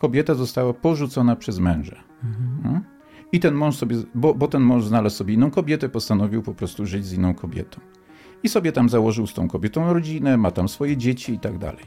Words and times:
kobieta 0.00 0.34
została 0.34 0.72
porzucona 0.74 1.36
przez 1.36 1.58
męża. 1.58 1.96
No? 2.64 2.80
I 3.32 3.40
ten 3.40 3.54
mąż 3.54 3.76
sobie, 3.76 3.96
bo, 4.14 4.34
bo 4.34 4.48
ten 4.48 4.62
mąż 4.62 4.84
znalazł 4.84 5.16
sobie 5.16 5.34
inną 5.34 5.50
kobietę, 5.50 5.88
postanowił 5.88 6.42
po 6.42 6.54
prostu 6.54 6.86
żyć 6.86 7.06
z 7.06 7.12
inną 7.12 7.34
kobietą. 7.34 7.80
I 8.42 8.48
sobie 8.48 8.72
tam 8.72 8.88
założył 8.88 9.26
z 9.26 9.34
tą 9.34 9.48
kobietą 9.48 9.92
rodzinę, 9.92 10.36
ma 10.36 10.50
tam 10.50 10.68
swoje 10.68 10.96
dzieci 10.96 11.32
i 11.32 11.38
tak 11.38 11.58
dalej. 11.58 11.84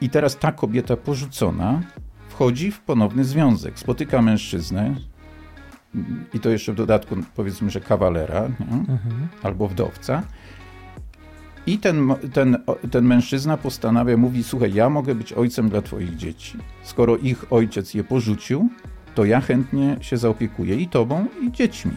I 0.00 0.10
teraz 0.10 0.36
ta 0.36 0.52
kobieta 0.52 0.96
porzucona 0.96 1.82
wchodzi 2.28 2.72
w 2.72 2.80
ponowny 2.80 3.24
związek, 3.24 3.78
spotyka 3.78 4.22
mężczyznę, 4.22 4.94
i 6.34 6.40
to 6.40 6.50
jeszcze 6.50 6.72
w 6.72 6.76
dodatku 6.76 7.16
powiedzmy, 7.34 7.70
że 7.70 7.80
kawalera 7.80 8.48
nie? 8.48 8.98
albo 9.42 9.68
wdowca. 9.68 10.22
I 11.68 11.78
ten, 11.78 12.14
ten, 12.32 12.58
ten 12.90 13.04
mężczyzna 13.04 13.56
postanawia, 13.56 14.16
mówi: 14.16 14.44
Słuchaj, 14.44 14.74
ja 14.74 14.90
mogę 14.90 15.14
być 15.14 15.32
ojcem 15.32 15.68
dla 15.68 15.82
Twoich 15.82 16.16
dzieci. 16.16 16.58
Skoro 16.82 17.16
ich 17.16 17.52
ojciec 17.52 17.94
je 17.94 18.04
porzucił, 18.04 18.68
to 19.14 19.24
ja 19.24 19.40
chętnie 19.40 19.96
się 20.00 20.16
zaopiekuję 20.16 20.76
i 20.76 20.88
Tobą, 20.88 21.26
i 21.42 21.52
dziećmi. 21.52 21.92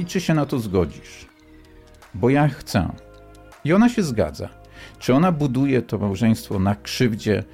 I 0.00 0.04
czy 0.04 0.20
się 0.20 0.34
na 0.34 0.46
to 0.46 0.58
zgodzisz? 0.58 1.26
Bo 2.14 2.30
ja 2.30 2.48
chcę. 2.48 2.88
I 3.64 3.72
ona 3.72 3.88
się 3.88 4.02
zgadza. 4.02 4.48
Czy 4.98 5.14
ona 5.14 5.32
buduje 5.32 5.82
to 5.82 5.98
małżeństwo 5.98 6.58
na 6.58 6.74
krzywdzie 6.74 7.44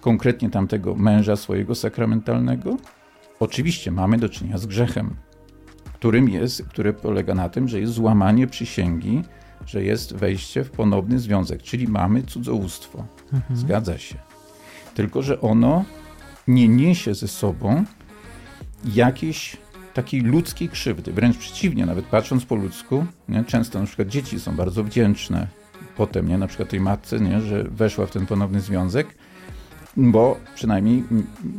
konkretnie 0.00 0.50
tamtego 0.50 0.94
męża 0.94 1.36
swojego 1.36 1.74
sakramentalnego? 1.74 2.76
Oczywiście 3.40 3.90
mamy 3.90 4.18
do 4.18 4.28
czynienia 4.28 4.58
z 4.58 4.66
grzechem, 4.66 5.16
którym 5.94 6.28
jest, 6.28 6.68
który 6.68 6.92
polega 6.92 7.34
na 7.34 7.48
tym, 7.48 7.68
że 7.68 7.80
jest 7.80 7.92
złamanie 7.92 8.46
przysięgi, 8.46 9.22
że 9.66 9.84
jest 9.84 10.14
wejście 10.14 10.64
w 10.64 10.70
ponowny 10.70 11.18
związek, 11.18 11.62
czyli 11.62 11.88
mamy 11.88 12.22
cudzołóstwo. 12.22 13.06
Mhm. 13.32 13.56
Zgadza 13.56 13.98
się. 13.98 14.14
Tylko, 14.94 15.22
że 15.22 15.40
ono 15.40 15.84
nie 16.48 16.68
niesie 16.68 17.14
ze 17.14 17.28
sobą 17.28 17.84
jakiejś 18.84 19.56
takiej 19.94 20.20
ludzkiej 20.20 20.68
krzywdy. 20.68 21.12
Wręcz 21.12 21.36
przeciwnie, 21.36 21.86
nawet 21.86 22.04
patrząc 22.04 22.44
po 22.44 22.54
ludzku, 22.54 23.06
nie? 23.28 23.44
często 23.44 23.80
na 23.80 23.86
przykład 23.86 24.08
dzieci 24.08 24.40
są 24.40 24.56
bardzo 24.56 24.84
wdzięczne 24.84 25.46
potem, 25.96 26.28
nie? 26.28 26.38
na 26.38 26.46
przykład 26.46 26.68
tej 26.68 26.80
matce, 26.80 27.20
nie? 27.20 27.40
że 27.40 27.64
weszła 27.64 28.06
w 28.06 28.10
ten 28.10 28.26
ponowny 28.26 28.60
związek, 28.60 29.14
bo 29.96 30.40
przynajmniej 30.54 31.04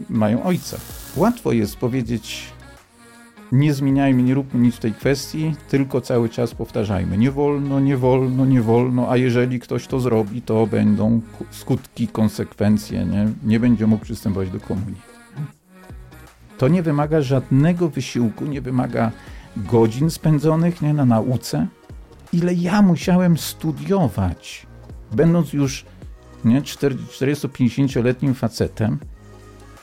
mają 0.10 0.44
ojca. 0.44 0.78
Łatwo 1.16 1.52
jest 1.52 1.78
powiedzieć, 1.78 2.44
nie 3.54 3.74
zmieniajmy, 3.74 4.24
nie 4.24 4.34
róbmy 4.34 4.60
nic 4.60 4.76
w 4.76 4.80
tej 4.80 4.94
kwestii, 4.94 5.56
tylko 5.70 6.02
cały 6.02 6.30
czas 6.30 6.54
powtarzajmy. 6.54 7.18
Nie 7.18 7.32
wolno, 7.32 7.80
nie 7.80 7.98
wolno, 7.98 8.46
nie 8.46 8.62
wolno, 8.62 9.12
a 9.12 9.18
jeżeli 9.18 9.60
ktoś 9.60 9.88
to 9.88 10.00
zrobi, 10.00 10.42
to 10.42 10.68
będą 10.68 11.22
skutki, 11.52 12.08
konsekwencje, 12.08 13.06
nie, 13.06 13.28
nie 13.44 13.60
będzie 13.60 13.88
mógł 13.88 14.04
przystępować 14.04 14.50
do 14.50 14.60
komunii. 14.60 15.02
To 16.58 16.68
nie 16.68 16.84
wymaga 16.84 17.22
żadnego 17.22 17.90
wysiłku, 17.90 18.46
nie 18.46 18.62
wymaga 18.62 19.12
godzin 19.58 20.10
spędzonych 20.10 20.82
nie, 20.82 20.94
na 20.94 21.06
nauce. 21.06 21.68
Ile 22.34 22.54
ja 22.54 22.82
musiałem 22.82 23.38
studiować, 23.38 24.68
będąc 25.12 25.54
już 25.54 25.86
nie, 26.46 26.62
40-50-letnim 26.62 28.34
facetem, 28.34 29.00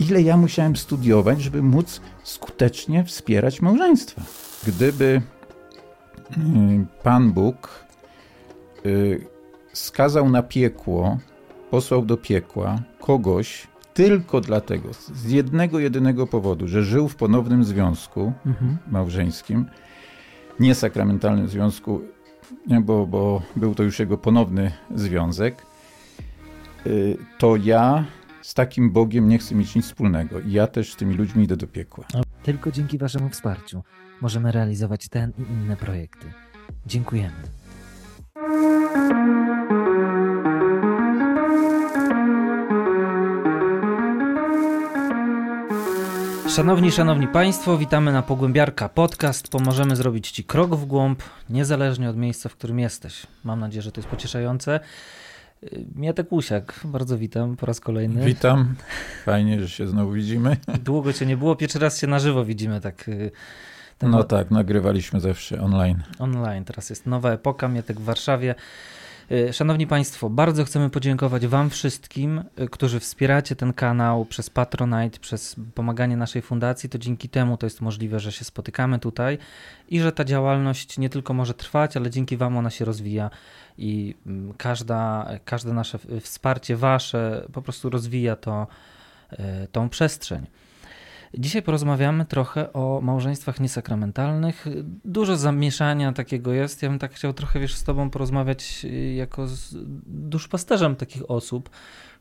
ile 0.00 0.22
ja 0.22 0.36
musiałem 0.36 0.76
studiować, 0.76 1.42
żeby 1.42 1.62
móc 1.62 2.00
skutecznie 2.22 3.04
wspierać 3.04 3.62
małżeństwa. 3.62 4.22
Gdyby 4.66 5.04
y, 5.04 6.40
Pan 7.02 7.32
Bóg 7.32 7.84
y, 8.86 9.26
skazał 9.72 10.28
na 10.28 10.42
piekło, 10.42 11.18
posłał 11.70 12.04
do 12.04 12.16
piekła 12.16 12.78
kogoś 13.00 13.66
tylko 13.94 14.40
dlatego, 14.40 14.88
z 15.14 15.30
jednego 15.30 15.78
jedynego 15.78 16.26
powodu, 16.26 16.68
że 16.68 16.82
żył 16.82 17.08
w 17.08 17.16
ponownym 17.16 17.64
związku 17.64 18.32
mhm. 18.46 18.76
małżeńskim, 18.90 19.66
niesakramentalnym 20.60 21.48
związku, 21.48 22.00
bo, 22.82 23.06
bo 23.06 23.42
był 23.56 23.75
to 23.75 23.82
już 23.82 23.98
jego 23.98 24.19
ponowny 24.19 24.72
związek, 24.94 25.66
y, 26.86 27.16
to 27.38 27.56
ja 27.56 28.04
z 28.42 28.54
takim 28.54 28.90
Bogiem 28.90 29.28
nie 29.28 29.38
chcę 29.38 29.54
mieć 29.54 29.74
nic 29.74 29.86
wspólnego. 29.86 30.40
I 30.40 30.52
ja 30.52 30.66
też 30.66 30.92
z 30.92 30.96
tymi 30.96 31.14
ludźmi 31.14 31.44
idę 31.44 31.56
do 31.56 31.66
piekła. 31.66 32.04
Tylko 32.42 32.72
dzięki 32.72 32.98
Waszemu 32.98 33.28
wsparciu 33.28 33.82
możemy 34.20 34.52
realizować 34.52 35.08
ten 35.08 35.32
i 35.38 35.42
inne 35.42 35.76
projekty. 35.76 36.32
Dziękujemy. 36.86 37.42
Szanowni, 46.48 46.92
szanowni 46.92 47.28
Państwo, 47.28 47.78
witamy 47.78 48.12
na 48.12 48.22
Pogłębiarka 48.22 48.88
Podcast. 48.88 49.48
Pomożemy 49.48 49.96
zrobić 49.96 50.30
Ci 50.30 50.44
krok 50.44 50.76
w 50.76 50.84
głąb, 50.84 51.22
niezależnie 51.50 52.10
od 52.10 52.16
miejsca, 52.16 52.48
w 52.48 52.56
którym 52.56 52.78
jesteś. 52.78 53.26
Mam 53.44 53.60
nadzieję, 53.60 53.82
że 53.82 53.92
to 53.92 54.00
jest 54.00 54.08
pocieszające. 54.08 54.80
Mietek 55.94 56.32
Usiak, 56.32 56.81
bardzo 56.84 57.19
witam 57.19 57.56
po 57.56 57.66
raz 57.66 57.81
kolejny. 57.81 58.25
Witam, 58.25 58.75
fajnie, 59.25 59.60
że 59.60 59.69
się 59.69 59.87
znowu 59.87 60.12
widzimy. 60.12 60.56
Długo 60.84 61.12
cię 61.12 61.26
nie 61.26 61.37
było, 61.37 61.56
pierwszy 61.56 61.78
raz 61.78 61.98
się 61.98 62.06
na 62.06 62.19
żywo 62.19 62.44
widzimy. 62.44 62.81
tak. 62.81 63.09
Y, 63.09 63.31
no 64.03 64.25
tak, 64.25 64.50
nagrywaliśmy 64.50 65.20
zawsze 65.20 65.60
online. 65.60 66.03
Online, 66.19 66.65
teraz 66.65 66.91
jest 66.91 67.06
nowa 67.06 67.31
epoka, 67.32 67.69
Mietek 67.69 68.00
w 68.00 68.04
Warszawie. 68.04 68.54
Y, 69.32 69.52
szanowni 69.52 69.86
Państwo, 69.86 70.30
bardzo 70.30 70.64
chcemy 70.64 70.91
podziękować 70.91 71.46
Wam 71.46 71.70
wszystkim, 71.70 72.44
y, 72.60 72.68
którzy 72.68 73.00
wspieracie 73.00 73.56
ten 73.56 73.72
kanał 73.72 74.24
przez 74.24 74.50
Patronite, 74.50 75.18
przez 75.20 75.56
pomaganie 75.74 76.16
naszej 76.16 76.42
fundacji. 76.42 76.88
To 76.88 76.98
dzięki 76.98 77.28
temu 77.28 77.56
to 77.56 77.66
jest 77.66 77.80
możliwe, 77.80 78.20
że 78.20 78.32
się 78.32 78.44
spotykamy 78.44 78.98
tutaj 78.98 79.38
i 79.88 80.00
że 80.00 80.12
ta 80.12 80.24
działalność 80.24 80.98
nie 80.98 81.08
tylko 81.08 81.34
może 81.34 81.54
trwać, 81.54 81.96
ale 81.96 82.10
dzięki 82.10 82.36
Wam 82.36 82.56
ona 82.56 82.70
się 82.70 82.84
rozwija 82.84 83.30
i 83.78 84.14
mm, 84.26 84.54
każda, 84.54 85.28
każde 85.44 85.72
nasze 85.72 85.98
wsparcie 86.20 86.76
Wasze 86.76 87.46
po 87.52 87.62
prostu 87.62 87.90
rozwija 87.90 88.36
to, 88.36 88.66
y, 89.32 89.36
tą 89.72 89.88
przestrzeń. 89.88 90.46
Dzisiaj 91.38 91.62
porozmawiamy 91.62 92.24
trochę 92.24 92.72
o 92.72 93.00
małżeństwach 93.02 93.60
niesakramentalnych. 93.60 94.66
Dużo 95.04 95.36
zamieszania 95.36 96.12
takiego 96.12 96.52
jest. 96.52 96.82
Ja 96.82 96.88
bym 96.88 96.98
tak 96.98 97.12
chciał 97.12 97.32
trochę 97.32 97.60
wiesz, 97.60 97.74
z 97.74 97.84
Tobą 97.84 98.10
porozmawiać 98.10 98.80
y, 98.84 99.14
jako 99.14 99.46
z 99.46 99.76
duszpasterzem 100.06 100.96
takich 100.96 101.30
osób, 101.30 101.70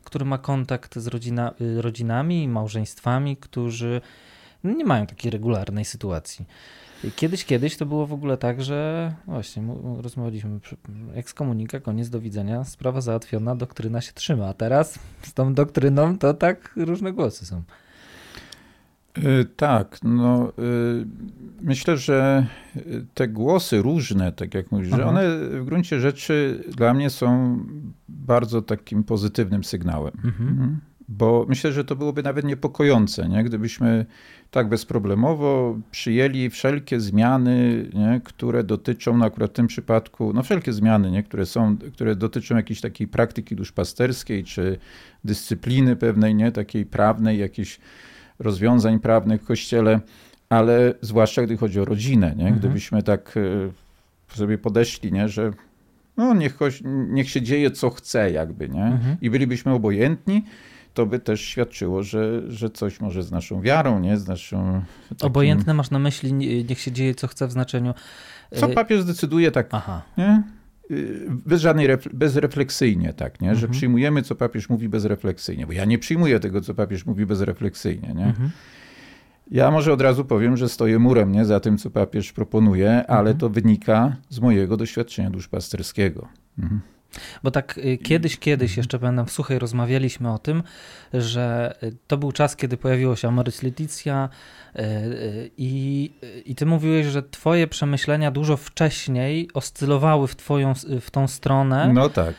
który 0.04 0.24
ma 0.24 0.38
kontakt 0.38 0.98
z 0.98 1.06
rodzina, 1.06 1.54
y, 1.60 1.82
rodzinami 1.82 2.48
małżeństwami, 2.48 3.36
którzy 3.36 4.00
nie 4.64 4.84
mają 4.84 5.06
takiej 5.06 5.30
regularnej 5.30 5.84
sytuacji. 5.84 6.46
Kiedyś, 7.16 7.44
kiedyś 7.44 7.76
to 7.76 7.86
było 7.86 8.06
w 8.06 8.12
ogóle 8.12 8.36
tak, 8.36 8.62
że 8.62 9.12
właśnie 9.26 9.62
rozmawialiśmy, 10.00 10.60
ekskomunika, 11.14 11.80
koniec 11.80 12.08
do 12.08 12.20
widzenia, 12.20 12.64
sprawa 12.64 13.00
załatwiona, 13.00 13.56
doktryna 13.56 14.00
się 14.00 14.12
trzyma, 14.12 14.46
a 14.46 14.54
teraz 14.54 14.98
z 15.22 15.34
tą 15.34 15.54
doktryną 15.54 16.18
to 16.18 16.34
tak 16.34 16.72
różne 16.76 17.12
głosy 17.12 17.46
są. 17.46 17.62
Y, 19.18 19.44
tak, 19.56 19.98
no 20.02 20.52
y, 20.58 21.06
myślę, 21.62 21.96
że 21.96 22.46
te 23.14 23.28
głosy 23.28 23.82
różne, 23.82 24.32
tak 24.32 24.54
jak 24.54 24.72
mówisz, 24.72 24.88
że 24.88 25.06
one 25.06 25.38
w 25.38 25.64
gruncie 25.64 26.00
rzeczy 26.00 26.64
dla 26.76 26.94
mnie 26.94 27.10
są 27.10 27.58
bardzo 28.08 28.62
takim 28.62 29.04
pozytywnym 29.04 29.64
sygnałem. 29.64 30.12
Mhm. 30.24 30.48
mhm. 30.48 30.80
Bo 31.12 31.46
myślę, 31.48 31.72
że 31.72 31.84
to 31.84 31.96
byłoby 31.96 32.22
nawet 32.22 32.44
niepokojące, 32.44 33.28
nie? 33.28 33.44
gdybyśmy 33.44 34.06
tak 34.50 34.68
bezproblemowo 34.68 35.78
przyjęli 35.90 36.50
wszelkie 36.50 37.00
zmiany, 37.00 37.90
nie? 37.94 38.20
które 38.24 38.64
dotyczą, 38.64 39.16
no 39.16 39.24
akurat 39.24 39.50
w 39.50 39.54
tym 39.54 39.66
przypadku, 39.66 40.32
no 40.32 40.42
wszelkie 40.42 40.72
zmiany, 40.72 41.10
nie? 41.10 41.22
Które, 41.22 41.46
są, 41.46 41.76
które 41.76 42.16
dotyczą 42.16 42.56
jakiejś 42.56 42.80
takiej 42.80 43.08
praktyki 43.08 43.56
duszpasterskiej, 43.56 44.44
czy 44.44 44.78
dyscypliny 45.24 45.96
pewnej, 45.96 46.34
nie? 46.34 46.52
takiej 46.52 46.86
prawnej, 46.86 47.38
jakiejś 47.38 47.80
rozwiązań 48.40 49.00
prawnych 49.00 49.42
w 49.42 49.46
kościele, 49.46 50.00
ale 50.48 50.94
zwłaszcza 51.00 51.42
gdy 51.42 51.56
chodzi 51.56 51.80
o 51.80 51.84
rodzinę, 51.84 52.26
nie? 52.36 52.44
Mhm. 52.44 52.58
gdybyśmy 52.58 53.02
tak 53.02 53.34
e, 54.32 54.36
sobie 54.36 54.58
podeszli, 54.58 55.12
nie? 55.12 55.28
że 55.28 55.50
no 56.16 56.34
niech, 56.34 56.58
niech 57.08 57.30
się 57.30 57.42
dzieje 57.42 57.70
co 57.70 57.90
chce 57.90 58.30
jakby, 58.30 58.68
nie? 58.68 58.84
Mhm. 58.84 59.16
i 59.20 59.30
bylibyśmy 59.30 59.72
obojętni, 59.72 60.44
to 60.94 61.06
by 61.06 61.18
też 61.18 61.40
świadczyło, 61.40 62.02
że, 62.02 62.50
że 62.50 62.70
coś 62.70 63.00
może 63.00 63.22
z 63.22 63.30
naszą 63.30 63.60
wiarą, 63.60 64.00
nie? 64.00 64.16
Z 64.16 64.28
naszą. 64.28 64.82
Takim... 65.08 65.26
Obojętne 65.26 65.74
masz 65.74 65.90
na 65.90 65.98
myśli, 65.98 66.32
niech 66.68 66.80
się 66.80 66.92
dzieje, 66.92 67.14
co 67.14 67.26
chce 67.26 67.46
w 67.46 67.52
znaczeniu. 67.52 67.94
Co 68.54 68.70
e, 68.70 68.74
papież 68.74 69.02
zdecyduje 69.02 69.50
tak, 69.50 69.68
Aha. 69.70 70.02
nie? 70.18 70.42
Y, 70.90 71.26
bez 71.46 71.60
żadnej, 71.60 71.88
bezrefleksyjnie, 72.12 73.12
tak, 73.12 73.40
nie? 73.40 73.48
że 73.48 73.66
mhm. 73.66 73.72
przyjmujemy, 73.72 74.22
co 74.22 74.34
papież 74.34 74.68
mówi 74.68 74.88
bezrefleksyjnie, 74.88 75.66
bo 75.66 75.72
ja 75.72 75.84
nie 75.84 75.98
przyjmuję 75.98 76.40
tego, 76.40 76.60
co 76.60 76.74
papież 76.74 77.06
mówi 77.06 77.26
bezrefleksyjnie. 77.26 78.14
Nie? 78.14 78.26
Mhm. 78.26 78.50
Ja 79.50 79.70
może 79.70 79.92
od 79.92 80.00
razu 80.00 80.24
powiem, 80.24 80.56
że 80.56 80.68
stoję 80.68 80.98
murem 80.98 81.32
nie, 81.32 81.44
za 81.44 81.60
tym, 81.60 81.78
co 81.78 81.90
papież 81.90 82.32
proponuje, 82.32 83.06
ale 83.06 83.20
mhm. 83.20 83.38
to 83.38 83.48
wynika 83.48 84.16
z 84.28 84.40
mojego 84.40 84.76
doświadczenia 84.76 85.30
duszpasterskiego. 85.30 86.28
Mhm. 86.58 86.80
Bo 87.42 87.50
tak 87.50 87.78
y, 87.78 87.98
kiedyś, 87.98 88.38
kiedyś, 88.38 88.76
jeszcze 88.76 88.98
będę 88.98 89.24
w 89.24 89.30
Suchej 89.30 89.58
rozmawialiśmy 89.58 90.32
o 90.32 90.38
tym, 90.38 90.62
że 91.14 91.74
y, 91.82 91.96
to 92.06 92.16
był 92.16 92.32
czas, 92.32 92.56
kiedy 92.56 92.76
pojawiło 92.76 93.16
się 93.16 93.28
Amoris 93.28 93.62
Leticia 93.62 94.28
y, 94.76 95.50
i, 95.56 96.10
i 96.44 96.54
ty 96.54 96.66
mówiłeś, 96.66 97.06
że 97.06 97.22
twoje 97.22 97.66
przemyślenia 97.66 98.30
dużo 98.30 98.56
wcześniej 98.56 99.48
oscylowały 99.54 100.28
w, 100.28 100.36
twoją, 100.36 100.74
w 101.00 101.10
tą 101.10 101.28
stronę. 101.28 101.92
No 101.94 102.08
tak. 102.08 102.34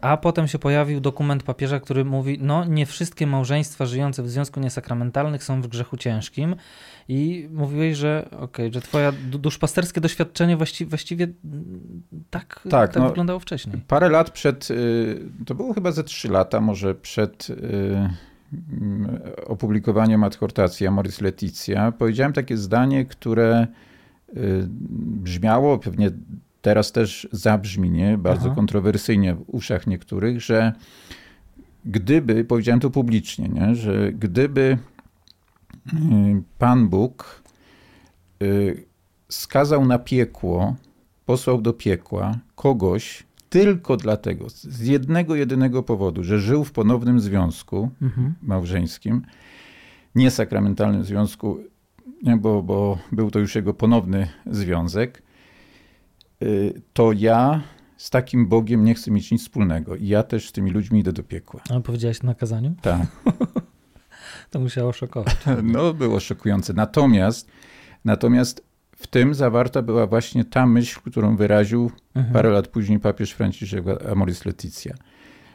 A 0.00 0.16
potem 0.16 0.48
się 0.48 0.58
pojawił 0.58 1.00
dokument 1.00 1.42
papieża, 1.42 1.80
który 1.80 2.04
mówi, 2.04 2.38
no 2.40 2.64
nie 2.64 2.86
wszystkie 2.86 3.26
małżeństwa 3.26 3.86
żyjące 3.86 4.22
w 4.22 4.30
związku 4.30 4.60
niesakramentalnych 4.60 5.44
są 5.44 5.62
w 5.62 5.66
grzechu 5.66 5.96
ciężkim 5.96 6.56
i 7.12 7.48
mówiłeś, 7.52 7.96
że 7.96 8.24
okej, 8.30 8.40
okay, 8.40 8.72
że 8.72 8.80
twoje 8.80 9.12
duszpasterskie 9.12 10.00
doświadczenie 10.00 10.56
właściwie, 10.56 10.88
właściwie 10.88 11.26
tak, 12.30 12.60
tak, 12.70 12.92
tak 12.92 12.96
no, 12.96 13.08
wyglądało 13.08 13.40
wcześniej. 13.40 13.76
Parę 13.88 14.08
lat 14.08 14.30
przed, 14.30 14.70
y, 14.70 15.20
to 15.46 15.54
było 15.54 15.74
chyba 15.74 15.92
ze 15.92 16.04
trzy 16.04 16.28
lata 16.28 16.60
może 16.60 16.94
przed 16.94 17.50
y, 17.50 17.54
mm, 18.80 19.18
opublikowaniem 19.46 20.24
adhortacji 20.24 20.86
Amoris 20.86 21.20
Leticia, 21.20 21.92
powiedziałem 21.92 22.32
takie 22.32 22.56
zdanie, 22.56 23.04
które 23.04 23.66
y, 24.36 24.66
brzmiało, 25.22 25.78
pewnie 25.78 26.10
teraz 26.62 26.92
też 26.92 27.28
zabrzmi, 27.32 27.90
nie? 27.90 28.18
bardzo 28.18 28.46
Aha. 28.46 28.54
kontrowersyjnie 28.54 29.34
w 29.34 29.44
uszach 29.46 29.86
niektórych, 29.86 30.40
że 30.40 30.72
gdyby, 31.84 32.44
powiedziałem 32.44 32.80
to 32.80 32.90
publicznie, 32.90 33.48
nie? 33.48 33.74
że 33.74 34.12
gdyby 34.12 34.78
Pan 36.58 36.88
Bóg 36.88 37.42
skazał 39.28 39.86
na 39.86 39.98
piekło, 39.98 40.76
posłał 41.26 41.62
do 41.62 41.72
piekła 41.72 42.38
kogoś, 42.54 43.26
tylko 43.50 43.96
dlatego, 43.96 44.50
z 44.50 44.80
jednego 44.80 45.34
jedynego 45.34 45.82
powodu, 45.82 46.24
że 46.24 46.40
żył 46.40 46.64
w 46.64 46.72
ponownym 46.72 47.20
związku 47.20 47.90
mhm. 48.02 48.34
małżeńskim, 48.42 49.22
niesakramentalnym 50.14 51.04
związku, 51.04 51.58
bo, 52.38 52.62
bo 52.62 52.98
był 53.12 53.30
to 53.30 53.38
już 53.38 53.54
jego 53.54 53.74
ponowny 53.74 54.28
związek, 54.46 55.22
y, 56.42 56.82
to 56.92 57.12
ja 57.12 57.62
z 57.96 58.10
takim 58.10 58.46
Bogiem 58.46 58.84
nie 58.84 58.94
chcę 58.94 59.10
mieć 59.10 59.30
nic 59.30 59.42
wspólnego. 59.42 59.96
I 59.96 60.06
ja 60.06 60.22
też 60.22 60.48
z 60.48 60.52
tymi 60.52 60.70
ludźmi 60.70 61.00
idę 61.00 61.12
do 61.12 61.22
piekła. 61.22 61.60
Ale 61.70 61.80
powiedziałeś 61.80 62.18
w 62.18 62.22
nakazaniu? 62.22 62.74
Tak. 62.82 63.06
to 64.52 64.60
musiało 64.60 64.92
szokować. 64.92 65.36
No, 65.62 65.94
było 65.94 66.20
szokujące. 66.20 66.72
Natomiast, 66.72 67.50
natomiast 68.04 68.64
w 68.96 69.06
tym 69.06 69.34
zawarta 69.34 69.82
była 69.82 70.06
właśnie 70.06 70.44
ta 70.44 70.66
myśl, 70.66 71.00
którą 71.00 71.36
wyraził 71.36 71.90
mhm. 72.14 72.34
parę 72.34 72.50
lat 72.50 72.68
później 72.68 73.00
papież 73.00 73.32
Franciszek 73.32 73.84
Amoris 74.12 74.44
Leticia, 74.44 74.94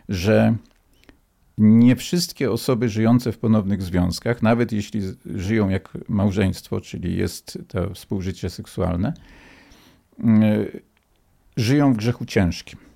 że 0.10 0.56
nie 1.58 1.96
wszystkie 1.96 2.52
osoby 2.52 2.90
żyjące 2.90 3.32
w 3.32 3.38
ponownych 3.38 3.82
związkach, 3.82 4.42
nawet 4.42 4.72
jeśli 4.72 5.02
żyją 5.26 5.70
jak 5.70 5.98
małżeństwo, 6.08 6.82
czyli 6.82 7.18
jest 7.18 7.58
to 7.68 7.94
współżycie 7.94 8.50
seksualne, 8.50 9.14
y, 10.20 10.82
żyją 11.58 11.94
w 11.94 11.98
grzechu 11.98 12.26
ciężkim. 12.26 12.87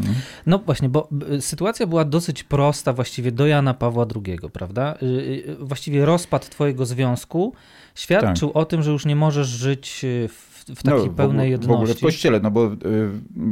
Mhm. 0.00 0.16
No 0.46 0.58
właśnie, 0.58 0.88
bo 0.88 1.08
sytuacja 1.40 1.86
była 1.86 2.04
dosyć 2.04 2.44
prosta 2.44 2.92
właściwie 2.92 3.32
do 3.32 3.46
Jana 3.46 3.74
Pawła 3.74 4.06
II, 4.26 4.38
prawda? 4.52 4.94
Y, 5.02 5.06
y, 5.06 5.56
właściwie 5.60 6.04
rozpad 6.04 6.48
twojego 6.48 6.86
związku 6.86 7.52
świadczył 7.94 8.48
tak. 8.48 8.56
o 8.56 8.64
tym, 8.64 8.82
że 8.82 8.90
już 8.90 9.06
nie 9.06 9.16
możesz 9.16 9.48
żyć 9.48 10.04
y, 10.04 10.28
w 10.28 10.54
w 10.68 10.82
takiej 10.82 11.06
no, 11.06 11.14
pełnej 11.14 11.50
jedności. 11.50 11.72
W 11.72 11.80
ogóle 11.80 11.94
w 11.94 12.00
kościele, 12.00 12.40
no 12.40 12.50
bo 12.50 12.72
y, 12.72 12.78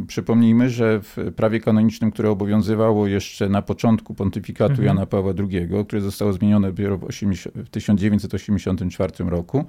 przypomnijmy, 0.07 0.71
że 0.71 1.01
w 1.03 1.33
prawie 1.37 1.61
kanonicznym, 1.61 2.11
które 2.11 2.31
obowiązywało 2.31 3.07
jeszcze 3.07 3.49
na 3.49 3.63
początku 3.63 4.15
pontyfikatu 4.15 4.71
mhm. 4.71 4.87
Jana 4.89 5.07
Pawła 5.07 5.33
II, 5.39 5.69
które 5.87 6.03
zostało 6.03 6.33
zmienione 6.33 6.69
dopiero 6.69 6.99
w, 6.99 7.05
80, 7.05 7.57
w 7.57 7.69
1984 7.69 9.13
roku, 9.31 9.65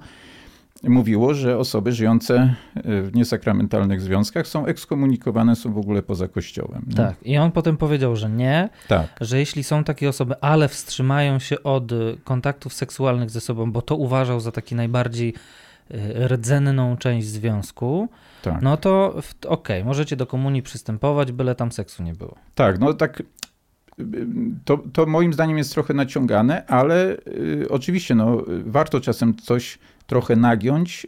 mówiło, 0.88 1.34
że 1.34 1.58
osoby 1.58 1.92
żyjące 1.92 2.54
w 2.84 3.10
niesakramentalnych 3.14 4.00
związkach 4.00 4.46
są 4.46 4.66
ekskomunikowane, 4.66 5.56
są 5.56 5.72
w 5.72 5.78
ogóle 5.78 6.02
poza 6.02 6.28
Kościołem. 6.28 6.82
Nie? 6.86 6.94
Tak, 6.94 7.14
i 7.22 7.38
on 7.38 7.52
potem 7.52 7.76
powiedział, 7.76 8.16
że 8.16 8.30
nie, 8.30 8.68
tak. 8.88 9.06
że 9.20 9.38
jeśli 9.38 9.64
są 9.64 9.84
takie 9.84 10.08
osoby, 10.08 10.34
ale 10.40 10.68
wstrzymają 10.68 11.38
się 11.38 11.62
od 11.62 11.92
kontaktów 12.24 12.74
seksualnych 12.74 13.30
ze 13.30 13.40
sobą, 13.40 13.72
bo 13.72 13.82
to 13.82 13.96
uważał 13.96 14.40
za 14.40 14.52
taki 14.52 14.74
najbardziej 14.74 15.34
e, 15.90 16.28
rdzenną 16.28 16.96
część 16.96 17.26
związku, 17.26 18.08
tak. 18.42 18.62
no 18.62 18.76
to 18.76 19.06
okej, 19.08 19.42
okay, 19.48 19.84
możecie 19.84 20.16
do 20.16 20.26
komunii 20.26 20.62
przystępować, 20.62 21.32
byle 21.32 21.54
tam 21.54 21.72
seksu 21.72 22.02
nie 22.02 22.12
było. 22.12 22.34
Tak, 22.54 22.78
no 22.78 22.94
tak 22.94 23.22
to, 24.64 24.78
to 24.92 25.06
moim 25.06 25.32
zdaniem 25.32 25.58
jest 25.58 25.72
trochę 25.72 25.94
naciągane, 25.94 26.66
ale 26.66 27.16
y, 27.26 27.66
oczywiście 27.70 28.14
no, 28.14 28.42
warto 28.66 29.00
czasem 29.00 29.36
coś 29.36 29.78
trochę 30.06 30.36
nagiąć, 30.36 31.06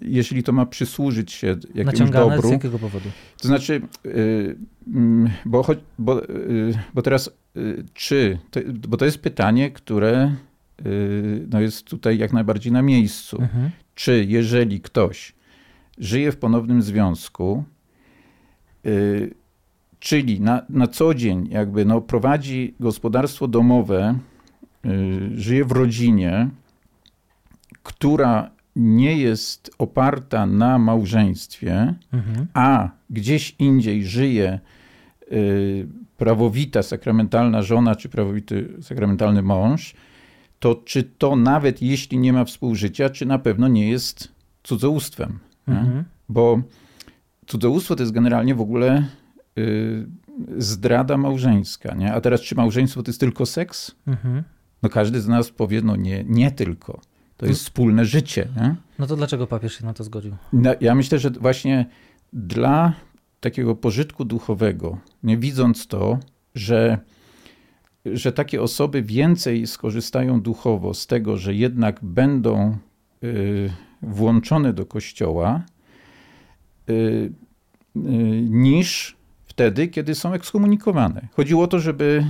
jeżeli 0.00 0.42
to 0.42 0.52
ma 0.52 0.66
przysłużyć 0.66 1.32
się 1.32 1.46
jakiemuś 1.46 1.84
Naciągane 1.84 2.34
dobru. 2.34 2.48
z 2.48 2.52
jakiego 2.52 2.78
powodu? 2.78 3.08
To 3.42 3.48
znaczy, 3.48 3.80
y, 4.06 4.56
mm, 4.86 5.30
bo, 5.44 5.66
bo, 5.98 6.24
y, 6.24 6.78
bo 6.94 7.02
teraz 7.02 7.30
y, 7.56 7.84
czy, 7.94 8.38
bo 8.88 8.96
to 8.96 9.04
jest 9.04 9.18
pytanie, 9.18 9.70
które 9.70 10.34
no 11.50 11.60
jest 11.60 11.84
tutaj 11.84 12.18
jak 12.18 12.32
najbardziej 12.32 12.72
na 12.72 12.82
miejscu. 12.82 13.42
Mhm. 13.42 13.70
Czy 13.94 14.24
jeżeli 14.28 14.80
ktoś 14.80 15.34
żyje 15.98 16.32
w 16.32 16.36
ponownym 16.36 16.82
związku, 16.82 17.64
czyli 19.98 20.40
na, 20.40 20.62
na 20.68 20.86
co 20.86 21.14
dzień 21.14 21.48
jakby 21.50 21.84
no, 21.84 22.00
prowadzi 22.00 22.74
gospodarstwo 22.80 23.48
domowe, 23.48 24.18
żyje 25.34 25.64
w 25.64 25.72
rodzinie, 25.72 26.50
która 27.86 28.50
nie 28.76 29.18
jest 29.18 29.70
oparta 29.78 30.46
na 30.46 30.78
małżeństwie, 30.78 31.94
mhm. 32.12 32.46
a 32.54 32.90
gdzieś 33.10 33.56
indziej 33.58 34.04
żyje 34.04 34.60
y, 35.32 35.86
prawowita 36.16 36.82
sakramentalna 36.82 37.62
żona 37.62 37.96
czy 37.96 38.08
prawowity 38.08 38.68
sakramentalny 38.82 39.42
mąż, 39.42 39.94
to 40.58 40.74
czy 40.74 41.02
to 41.02 41.36
nawet 41.36 41.82
jeśli 41.82 42.18
nie 42.18 42.32
ma 42.32 42.44
współżycia, 42.44 43.10
czy 43.10 43.26
na 43.26 43.38
pewno 43.38 43.68
nie 43.68 43.88
jest 43.90 44.28
cudzołóstwem? 44.62 45.38
Mhm. 45.68 46.04
Bo 46.28 46.62
cudzołóstwo 47.46 47.96
to 47.96 48.02
jest 48.02 48.12
generalnie 48.12 48.54
w 48.54 48.60
ogóle 48.60 49.04
y, 49.58 50.06
zdrada 50.58 51.16
małżeńska. 51.16 51.94
Nie? 51.94 52.12
A 52.12 52.20
teraz 52.20 52.40
czy 52.40 52.54
małżeństwo 52.54 53.02
to 53.02 53.10
jest 53.10 53.20
tylko 53.20 53.46
seks? 53.46 53.94
Mhm. 54.06 54.42
No 54.82 54.88
każdy 54.88 55.20
z 55.20 55.28
nas 55.28 55.50
powie, 55.50 55.82
no 55.82 55.96
nie, 55.96 56.24
nie 56.28 56.50
tylko. 56.50 57.00
To 57.36 57.46
jest 57.46 57.60
wspólne 57.60 58.04
życie. 58.04 58.48
Nie? 58.56 58.76
No 58.98 59.06
to 59.06 59.16
dlaczego 59.16 59.46
papież 59.46 59.78
się 59.78 59.84
na 59.84 59.94
to 59.94 60.04
zgodził? 60.04 60.36
No, 60.52 60.74
ja 60.80 60.94
myślę, 60.94 61.18
że 61.18 61.30
właśnie 61.30 61.86
dla 62.32 62.92
takiego 63.40 63.74
pożytku 63.74 64.24
duchowego, 64.24 64.98
nie 65.22 65.38
widząc 65.38 65.86
to, 65.86 66.18
że, 66.54 66.98
że 68.04 68.32
takie 68.32 68.62
osoby 68.62 69.02
więcej 69.02 69.66
skorzystają 69.66 70.40
duchowo 70.40 70.94
z 70.94 71.06
tego, 71.06 71.36
że 71.36 71.54
jednak 71.54 72.00
będą 72.02 72.76
y, 73.24 73.70
włączone 74.02 74.72
do 74.72 74.86
kościoła, 74.86 75.62
y, 76.90 76.92
y, 76.92 77.32
niż 78.50 79.16
wtedy, 79.44 79.88
kiedy 79.88 80.14
są 80.14 80.32
ekskomunikowane. 80.32 81.28
Chodziło 81.32 81.64
o 81.64 81.66
to, 81.66 81.78
żeby 81.78 82.26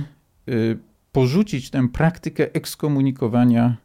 y, 0.49 0.77
porzucić 1.11 1.69
tę 1.69 1.87
praktykę 1.87 2.53
ekskomunikowania 2.53 3.77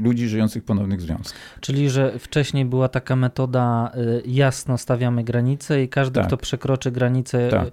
ludzi 0.00 0.28
żyjących 0.28 0.62
w 0.62 0.66
ponownych 0.66 1.00
związkach. 1.00 1.40
Czyli, 1.60 1.90
że 1.90 2.18
wcześniej 2.18 2.64
była 2.64 2.88
taka 2.88 3.16
metoda, 3.16 3.92
y, 3.96 4.22
jasno 4.26 4.78
stawiamy 4.78 5.24
granice 5.24 5.82
i 5.82 5.88
każdy, 5.88 6.14
tak. 6.14 6.26
kto 6.26 6.36
przekroczy 6.36 6.90
granicę, 6.90 7.48
tak. 7.48 7.68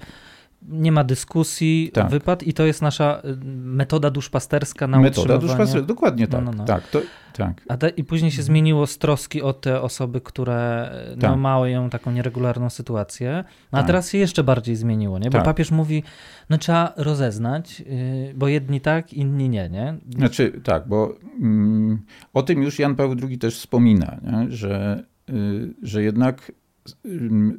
Nie 0.62 0.92
ma 0.92 1.04
dyskusji, 1.04 1.92
tak. 1.94 2.10
wypad 2.10 2.44
i 2.44 2.54
to 2.54 2.66
jest 2.66 2.82
nasza 2.82 3.22
y, 3.26 3.38
metoda 3.64 4.10
duszpasterska 4.10 4.88
na 4.88 5.00
Metoda 5.00 5.38
duszpasterska, 5.38 5.88
dokładnie 5.88 6.28
tak. 6.28 6.46
No, 6.46 6.52
no, 6.52 6.58
no. 6.58 6.66
tak, 6.66 6.88
to, 6.88 7.02
tak. 7.34 7.62
A 7.70 7.78
te, 7.78 7.90
I 7.90 8.04
później 8.04 8.32
się 8.32 8.44
zmieniło 8.44 8.88
z 8.88 8.98
troski 8.98 9.42
o 9.42 9.54
te 9.54 9.82
osoby, 9.82 10.22
które 10.22 10.92
no, 11.16 11.22
tak. 11.22 11.38
mają 11.38 11.90
taką 11.90 12.12
nieregularną 12.12 12.70
sytuację. 12.70 13.44
No, 13.72 13.80
a 13.80 13.82
tak. 13.82 13.88
teraz 13.88 14.12
się 14.12 14.18
jeszcze 14.18 14.44
bardziej 14.44 14.76
zmieniło, 14.76 15.20
nie? 15.20 15.30
Bo 15.30 15.38
tak. 15.38 15.46
papież 15.46 15.72
mówi, 15.72 16.04
no 16.50 16.58
trzeba 16.58 16.94
rozeznać, 16.98 17.80
yy, 17.80 18.34
bo 18.36 18.48
jedni 18.48 18.82
tak, 18.82 19.14
inni 19.14 19.50
nie, 19.50 19.70
nie? 19.70 19.98
Znaczy 20.18 20.62
tak, 20.64 20.88
bo 20.88 21.16
mm, 21.42 22.02
o 22.34 22.44
tym 22.44 22.64
już 22.64 22.80
Jan 22.80 22.96
Paweł 22.96 23.16
II 23.30 23.38
też 23.38 23.58
wspomina, 23.58 24.18
nie? 24.24 24.52
Że, 24.52 25.04
yy, 25.28 25.74
że 25.82 26.04
jednak 26.04 26.52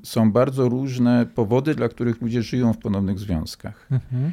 są 0.03 0.33
bardzo 0.33 0.69
różne 0.69 1.27
powody, 1.35 1.75
dla 1.75 1.89
których 1.89 2.21
ludzie 2.21 2.43
żyją 2.43 2.73
w 2.73 2.79
ponownych 2.79 3.19
związkach. 3.19 3.89
Mhm. 3.91 4.33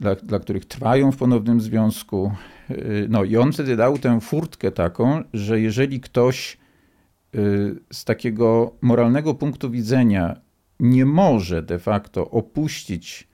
Dla, 0.00 0.14
dla 0.14 0.38
których 0.38 0.64
trwają 0.64 1.12
w 1.12 1.16
ponownym 1.16 1.60
związku. 1.60 2.32
Y, 2.70 3.06
no 3.10 3.24
i 3.24 3.36
on 3.36 3.52
wtedy 3.52 3.76
dał 3.76 3.98
tę 3.98 4.20
furtkę 4.20 4.72
taką, 4.72 5.22
że 5.32 5.60
jeżeli 5.60 6.00
ktoś 6.00 6.58
y, 7.34 7.76
z 7.92 8.04
takiego 8.04 8.72
moralnego 8.80 9.34
punktu 9.34 9.70
widzenia 9.70 10.40
nie 10.80 11.06
może 11.06 11.62
de 11.62 11.78
facto 11.78 12.30
opuścić 12.30 13.28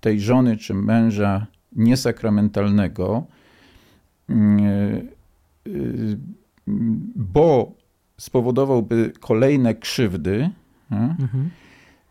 tej 0.00 0.20
żony 0.20 0.56
czy 0.56 0.74
męża 0.74 1.46
niesakramentalnego, 1.72 3.26
y, 4.30 4.34
bo 7.16 7.72
spowodowałby 8.16 9.12
kolejne 9.20 9.74
krzywdy, 9.74 10.50
mhm. 10.90 11.50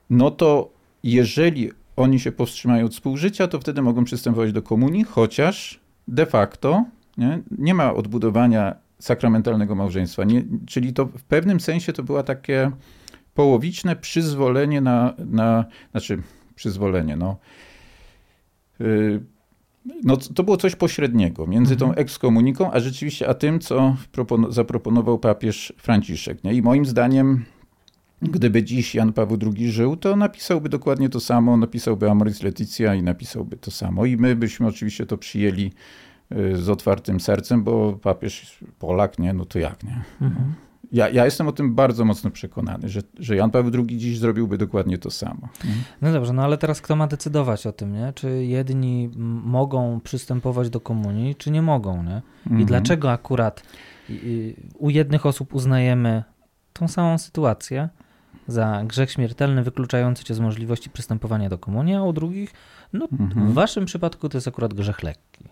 no 0.09 0.31
to 0.31 0.69
jeżeli 1.03 1.71
oni 1.95 2.19
się 2.19 2.31
powstrzymają 2.31 2.85
od 2.85 2.93
współżycia, 2.93 3.47
to 3.47 3.59
wtedy 3.59 3.81
mogą 3.81 4.03
przystępować 4.03 4.51
do 4.51 4.61
komunii, 4.61 5.03
chociaż 5.03 5.79
de 6.07 6.25
facto 6.25 6.85
nie, 7.17 7.39
nie 7.57 7.73
ma 7.73 7.93
odbudowania 7.93 8.75
sakramentalnego 8.99 9.75
małżeństwa. 9.75 10.23
Nie, 10.23 10.43
czyli 10.67 10.93
to 10.93 11.05
w 11.05 11.23
pewnym 11.23 11.59
sensie 11.59 11.93
to 11.93 12.03
była 12.03 12.23
takie 12.23 12.71
połowiczne 13.33 13.95
przyzwolenie 13.95 14.81
na, 14.81 15.13
na 15.17 15.65
znaczy 15.91 16.21
przyzwolenie, 16.55 17.15
no, 17.15 17.37
yy, 18.79 19.23
no, 20.03 20.17
to 20.17 20.43
było 20.43 20.57
coś 20.57 20.75
pośredniego 20.75 21.47
między 21.47 21.75
tą 21.75 21.85
mhm. 21.85 22.01
ekskomuniką, 22.01 22.71
a 22.71 22.79
rzeczywiście, 22.79 23.27
a 23.27 23.33
tym, 23.33 23.59
co 23.59 23.95
zaproponował 24.49 25.19
papież 25.19 25.73
Franciszek. 25.77 26.43
Nie? 26.43 26.53
I 26.53 26.61
moim 26.61 26.85
zdaniem, 26.85 27.45
gdyby 28.21 28.63
dziś 28.63 28.95
Jan 28.95 29.13
Paweł 29.13 29.37
II 29.55 29.71
żył, 29.71 29.95
to 29.95 30.15
napisałby 30.15 30.69
dokładnie 30.69 31.09
to 31.09 31.19
samo, 31.19 31.57
napisałby 31.57 32.09
Amoris 32.09 32.43
Leticia 32.43 32.95
i 32.95 33.03
napisałby 33.03 33.57
to 33.57 33.71
samo. 33.71 34.05
I 34.05 34.17
my 34.17 34.35
byśmy 34.35 34.67
oczywiście 34.67 35.05
to 35.05 35.17
przyjęli 35.17 35.71
y, 36.31 36.57
z 36.57 36.69
otwartym 36.69 37.19
sercem, 37.19 37.63
bo 37.63 37.93
papież 37.93 38.59
Polak, 38.79 39.19
nie? 39.19 39.33
No 39.33 39.45
to 39.45 39.59
jak, 39.59 39.83
nie? 39.83 40.01
Mhm. 40.21 40.53
Ja, 40.91 41.09
ja 41.09 41.25
jestem 41.25 41.47
o 41.47 41.51
tym 41.51 41.75
bardzo 41.75 42.05
mocno 42.05 42.31
przekonany, 42.31 42.89
że, 42.89 43.01
że 43.19 43.35
Jan 43.35 43.51
Paweł 43.51 43.71
II 43.73 43.97
dziś 43.97 44.19
zrobiłby 44.19 44.57
dokładnie 44.57 44.97
to 44.97 45.11
samo. 45.11 45.49
No 46.01 46.11
dobrze, 46.11 46.33
no 46.33 46.43
ale 46.43 46.57
teraz 46.57 46.81
kto 46.81 46.95
ma 46.95 47.07
decydować 47.07 47.67
o 47.67 47.71
tym, 47.71 47.93
nie? 47.93 48.13
Czy 48.15 48.45
jedni 48.45 49.09
mogą 49.43 49.99
przystępować 50.03 50.69
do 50.69 50.79
komunii, 50.79 51.35
czy 51.35 51.51
nie 51.51 51.61
mogą, 51.61 52.03
nie? 52.03 52.21
I 52.45 52.49
mhm. 52.49 52.65
dlaczego 52.65 53.11
akurat 53.11 53.63
u 54.77 54.89
jednych 54.89 55.25
osób 55.25 55.53
uznajemy 55.53 56.23
tą 56.73 56.87
samą 56.87 57.17
sytuację 57.17 57.89
za 58.47 58.83
grzech 58.85 59.11
śmiertelny 59.11 59.63
wykluczający 59.63 60.23
cię 60.23 60.33
z 60.33 60.39
możliwości 60.39 60.89
przystępowania 60.89 61.49
do 61.49 61.57
komunii, 61.57 61.95
a 61.95 62.03
u 62.03 62.13
drugich, 62.13 62.53
no 62.93 63.07
mhm. 63.11 63.51
w 63.51 63.53
waszym 63.53 63.85
przypadku 63.85 64.29
to 64.29 64.37
jest 64.37 64.47
akurat 64.47 64.73
grzech 64.73 65.03
lekki. 65.03 65.45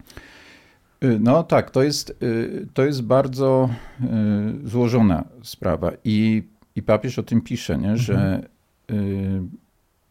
Y, 1.04 1.20
no 1.20 1.44
tak, 1.44 1.72
to 1.72 1.84
jest, 1.84 2.24
y, 2.24 2.68
to 2.74 2.86
jest 2.86 3.02
bardzo 3.02 3.70
y, 4.64 4.70
złożona 4.70 5.24
sprawa 5.44 5.92
i, 6.04 6.44
i 6.76 6.84
papież 6.84 7.20
o 7.20 7.24
tym 7.24 7.42
pisze, 7.42 7.78
nie? 7.78 7.98
że 7.98 8.44
mhm. 8.88 9.50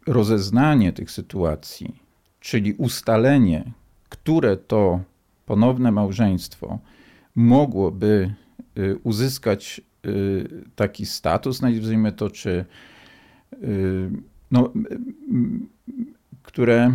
rozeznanie 0.07 0.93
tych 0.93 1.11
sytuacji, 1.11 1.95
czyli 2.41 2.73
ustalenie, 2.73 3.73
które 4.09 4.57
to 4.57 5.01
ponowne 5.47 5.93
małżeństwo 5.93 6.79
mogłoby 7.35 8.35
uzyskać 9.03 9.81
taki 10.77 11.07
status, 11.07 11.63
nazwijmy 11.63 12.13
to, 12.13 12.31
czy 12.31 12.65
no, 14.51 14.73
które 16.43 16.93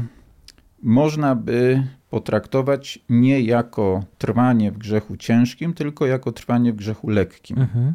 można 0.85 1.35
by 1.35 1.83
potraktować 2.09 2.99
nie 3.09 3.41
jako 3.41 4.03
trwanie 4.17 4.71
w 4.71 4.77
grzechu 4.77 5.17
ciężkim, 5.17 5.73
tylko 5.73 6.05
jako 6.05 6.31
trwanie 6.31 6.73
w 6.73 6.75
grzechu 6.75 7.09
lekkim. 7.09 7.59
Mhm. 7.59 7.93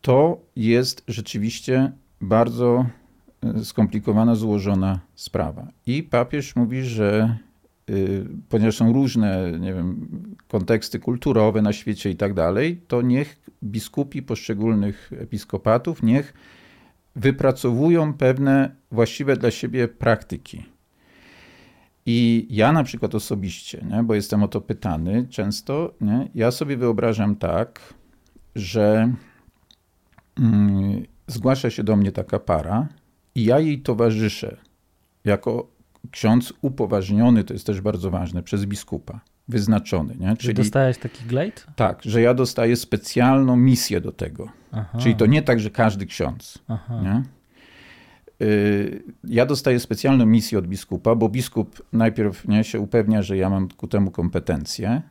To 0.00 0.40
jest 0.56 1.04
rzeczywiście 1.08 1.92
bardzo 2.20 2.86
e, 3.42 3.64
skomplikowana, 3.64 4.34
złożona 4.34 5.00
sprawa. 5.14 5.68
I 5.86 6.02
papież 6.02 6.56
mówi, 6.56 6.82
że 6.82 7.36
y, 7.90 8.26
ponieważ 8.48 8.76
są 8.76 8.92
różne, 8.92 9.52
nie 9.60 9.74
wiem, 9.74 10.08
konteksty 10.48 10.98
kulturowe 10.98 11.62
na 11.62 11.72
świecie 11.72 12.10
i 12.10 12.16
tak 12.16 12.34
dalej, 12.34 12.80
to 12.88 13.02
niech 13.02 13.40
biskupi 13.64 14.22
poszczególnych 14.22 15.10
episkopatów, 15.18 16.02
niech 16.02 16.34
wypracowują 17.16 18.14
pewne 18.14 18.70
właściwe 18.90 19.36
dla 19.36 19.50
siebie 19.50 19.88
praktyki 19.88 20.77
i 22.10 22.46
ja 22.50 22.72
na 22.72 22.84
przykład 22.84 23.14
osobiście, 23.14 23.84
nie, 23.90 24.02
bo 24.02 24.14
jestem 24.14 24.42
o 24.42 24.48
to 24.48 24.60
pytany 24.60 25.26
często, 25.30 25.94
nie, 26.00 26.28
ja 26.34 26.50
sobie 26.50 26.76
wyobrażam 26.76 27.36
tak, 27.36 27.94
że 28.54 29.12
mm, 30.38 31.02
zgłasza 31.26 31.70
się 31.70 31.84
do 31.84 31.96
mnie 31.96 32.12
taka 32.12 32.38
para 32.38 32.88
i 33.34 33.44
ja 33.44 33.58
jej 33.58 33.82
towarzyszę 33.82 34.56
jako 35.24 35.70
ksiądz 36.10 36.52
upoważniony, 36.62 37.44
to 37.44 37.52
jest 37.52 37.66
też 37.66 37.80
bardzo 37.80 38.10
ważne, 38.10 38.42
przez 38.42 38.66
biskupa, 38.66 39.20
wyznaczony. 39.48 40.16
Nie? 40.20 40.36
Czyli 40.36 40.54
dostałeś 40.54 40.98
taki 40.98 41.24
glejt? 41.24 41.66
Tak, 41.76 42.02
że 42.02 42.20
ja 42.20 42.34
dostaję 42.34 42.76
specjalną 42.76 43.56
misję 43.56 44.00
do 44.00 44.12
tego. 44.12 44.48
Aha. 44.72 44.98
Czyli 44.98 45.16
to 45.16 45.26
nie 45.26 45.42
tak, 45.42 45.60
że 45.60 45.70
każdy 45.70 46.06
ksiądz. 46.06 46.58
Nie? 47.02 47.22
Y, 48.42 49.02
ja 49.24 49.46
dostaję 49.46 49.80
specjalną 49.80 50.26
misję 50.26 50.58
od 50.58 50.66
biskupa, 50.66 51.14
bo 51.14 51.28
biskup 51.28 51.82
najpierw 51.92 52.48
nie, 52.48 52.64
się 52.64 52.80
upewnia, 52.80 53.22
że 53.22 53.36
ja 53.36 53.50
mam 53.50 53.68
ku 53.68 53.88
temu 53.88 54.10
kompetencje. 54.10 55.02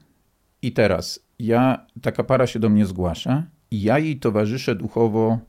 I 0.61 0.71
teraz 0.71 1.19
ja, 1.39 1.85
taka 2.01 2.23
para 2.23 2.47
się 2.47 2.59
do 2.59 2.69
mnie 2.69 2.85
zgłasza 2.85 3.43
i 3.71 3.81
ja 3.81 3.99
jej 3.99 4.19
towarzyszę 4.19 4.75
duchowo, 4.75 5.39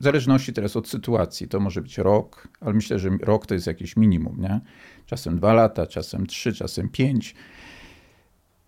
w 0.00 0.04
zależności 0.04 0.52
teraz 0.52 0.76
od 0.76 0.88
sytuacji. 0.88 1.48
To 1.48 1.60
może 1.60 1.82
być 1.82 1.98
rok, 1.98 2.48
ale 2.60 2.74
myślę, 2.74 2.98
że 2.98 3.10
rok 3.20 3.46
to 3.46 3.54
jest 3.54 3.66
jakieś 3.66 3.96
minimum, 3.96 4.40
nie? 4.40 4.60
Czasem 5.06 5.36
dwa 5.36 5.52
lata, 5.52 5.86
czasem 5.86 6.26
trzy, 6.26 6.52
czasem 6.52 6.88
pięć. 6.88 7.34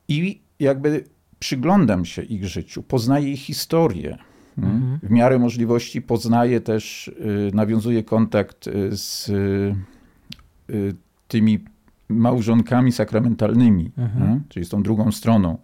I 0.08 0.42
jakby 0.58 1.04
przyglądam 1.38 2.04
się 2.04 2.22
ich 2.22 2.46
życiu, 2.46 2.82
poznaję 2.82 3.32
ich 3.32 3.40
historię 3.40 4.18
Mhm. 4.58 4.98
W 5.02 5.10
miarę 5.10 5.38
możliwości 5.38 6.02
poznaje 6.02 6.60
też, 6.60 7.08
y, 7.08 7.50
nawiązuje 7.54 8.02
kontakt 8.02 8.66
y, 8.66 8.96
z 8.96 9.28
y, 9.28 10.94
tymi 11.28 11.64
małżonkami 12.08 12.92
sakramentalnymi, 12.92 13.90
mhm. 13.98 14.44
czyli 14.48 14.66
z 14.66 14.68
tą 14.68 14.82
drugą 14.82 15.12
stroną. 15.12 15.58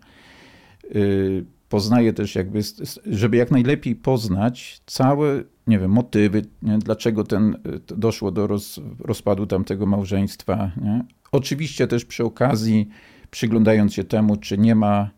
Poznaje 1.68 2.12
też 2.12 2.34
jakby, 2.34 2.60
żeby 3.06 3.36
jak 3.36 3.50
najlepiej 3.50 3.96
poznać 3.96 4.82
całe, 4.86 5.42
nie 5.66 5.78
wiem, 5.78 5.90
motywy, 5.90 6.42
nie? 6.62 6.78
dlaczego 6.78 7.24
ten, 7.24 7.56
doszło 7.86 8.30
do 8.30 8.46
roz, 8.46 8.80
rozpadu 8.98 9.46
tamtego 9.46 9.86
małżeństwa. 9.86 10.70
Nie? 10.82 11.04
Oczywiście 11.32 11.86
też 11.86 12.04
przy 12.04 12.24
okazji 12.24 12.88
przyglądając 13.30 13.94
się 13.94 14.04
temu, 14.04 14.36
czy 14.36 14.58
nie 14.58 14.74
ma 14.74 15.10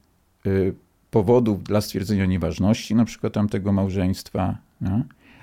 powodów 1.12 1.64
dla 1.64 1.80
stwierdzenia 1.80 2.26
nieważności 2.26 2.94
na 2.94 3.04
przykład 3.04 3.32
tamtego 3.32 3.72
małżeństwa, 3.72 4.58
no? 4.80 5.02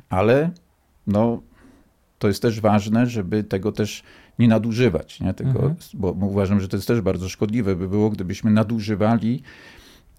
ale 0.09 0.51
no, 1.07 1.41
to 2.19 2.27
jest 2.27 2.41
też 2.41 2.61
ważne, 2.61 3.07
żeby 3.07 3.43
tego 3.43 3.71
też 3.71 4.03
nie 4.39 4.47
nadużywać, 4.47 5.19
nie? 5.19 5.33
Tego, 5.33 5.49
mhm. 5.49 5.75
bo 5.93 6.11
uważam, 6.11 6.61
że 6.61 6.67
to 6.67 6.77
jest 6.77 6.88
też 6.88 7.01
bardzo 7.01 7.29
szkodliwe 7.29 7.75
by 7.75 7.88
było, 7.88 8.09
gdybyśmy 8.09 8.51
nadużywali 8.51 9.43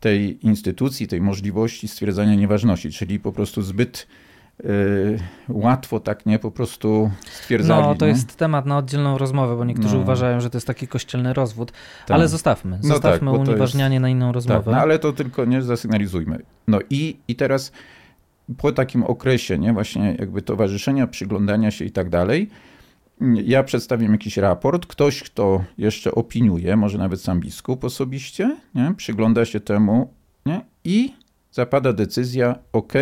tej 0.01 0.47
instytucji, 0.47 1.09
tej 1.09 1.21
możliwości 1.21 1.89
stwierdzania 1.89 2.35
nieważności, 2.35 2.91
czyli 2.91 3.21
po 3.21 3.33
prostu 3.33 3.63
zbyt 3.63 4.07
Y, 4.65 5.19
łatwo 5.49 6.01
tak 6.01 6.27
nie 6.27 6.39
po 6.39 6.51
prostu 6.51 7.11
stwierdzali. 7.25 7.83
No, 7.83 7.95
to 7.95 8.05
nie? 8.05 8.13
jest 8.13 8.37
temat 8.37 8.67
na 8.67 8.79
oddzielną 8.79 9.19
rozmowę, 9.19 9.57
bo 9.57 9.65
niektórzy 9.65 9.97
no. 9.97 10.03
uważają, 10.03 10.41
że 10.41 10.51
to 10.51 10.57
jest 10.57 10.67
taki 10.67 10.89
kościelny 10.89 11.33
rozwód, 11.33 11.73
tak. 11.73 12.15
ale 12.15 12.29
zostawmy, 12.29 12.79
zostawmy 12.81 13.27
no 13.27 13.39
tak, 13.39 13.49
unieważnianie 13.49 13.95
jest, 13.95 14.03
na 14.03 14.09
inną 14.09 14.33
rozmowę. 14.33 14.65
Tak, 14.65 14.75
no, 14.75 14.81
ale 14.81 14.99
to 14.99 15.13
tylko 15.13 15.45
nie 15.45 15.63
zasygnalizujmy. 15.63 16.39
No 16.69 16.79
i, 16.91 17.17
i 17.29 17.37
teraz 17.37 17.73
po 18.57 18.73
takim 18.73 19.05
okresie, 19.05 19.59
nie, 19.59 19.73
właśnie 19.73 20.17
jakby 20.19 20.43
towarzyszenia, 20.43 21.07
przyglądania 21.07 21.71
się 21.71 21.85
i 21.85 21.91
tak 21.91 22.11
dalej, 22.11 22.51
ja 23.45 23.63
przedstawiam 23.63 24.13
jakiś 24.13 24.37
raport, 24.37 24.87
ktoś, 24.87 25.23
kto 25.23 25.65
jeszcze 25.79 26.13
opiniuje, 26.13 26.77
może 26.77 26.99
nawet 26.99 27.21
sam 27.21 27.41
biskup 27.41 27.85
osobiście, 27.85 28.57
nie, 28.75 28.95
przygląda 28.97 29.45
się 29.45 29.61
temu 29.61 30.15
nie, 30.47 30.61
i 30.85 31.13
zapada 31.51 31.93
decyzja, 31.93 32.59
ok, 32.73 32.93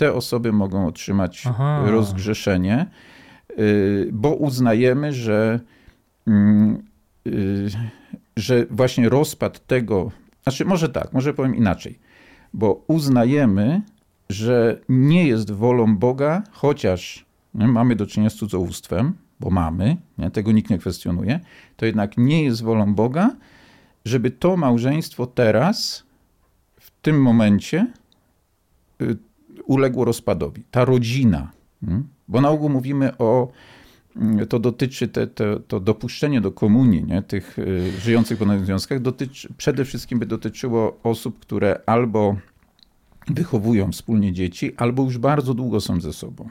te 0.00 0.12
osoby 0.12 0.52
mogą 0.52 0.86
otrzymać 0.86 1.42
Aha. 1.46 1.82
rozgrzeszenie, 1.86 2.86
y, 3.58 4.08
bo 4.12 4.34
uznajemy, 4.34 5.12
że, 5.12 5.60
mm, 6.26 6.82
y, 7.26 7.68
że 8.36 8.66
właśnie 8.70 9.08
rozpad 9.08 9.66
tego, 9.66 10.10
znaczy 10.42 10.64
może 10.64 10.88
tak, 10.88 11.12
może 11.12 11.34
powiem 11.34 11.56
inaczej, 11.56 11.98
bo 12.54 12.84
uznajemy, 12.86 13.82
że 14.28 14.80
nie 14.88 15.26
jest 15.26 15.50
wolą 15.50 15.96
Boga, 15.96 16.42
chociaż 16.50 17.26
nie, 17.54 17.68
mamy 17.68 17.96
do 17.96 18.06
czynienia 18.06 18.30
z 18.30 18.34
cudzołóstwem, 18.34 19.12
bo 19.40 19.50
mamy, 19.50 19.96
nie, 20.18 20.30
tego 20.30 20.52
nikt 20.52 20.70
nie 20.70 20.78
kwestionuje, 20.78 21.40
to 21.76 21.86
jednak 21.86 22.18
nie 22.18 22.44
jest 22.44 22.62
wolą 22.62 22.94
Boga, 22.94 23.36
żeby 24.04 24.30
to 24.30 24.56
małżeństwo 24.56 25.26
teraz, 25.26 26.04
w 26.80 26.90
tym 26.90 27.22
momencie, 27.22 27.86
y, 29.02 29.29
uległo 29.70 30.04
rozpadowi. 30.04 30.64
Ta 30.70 30.84
rodzina, 30.84 31.52
hmm, 31.84 32.08
Bo 32.28 32.40
na 32.40 32.50
ogół 32.50 32.68
mówimy 32.68 33.18
o 33.18 33.48
mm, 34.16 34.46
to 34.46 34.58
dotyczy 34.58 35.08
te, 35.08 35.26
te, 35.26 35.60
to 35.60 35.80
dopuszczenie 35.80 36.40
do 36.40 36.52
komunii 36.52 37.04
nie, 37.04 37.22
tych 37.22 37.58
y, 37.58 37.90
żyjących 38.00 38.38
w 38.38 38.64
związkach 38.64 39.00
dotyczy, 39.00 39.48
przede 39.56 39.84
wszystkim 39.84 40.18
by 40.18 40.26
dotyczyło 40.26 40.98
osób, 41.02 41.38
które 41.38 41.80
albo 41.86 42.36
wychowują 43.28 43.92
wspólnie 43.92 44.32
dzieci, 44.32 44.74
albo 44.76 45.02
już 45.02 45.18
bardzo 45.18 45.54
długo 45.54 45.80
są 45.80 46.00
ze 46.00 46.12
sobą. 46.12 46.48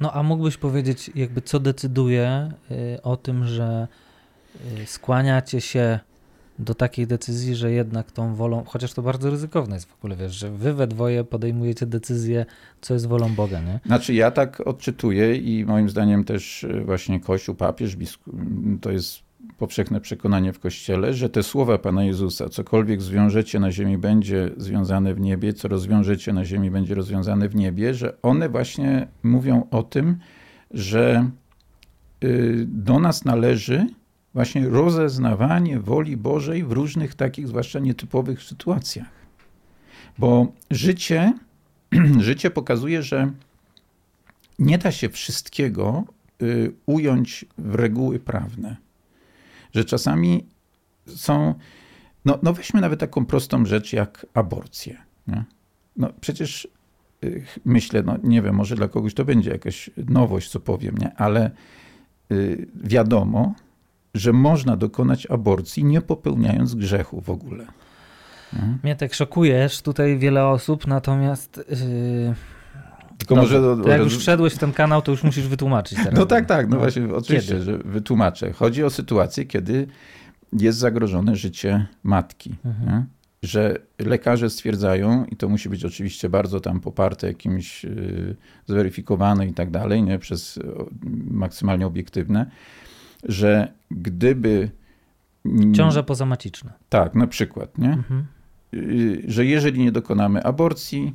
No 0.00 0.12
a 0.12 0.22
mógłbyś 0.22 0.56
powiedzieć, 0.56 1.10
jakby 1.14 1.42
co 1.42 1.60
decyduje 1.60 2.52
y, 2.70 3.02
o 3.02 3.16
tym, 3.16 3.44
że 3.44 3.88
y, 4.82 4.86
skłaniacie 4.86 5.60
się 5.60 6.00
do 6.58 6.74
takiej 6.74 7.06
decyzji, 7.06 7.54
że 7.54 7.72
jednak 7.72 8.12
tą 8.12 8.34
wolą, 8.34 8.64
chociaż 8.66 8.92
to 8.92 9.02
bardzo 9.02 9.30
ryzykowne 9.30 9.74
jest 9.74 9.88
w 9.88 9.94
ogóle, 9.94 10.16
wiesz, 10.16 10.32
że 10.32 10.50
wy 10.50 10.74
we 10.74 10.86
dwoje 10.86 11.24
podejmujecie 11.24 11.86
decyzję, 11.86 12.46
co 12.80 12.94
jest 12.94 13.06
wolą 13.06 13.34
Boga, 13.34 13.60
nie? 13.60 13.80
Znaczy 13.86 14.14
ja 14.14 14.30
tak 14.30 14.60
odczytuję 14.60 15.36
i 15.36 15.64
moim 15.64 15.88
zdaniem 15.88 16.24
też 16.24 16.64
y, 16.64 16.82
właśnie 16.84 17.20
Kościół, 17.20 17.54
papież, 17.54 17.96
biskup, 17.96 18.34
to 18.80 18.90
jest 18.90 19.18
powszechne 19.58 20.00
przekonanie 20.00 20.52
w 20.52 20.60
Kościele, 20.60 21.14
że 21.14 21.30
te 21.30 21.42
słowa 21.42 21.78
Pana 21.78 22.04
Jezusa, 22.04 22.48
cokolwiek 22.48 23.02
zwiążecie 23.02 23.60
na 23.60 23.72
ziemi 23.72 23.98
będzie 23.98 24.50
związane 24.56 25.14
w 25.14 25.20
niebie, 25.20 25.52
co 25.52 25.68
rozwiążecie 25.68 26.32
na 26.32 26.44
ziemi 26.44 26.70
będzie 26.70 26.94
rozwiązane 26.94 27.48
w 27.48 27.54
niebie, 27.54 27.94
że 27.94 28.22
one 28.22 28.48
właśnie 28.48 29.08
mówią 29.22 29.66
o 29.70 29.82
tym, 29.82 30.18
że 30.70 31.30
y, 32.24 32.64
do 32.68 32.98
nas 32.98 33.24
należy 33.24 33.86
właśnie 34.34 34.68
rozeznawanie 34.68 35.80
woli 35.80 36.16
Bożej 36.16 36.64
w 36.64 36.72
różnych 36.72 37.14
takich, 37.14 37.48
zwłaszcza 37.48 37.78
nietypowych 37.78 38.42
sytuacjach. 38.42 39.10
Bo 40.18 40.52
życie, 40.70 41.32
życie 42.18 42.50
pokazuje, 42.50 43.02
że 43.02 43.32
nie 44.58 44.78
da 44.78 44.92
się 44.92 45.08
wszystkiego 45.08 46.04
y, 46.42 46.72
ująć 46.86 47.44
w 47.58 47.74
reguły 47.74 48.20
prawne 48.20 48.76
że 49.74 49.84
czasami 49.84 50.46
są. 51.06 51.54
No, 52.24 52.38
no 52.42 52.52
weźmy 52.52 52.80
nawet 52.80 53.00
taką 53.00 53.26
prostą 53.26 53.66
rzecz 53.66 53.92
jak 53.92 54.26
aborcję. 54.34 54.96
Nie? 55.26 55.44
No 55.96 56.08
przecież 56.20 56.68
y, 57.24 57.44
myślę, 57.64 58.02
no 58.02 58.16
nie 58.22 58.42
wiem, 58.42 58.54
może 58.54 58.76
dla 58.76 58.88
kogoś 58.88 59.14
to 59.14 59.24
będzie 59.24 59.50
jakaś 59.50 59.90
nowość, 59.96 60.50
co 60.50 60.60
powiem, 60.60 60.98
nie? 60.98 61.14
ale 61.14 61.50
y, 62.32 62.66
wiadomo, 62.74 63.54
że 64.14 64.32
można 64.32 64.76
dokonać 64.76 65.26
aborcji 65.26 65.84
nie 65.84 66.00
popełniając 66.00 66.74
grzechu 66.74 67.20
w 67.20 67.30
ogóle. 67.30 67.66
Nie? 68.52 68.78
Mnie 68.82 68.96
tak 68.96 69.14
szokujesz, 69.14 69.82
tutaj 69.82 70.18
wiele 70.18 70.46
osób, 70.46 70.86
natomiast 70.86 71.56
yy, 71.56 72.34
tylko 73.18 73.34
Dobrze, 73.34 73.60
może. 73.60 73.82
To 73.82 73.88
jak 73.88 74.00
już 74.00 74.18
wszedłeś 74.18 74.54
w 74.54 74.58
ten 74.58 74.72
kanał, 74.72 75.02
to 75.02 75.10
już 75.10 75.24
musisz 75.24 75.48
wytłumaczyć 75.48 75.98
teraz. 75.98 76.14
No 76.14 76.26
tak, 76.26 76.46
tak, 76.46 76.68
no, 76.68 76.76
no 76.76 76.80
właśnie, 76.82 77.14
oczywiście, 77.14 77.52
kiedy? 77.52 77.64
że 77.64 77.78
wytłumaczę. 77.78 78.52
Chodzi 78.52 78.84
o 78.84 78.90
sytuację, 78.90 79.44
kiedy 79.44 79.86
jest 80.52 80.78
zagrożone 80.78 81.36
życie 81.36 81.86
matki. 82.02 82.54
Mhm. 82.64 83.06
Że 83.42 83.76
lekarze 83.98 84.50
stwierdzają, 84.50 85.24
i 85.24 85.36
to 85.36 85.48
musi 85.48 85.68
być 85.68 85.84
oczywiście 85.84 86.28
bardzo 86.28 86.60
tam 86.60 86.80
poparte 86.80 87.26
jakimś 87.26 87.84
yy, 87.84 88.36
zweryfikowane 88.66 89.46
i 89.46 89.52
tak 89.52 89.70
dalej, 89.70 90.02
nie, 90.02 90.18
przez 90.18 90.58
maksymalnie 91.30 91.86
obiektywne, 91.86 92.50
że 93.24 93.72
gdyby. 93.90 94.70
Ciąża 95.72 96.02
pozamaciczna. 96.02 96.72
Tak, 96.88 97.14
na 97.14 97.26
przykład, 97.26 97.78
nie? 97.78 97.92
Mhm. 97.92 98.26
Yy, 98.72 99.22
że 99.26 99.44
jeżeli 99.44 99.80
nie 99.80 99.92
dokonamy 99.92 100.42
aborcji, 100.44 101.14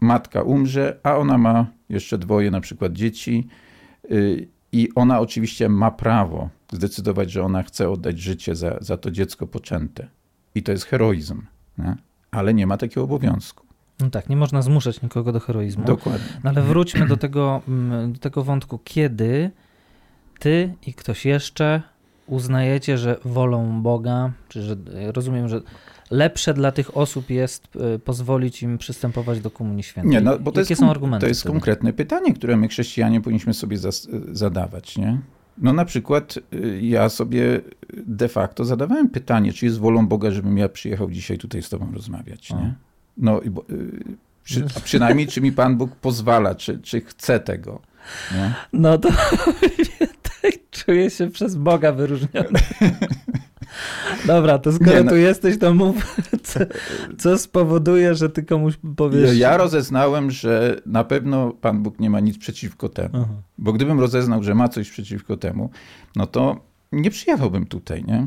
matka 0.00 0.42
umrze, 0.42 1.00
a 1.02 1.16
ona 1.16 1.38
ma 1.38 1.66
jeszcze 1.88 2.18
dwoje 2.18 2.50
na 2.50 2.60
przykład 2.60 2.92
dzieci 2.92 3.48
y, 4.10 4.48
i 4.72 4.88
ona 4.94 5.20
oczywiście 5.20 5.68
ma 5.68 5.90
prawo 5.90 6.48
zdecydować, 6.72 7.30
że 7.30 7.42
ona 7.42 7.62
chce 7.62 7.90
oddać 7.90 8.18
życie 8.18 8.54
za, 8.54 8.78
za 8.80 8.96
to 8.96 9.10
dziecko 9.10 9.46
poczęte. 9.46 10.08
I 10.54 10.62
to 10.62 10.72
jest 10.72 10.84
heroizm, 10.84 11.42
nie? 11.78 11.96
ale 12.30 12.54
nie 12.54 12.66
ma 12.66 12.76
takiego 12.76 13.02
obowiązku. 13.02 13.64
No 14.00 14.10
tak, 14.10 14.28
nie 14.28 14.36
można 14.36 14.62
zmuszać 14.62 15.02
nikogo 15.02 15.32
do 15.32 15.40
heroizmu. 15.40 15.84
Dokładnie. 15.84 16.40
No 16.44 16.50
ale 16.50 16.62
wróćmy 16.62 17.06
do 17.06 17.16
tego, 17.16 17.62
mm, 17.68 18.12
do 18.12 18.18
tego 18.18 18.44
wątku, 18.44 18.78
kiedy 18.84 19.50
ty 20.38 20.74
i 20.86 20.94
ktoś 20.94 21.26
jeszcze 21.26 21.82
uznajecie, 22.26 22.98
że 22.98 23.16
wolą 23.24 23.82
Boga, 23.82 24.32
czy 24.48 24.62
że 24.62 24.76
rozumiem, 25.12 25.48
że 25.48 25.60
lepsze 26.10 26.54
dla 26.54 26.72
tych 26.72 26.96
osób 26.96 27.30
jest 27.30 27.68
e, 27.76 27.98
pozwolić 27.98 28.62
im 28.62 28.78
przystępować 28.78 29.40
do 29.40 29.50
Komunii 29.50 29.82
Świętej? 29.82 30.12
Nie, 30.12 30.20
no, 30.20 30.38
bo 30.38 30.52
to 30.52 30.60
Jakie 30.60 30.72
jest, 30.72 30.80
są 30.80 30.90
argumenty? 30.90 31.24
To 31.24 31.28
jest 31.28 31.40
wtedy? 31.40 31.52
konkretne 31.52 31.92
pytanie, 31.92 32.34
które 32.34 32.56
my 32.56 32.68
chrześcijanie 32.68 33.20
powinniśmy 33.20 33.54
sobie 33.54 33.78
zadawać. 34.32 34.98
Nie? 34.98 35.18
No 35.58 35.72
na 35.72 35.84
przykład 35.84 36.38
y, 36.54 36.80
ja 36.82 37.08
sobie 37.08 37.60
de 38.06 38.28
facto 38.28 38.64
zadawałem 38.64 39.08
pytanie, 39.08 39.52
czy 39.52 39.66
jest 39.66 39.78
wolą 39.78 40.06
Boga, 40.06 40.30
żebym 40.30 40.58
ja 40.58 40.68
przyjechał 40.68 41.10
dzisiaj 41.10 41.38
tutaj 41.38 41.62
z 41.62 41.68
tobą 41.68 41.92
rozmawiać. 41.94 42.50
Nie? 42.50 42.74
No 43.16 43.42
y, 43.42 43.52
przy, 44.44 44.64
przynajmniej 44.84 45.26
czy 45.26 45.40
mi 45.40 45.52
Pan 45.52 45.76
Bóg 45.76 45.96
pozwala, 45.96 46.54
czy, 46.54 46.78
czy 46.78 47.00
chce 47.00 47.40
tego. 47.40 47.80
Nie? 48.34 48.54
No 48.72 48.98
to 48.98 49.08
tak 50.42 50.52
czuję 50.70 51.10
się 51.10 51.30
przez 51.30 51.56
Boga 51.56 51.92
wyróżniony. 51.92 52.60
Dobra, 54.26 54.58
to 54.58 54.72
skoro 54.72 54.92
nie, 54.92 55.04
no. 55.04 55.10
tu 55.10 55.16
jesteś, 55.16 55.58
to 55.58 55.74
mów, 55.74 56.16
co, 56.42 56.60
co, 57.18 57.38
spowoduje, 57.38 58.14
że 58.14 58.30
ty 58.30 58.42
komuś 58.42 58.74
powiesz. 58.96 59.36
Ja 59.36 59.56
rozeznałem, 59.56 60.30
że 60.30 60.80
na 60.86 61.04
pewno 61.04 61.52
Pan 61.52 61.82
Bóg 61.82 62.00
nie 62.00 62.10
ma 62.10 62.20
nic 62.20 62.38
przeciwko 62.38 62.88
temu. 62.88 63.10
Aha. 63.14 63.34
Bo 63.58 63.72
gdybym 63.72 64.00
rozeznał, 64.00 64.42
że 64.42 64.54
ma 64.54 64.68
coś 64.68 64.90
przeciwko 64.90 65.36
temu, 65.36 65.70
no 66.16 66.26
to 66.26 66.60
nie 66.92 67.10
przyjechałbym 67.10 67.66
tutaj, 67.66 68.04
nie? 68.04 68.26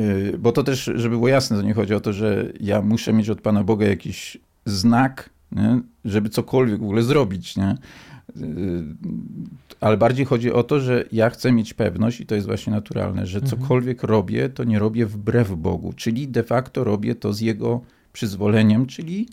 Y, 0.00 0.38
bo 0.38 0.52
to 0.52 0.62
też, 0.64 0.90
żeby 0.94 1.16
było 1.16 1.28
jasne, 1.28 1.56
to 1.56 1.62
nie 1.62 1.74
chodzi 1.74 1.94
o 1.94 2.00
to, 2.00 2.12
że 2.12 2.52
ja 2.60 2.82
muszę 2.82 3.12
mieć 3.12 3.30
od 3.30 3.40
Pana 3.40 3.64
Boga 3.64 3.86
jakiś 3.86 4.38
znak, 4.64 5.30
nie? 5.52 5.80
żeby 6.04 6.28
cokolwiek 6.28 6.80
w 6.80 6.82
ogóle 6.82 7.02
zrobić. 7.02 7.56
Nie? 7.56 7.76
Y, 8.36 8.84
ale 9.80 9.96
bardziej 9.96 10.26
chodzi 10.26 10.52
o 10.52 10.62
to, 10.62 10.80
że 10.80 11.04
ja 11.12 11.30
chcę 11.30 11.52
mieć 11.52 11.74
pewność, 11.74 12.20
i 12.20 12.26
to 12.26 12.34
jest 12.34 12.46
właśnie 12.46 12.72
naturalne, 12.72 13.26
że 13.26 13.38
mhm. 13.38 13.60
cokolwiek 13.60 14.02
robię, 14.02 14.48
to 14.48 14.64
nie 14.64 14.78
robię 14.78 15.06
wbrew 15.06 15.50
Bogu, 15.56 15.92
czyli 15.92 16.28
de 16.28 16.42
facto 16.42 16.84
robię 16.84 17.14
to 17.14 17.32
z 17.32 17.40
Jego 17.40 17.80
przyzwoleniem, 18.12 18.86
czyli, 18.86 19.28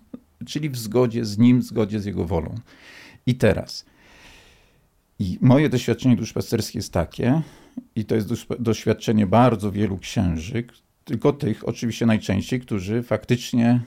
czyli 0.45 0.69
w 0.69 0.77
zgodzie 0.77 1.25
z 1.25 1.37
Nim, 1.37 1.59
w 1.59 1.63
zgodzie 1.63 1.99
z 1.99 2.05
Jego 2.05 2.25
wolą. 2.25 2.55
I 3.25 3.35
teraz. 3.35 3.85
I 5.19 5.37
moje 5.41 5.69
doświadczenie 5.69 6.15
duszpasterskie 6.15 6.79
jest 6.79 6.93
takie, 6.93 7.41
i 7.95 8.05
to 8.05 8.15
jest 8.15 8.27
doświadczenie 8.59 9.27
bardzo 9.27 9.71
wielu 9.71 9.97
księży, 9.97 10.63
tylko 11.03 11.33
tych 11.33 11.67
oczywiście 11.67 12.05
najczęściej, 12.05 12.59
którzy 12.59 13.03
faktycznie 13.03 13.81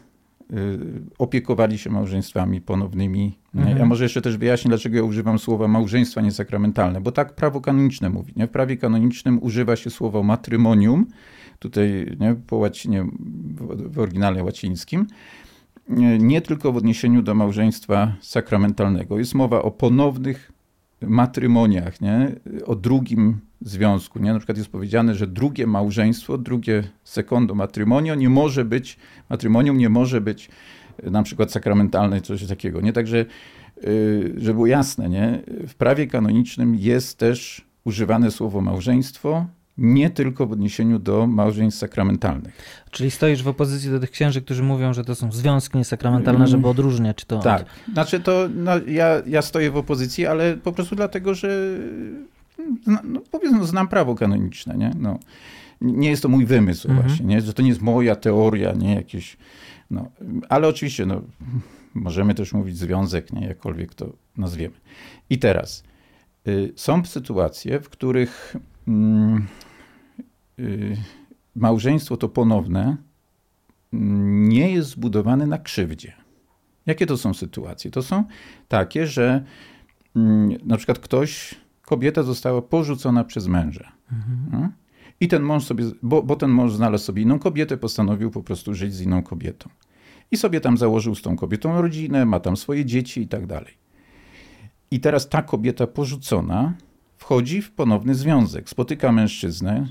opiekowali 1.19 1.79
się 1.79 1.91
małżeństwami 1.91 2.61
ponownymi. 2.61 3.39
Mhm. 3.55 3.79
Ja 3.79 3.87
może 3.87 4.05
jeszcze 4.05 4.23
też 4.23 4.37
wyjaśnię, 4.37 4.69
dlaczego 4.69 4.97
ja 4.97 5.03
używam 5.03 5.39
słowa 5.39 5.69
małżeństwa 5.69 6.21
niesakramentalne, 6.21 7.01
bo 7.01 7.13
tak 7.13 7.35
prawo 7.35 7.61
kanoniczne 7.61 8.11
mówi. 8.11 8.33
Nie? 8.37 8.47
W 8.47 8.51
prawie 8.51 8.77
kanonicznym 8.77 9.43
używa 9.43 9.77
się 9.77 9.91
słowo 9.91 10.23
matrymonium, 10.23 11.07
tutaj 11.59 12.17
nie, 12.21 12.35
po 12.47 12.57
łacinie, 12.57 13.07
w 13.71 13.99
oryginale 13.99 14.45
łacińskim, 14.45 15.07
nie 16.19 16.41
tylko 16.41 16.73
w 16.73 16.77
odniesieniu 16.77 17.23
do 17.23 17.35
małżeństwa 17.35 18.13
sakramentalnego. 18.21 19.19
Jest 19.19 19.35
mowa 19.35 19.63
o 19.63 19.71
ponownych 19.71 20.53
matrymoniach, 21.01 22.01
nie? 22.01 22.33
o 22.67 22.77
drugim 22.77 23.41
związku. 23.61 24.19
Nie? 24.19 24.33
Na 24.33 24.39
przykład 24.39 24.59
jest 24.59 24.71
powiedziane, 24.71 25.15
że 25.15 25.27
drugie 25.27 25.67
małżeństwo, 25.67 26.39
drugie 26.39 26.85
secondo 27.05 27.55
matrimonio 27.55 28.15
nie 28.15 28.29
może 28.29 28.65
być, 28.65 28.97
matrymonium 29.29 29.79
nie 29.79 29.89
może 29.89 30.21
być 30.21 30.49
e, 31.03 31.11
na 31.11 31.23
przykład 31.23 31.53
sakramentalne, 31.53 32.21
coś 32.21 32.47
takiego. 32.47 32.81
Nie? 32.81 32.93
Także, 32.93 33.19
e, 33.19 33.25
żeby 34.37 34.55
było 34.55 34.67
jasne, 34.67 35.09
nie? 35.09 35.43
w 35.69 35.75
prawie 35.75 36.07
kanonicznym 36.07 36.75
jest 36.75 37.19
też 37.19 37.69
używane 37.85 38.31
słowo 38.31 38.61
małżeństwo, 38.61 39.47
nie 39.79 40.11
tylko 40.11 40.47
w 40.47 40.53
odniesieniu 40.53 40.99
do 40.99 41.27
małżeństw 41.27 41.81
sakramentalnych. 41.81 42.55
Czyli 42.91 43.11
stoisz 43.11 43.43
w 43.43 43.49
opozycji 43.49 43.91
do 43.91 44.01
tych 44.01 44.11
księży, 44.11 44.43
którzy 44.43 44.63
mówią, 44.63 44.93
że 44.93 45.05
to 45.05 45.15
są 45.15 45.33
związki 45.33 45.79
niesakramentalne, 45.79 46.47
żeby 46.47 46.59
mm. 46.59 46.71
odróżniać 46.71 47.25
to. 47.25 47.39
Tak, 47.39 47.65
znaczy 47.93 48.21
to 48.21 48.49
no, 48.55 48.73
ja, 48.87 49.23
ja 49.27 49.43
stoję 49.43 49.71
w 49.71 49.77
opozycji, 49.77 50.27
ale 50.27 50.57
po 50.57 50.73
prostu 50.73 50.97
dlatego, 50.97 51.35
że 51.35 51.79
no, 53.05 53.21
powiedzmy, 53.31 53.67
znam 53.67 53.89
prawo 53.89 54.15
kanoniczne, 54.15 54.77
nie? 54.77 54.91
No, 54.99 55.19
nie 55.81 56.11
jest 56.11 56.23
to 56.23 56.29
mój 56.29 56.47
wymysł 56.47 56.89
mhm. 56.89 57.09
właśnie, 57.09 57.27
nie? 57.27 57.41
że 57.41 57.55
to 57.55 57.63
nie 57.63 57.69
jest 57.69 57.83
moja 57.83 58.17
teoria, 58.17 58.73
nie 58.73 58.95
jakieś, 58.95 59.37
no, 59.91 60.11
ale 60.49 60.69
oczywiście, 60.69 61.07
no, 61.07 61.23
możemy 61.95 62.35
też 62.35 62.53
mówić 62.53 62.79
związek, 62.79 63.33
nie, 63.33 63.47
jakkolwiek 63.47 63.95
to 63.95 64.13
nazwiemy. 64.37 64.75
I 65.31 65.39
teraz, 65.39 65.85
y, 66.49 66.73
są 66.77 67.05
sytuacje, 67.05 67.81
w 67.81 67.89
których 67.89 68.57
y, 68.89 70.63
y, 70.63 70.97
małżeństwo 71.57 72.17
to 72.17 72.29
ponowne 72.29 72.97
mm, 73.93 74.49
nie 74.49 74.73
jest 74.73 74.91
zbudowane 74.91 75.47
na 75.47 75.59
krzywdzie. 75.59 76.13
Jakie 76.87 77.07
to 77.07 77.17
są 77.17 77.35
sytuacje? 77.35 77.91
To 77.91 78.03
są 78.03 78.25
takie, 78.69 79.07
że 79.07 79.45
mm, 80.17 80.59
na 80.65 80.77
przykład 80.77 80.99
ktoś, 80.99 81.55
kobieta 81.89 82.23
została 82.23 82.63
porzucona 82.63 83.25
przez 83.25 83.47
męża. 83.47 83.93
Mhm. 84.13 84.73
I 85.21 85.29
ten 85.29 85.43
mąż 85.43 85.65
sobie, 85.65 85.85
bo, 86.03 86.23
bo 86.23 86.37
ten 86.37 86.51
mąż 86.51 86.73
znalazł 86.73 87.05
sobie 87.05 87.23
inną 87.23 87.39
kobietę, 87.39 87.77
postanowił 87.77 88.31
po 88.31 88.43
prostu 88.43 88.75
żyć 88.75 88.95
z 88.95 89.01
inną 89.01 89.23
kobietą. 89.23 89.69
I 90.31 90.37
sobie 90.37 90.61
tam 90.61 90.79
założył 90.79 91.15
z 91.15 91.23
tą 91.23 91.37
kobietą 91.37 91.83
rodzinę, 91.83 92.25
ma 92.25 92.41
tam 92.41 92.57
swoje 92.57 92.85
dzieci 92.85 93.21
i 93.21 93.29
tak 93.29 93.47
dalej. 93.47 93.75
I 94.91 95.01
teraz 95.01 95.29
ta 95.29 95.43
kobieta 95.43 95.87
porzucona 95.87 96.75
wchodzi 97.17 97.63
w 97.63 97.71
ponowny 97.71 98.15
związek, 98.15 98.69
spotyka 98.69 99.13
mężczyznę, 99.13 99.87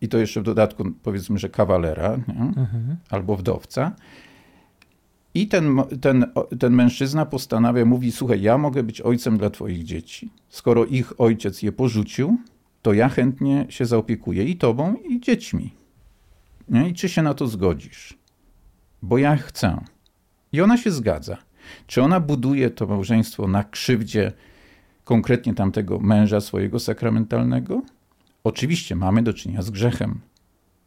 i 0.00 0.08
to 0.08 0.18
jeszcze 0.18 0.40
w 0.40 0.44
dodatku 0.44 0.84
powiedzmy, 1.02 1.38
że 1.38 1.48
kawalera 1.48 2.14
mhm. 2.14 2.96
albo 3.10 3.36
wdowca. 3.36 3.92
I 5.36 5.46
ten, 5.46 5.82
ten, 6.00 6.26
ten 6.58 6.72
mężczyzna 6.72 7.26
postanawia, 7.26 7.84
mówi: 7.84 8.12
Słuchaj, 8.12 8.42
ja 8.42 8.58
mogę 8.58 8.82
być 8.82 9.00
ojcem 9.00 9.38
dla 9.38 9.50
Twoich 9.50 9.84
dzieci. 9.84 10.30
Skoro 10.48 10.84
ich 10.84 11.20
ojciec 11.20 11.62
je 11.62 11.72
porzucił, 11.72 12.38
to 12.82 12.92
ja 12.92 13.08
chętnie 13.08 13.66
się 13.68 13.86
zaopiekuję 13.86 14.44
i 14.44 14.56
Tobą, 14.56 14.94
i 15.08 15.20
dziećmi. 15.20 15.70
Nie? 16.68 16.88
I 16.88 16.94
czy 16.94 17.08
się 17.08 17.22
na 17.22 17.34
to 17.34 17.46
zgodzisz? 17.46 18.18
Bo 19.02 19.18
ja 19.18 19.36
chcę. 19.36 19.80
I 20.52 20.60
ona 20.60 20.76
się 20.76 20.90
zgadza. 20.90 21.36
Czy 21.86 22.02
ona 22.02 22.20
buduje 22.20 22.70
to 22.70 22.86
małżeństwo 22.86 23.48
na 23.48 23.64
krzywdzie 23.64 24.32
konkretnie 25.04 25.54
tamtego 25.54 25.98
męża 25.98 26.40
swojego 26.40 26.80
sakramentalnego? 26.80 27.82
Oczywiście 28.44 28.96
mamy 28.96 29.22
do 29.22 29.32
czynienia 29.32 29.62
z 29.62 29.70
grzechem, 29.70 30.20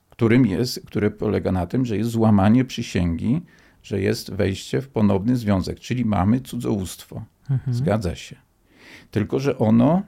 którym 0.09 0.45
jest, 0.45 0.85
który 0.85 1.11
polega 1.11 1.51
na 1.51 1.67
tym, 1.67 1.85
że 1.85 1.97
jest 1.97 2.09
złamanie 2.09 2.65
przysięgi, 2.65 3.41
że 3.83 4.01
jest 4.01 4.31
wejście 4.31 4.81
w 4.81 4.87
ponowny 4.87 5.35
związek, 5.35 5.79
czyli 5.79 6.05
mamy 6.05 6.41
cudzołóstwo. 6.41 7.25
Mhm. 7.49 7.73
Zgadza 7.73 8.15
się. 8.15 8.35
Tylko, 9.11 9.39
że 9.39 9.57
ono 9.57 10.01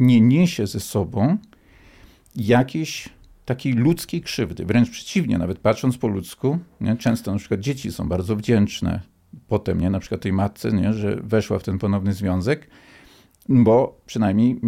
nie 0.00 0.20
niesie 0.20 0.66
ze 0.66 0.80
sobą 0.80 1.38
jakiejś 2.36 3.08
takiej 3.44 3.72
ludzkiej 3.72 4.22
krzywdy. 4.22 4.64
Wręcz 4.64 4.90
przeciwnie, 4.90 5.38
nawet 5.38 5.58
patrząc 5.58 5.98
po 5.98 6.08
ludzku, 6.08 6.58
nie? 6.80 6.96
często 6.96 7.32
na 7.32 7.38
przykład 7.38 7.60
dzieci 7.60 7.92
są 7.92 8.08
bardzo 8.08 8.36
wdzięczne 8.36 9.00
potem, 9.48 9.80
nie? 9.80 9.90
na 9.90 10.00
przykład 10.00 10.20
tej 10.20 10.32
matce, 10.32 10.72
nie? 10.72 10.92
że 10.92 11.16
weszła 11.16 11.58
w 11.58 11.62
ten 11.62 11.78
ponowny 11.78 12.12
związek, 12.12 12.70
bo 13.48 14.00
przynajmniej 14.06 14.60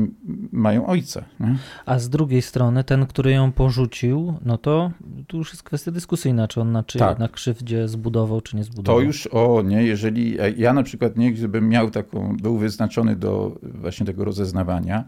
mają 0.52 0.86
ojca. 0.86 1.24
Nie? 1.40 1.56
A 1.86 1.98
z 1.98 2.08
drugiej 2.08 2.42
strony 2.42 2.84
ten, 2.84 3.06
który 3.06 3.30
ją 3.30 3.52
porzucił, 3.52 4.34
no 4.44 4.58
to 4.58 4.90
tu 5.26 5.36
już 5.36 5.50
jest 5.50 5.62
kwestia 5.62 5.90
dyskusyjna, 5.90 6.48
czy 6.48 6.60
on 6.60 6.72
na, 6.72 6.82
czy 6.82 6.98
tak. 6.98 7.18
na 7.18 7.28
krzywdzie 7.28 7.88
zbudował, 7.88 8.40
czy 8.40 8.56
nie 8.56 8.64
zbudował. 8.64 9.00
To 9.00 9.06
już, 9.06 9.26
o 9.26 9.62
nie, 9.62 9.82
jeżeli 9.82 10.36
ja 10.56 10.72
na 10.72 10.82
przykład 10.82 11.16
nie, 11.16 11.32
gdybym 11.32 11.68
miał 11.68 11.90
taką, 11.90 12.36
był 12.36 12.58
wyznaczony 12.58 13.16
do 13.16 13.58
właśnie 13.62 14.06
tego 14.06 14.24
rozeznawania 14.24 15.04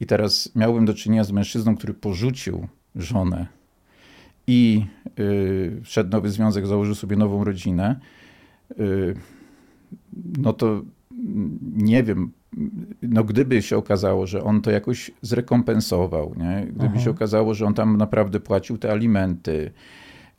i 0.00 0.06
teraz 0.06 0.52
miałbym 0.56 0.84
do 0.84 0.94
czynienia 0.94 1.24
z 1.24 1.32
mężczyzną, 1.32 1.76
który 1.76 1.94
porzucił 1.94 2.66
żonę 2.94 3.46
i 4.46 4.86
yy, 5.18 5.80
wszedł 5.84 6.10
nowy 6.10 6.30
związek, 6.30 6.66
założył 6.66 6.94
sobie 6.94 7.16
nową 7.16 7.44
rodzinę, 7.44 8.00
yy, 8.78 9.14
no 10.38 10.52
to 10.52 10.82
nie 11.72 12.02
wiem, 12.02 12.32
no 13.02 13.24
gdyby 13.24 13.62
się 13.62 13.76
okazało, 13.76 14.26
że 14.26 14.44
on 14.44 14.60
to 14.60 14.70
jakoś 14.70 15.10
zrekompensował, 15.22 16.34
nie? 16.36 16.66
gdyby 16.66 16.94
Aha. 16.94 17.00
się 17.00 17.10
okazało, 17.10 17.54
że 17.54 17.66
on 17.66 17.74
tam 17.74 17.96
naprawdę 17.96 18.40
płacił 18.40 18.78
te 18.78 18.92
alimenty 18.92 19.70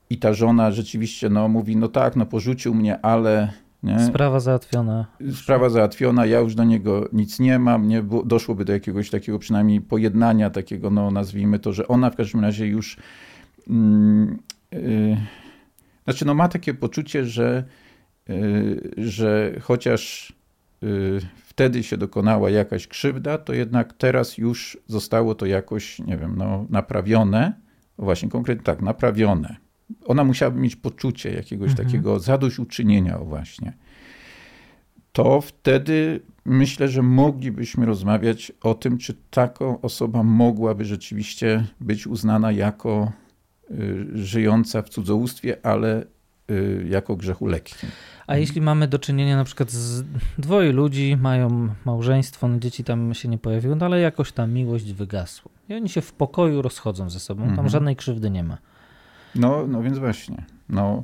i 0.10 0.18
ta 0.18 0.34
żona 0.34 0.72
rzeczywiście 0.72 1.30
no, 1.30 1.48
mówi, 1.48 1.78
no 1.78 1.88
tak, 1.88 2.16
no 2.16 2.26
porzucił 2.26 2.76
mnie, 2.76 3.06
ale... 3.06 3.52
Nie? 3.84 4.00
Sprawa 4.00 4.40
załatwiona. 4.40 5.06
Sprawa 5.34 5.70
załatwiona, 5.70 6.26
ja 6.26 6.40
już 6.40 6.56
do 6.56 6.64
niego 6.64 7.10
nic 7.14 7.40
nie 7.40 7.60
mam, 7.60 7.88
nie? 7.88 8.04
doszłoby 8.26 8.66
do 8.66 8.74
jakiegoś 8.74 9.10
takiego 9.10 9.40
przynajmniej 9.40 9.82
pojednania, 9.82 10.50
takiego, 10.50 10.90
no 10.90 11.12
nazwijmy 11.12 11.60
to, 11.60 11.74
że 11.74 11.88
ona 11.88 12.10
w 12.10 12.16
każdym 12.16 12.42
razie 12.42 12.68
już... 12.68 12.98
Mm, 13.70 14.40
yy, 14.72 15.18
znaczy, 16.04 16.26
no 16.26 16.34
ma 16.34 16.48
takie 16.48 16.74
poczucie, 16.74 17.26
że, 17.26 17.64
yy, 18.28 18.92
że 18.98 19.56
chociaż 19.62 20.34
wtedy 21.36 21.84
się 21.84 21.98
dokonała 21.98 22.50
jakaś 22.50 22.88
krzywda, 22.88 23.38
to 23.38 23.54
jednak 23.54 23.94
teraz 23.94 24.38
już 24.38 24.78
zostało 24.88 25.36
to 25.36 25.46
jakoś, 25.46 26.00
nie 26.00 26.18
wiem, 26.18 26.36
no, 26.38 26.66
naprawione. 26.70 27.54
Właśnie 27.98 28.30
konkretnie 28.30 28.64
tak, 28.64 28.82
naprawione. 28.82 29.56
Ona 30.06 30.24
musiałaby 30.24 30.60
mieć 30.60 30.76
poczucie 30.76 31.34
jakiegoś 31.34 31.70
mhm. 31.70 31.88
takiego 31.88 32.20
zadośćuczynienia, 32.20 33.18
właśnie. 33.18 33.74
To 35.12 35.42
wtedy 35.42 36.20
myślę, 36.46 36.88
że 36.88 37.02
moglibyśmy 37.02 37.86
rozmawiać 37.86 38.52
o 38.62 38.74
tym, 38.74 38.98
czy 38.98 39.14
taka 39.30 39.66
osoba 39.82 40.24
mogłaby 40.24 40.86
rzeczywiście 40.86 41.66
być 41.80 42.08
uznana 42.08 42.52
jako 42.52 43.12
y, 43.72 44.08
żyjąca 44.14 44.82
w 44.82 44.90
cudzołóstwie, 44.90 45.66
ale 45.66 46.02
y, 46.02 46.08
jako 46.90 47.16
grzechu 47.16 47.46
lekkim. 47.46 47.90
A 48.28 48.38
jeśli 48.38 48.62
mamy 48.62 48.88
do 48.88 49.00
czynienia 49.00 49.38
na 49.38 49.44
przykład 49.44 49.72
z 49.72 50.04
dwoje 50.38 50.72
ludzi, 50.72 51.18
mają 51.22 51.70
małżeństwo, 51.86 52.48
no 52.48 52.60
dzieci 52.60 52.84
tam 52.84 53.14
się 53.14 53.30
nie 53.30 53.38
pojawiły, 53.38 53.76
no 53.76 53.86
ale 53.86 54.00
jakoś 54.00 54.32
ta 54.32 54.48
miłość 54.48 54.94
wygasła. 54.94 55.52
I 55.70 55.74
oni 55.74 55.90
się 55.90 56.02
w 56.02 56.14
pokoju 56.14 56.62
rozchodzą 56.62 57.10
ze 57.10 57.20
sobą, 57.20 57.42
tam 57.42 57.50
mhm. 57.50 57.70
żadnej 57.70 57.96
krzywdy 57.96 58.30
nie 58.30 58.44
ma. 58.44 58.58
No, 59.36 59.68
no 59.68 59.84
więc 59.84 59.98
właśnie. 59.98 60.46
No, 60.70 61.04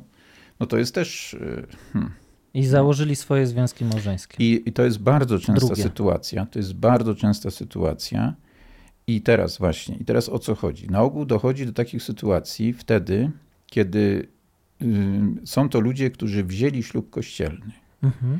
no 0.60 0.66
to 0.66 0.78
jest 0.78 0.94
też... 0.94 1.34
Y, 1.34 1.66
hmm. 1.92 2.12
I 2.54 2.66
założyli 2.66 3.16
swoje 3.16 3.46
związki 3.46 3.84
małżeńskie. 3.84 4.44
I, 4.44 4.68
I, 4.68 4.72
to 4.72 4.84
jest 4.84 4.98
bardzo 4.98 5.38
częsta 5.38 5.66
Drugie. 5.66 5.82
sytuacja. 5.82 6.46
To 6.46 6.58
jest 6.58 6.74
bardzo 6.74 7.14
częsta 7.14 7.50
sytuacja. 7.50 8.34
I 9.06 9.20
teraz 9.20 9.58
właśnie, 9.58 9.96
i 9.96 10.04
teraz 10.04 10.28
o 10.28 10.38
co 10.38 10.54
chodzi? 10.54 10.86
Na 10.86 11.02
ogół 11.02 11.24
dochodzi 11.24 11.66
do 11.66 11.72
takich 11.72 12.02
sytuacji 12.02 12.72
wtedy, 12.72 13.30
kiedy 13.66 14.28
są 15.44 15.68
to 15.68 15.80
ludzie, 15.80 16.10
którzy 16.10 16.44
wzięli 16.44 16.82
ślub 16.82 17.10
kościelny. 17.10 17.72
Mhm. 18.02 18.38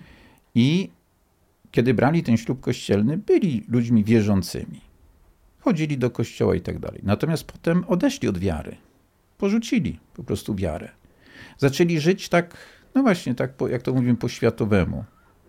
I 0.54 0.90
kiedy 1.70 1.94
brali 1.94 2.22
ten 2.22 2.36
ślub 2.36 2.60
kościelny, 2.60 3.18
byli 3.18 3.64
ludźmi 3.68 4.04
wierzącymi. 4.04 4.80
Chodzili 5.60 5.98
do 5.98 6.10
kościoła 6.10 6.54
i 6.54 6.60
tak 6.60 6.78
dalej. 6.78 7.00
Natomiast 7.02 7.44
potem 7.44 7.84
odeszli 7.88 8.28
od 8.28 8.38
wiary. 8.38 8.76
Porzucili 9.38 9.98
po 10.14 10.24
prostu 10.24 10.54
wiarę. 10.54 10.88
Zaczęli 11.58 12.00
żyć 12.00 12.28
tak, 12.28 12.56
no 12.94 13.02
właśnie, 13.02 13.34
tak 13.34 13.54
po, 13.54 13.68
jak 13.68 13.82
to 13.82 13.94
mówimy, 13.94 14.16
po 14.16 14.28
światowemu. 14.28 15.04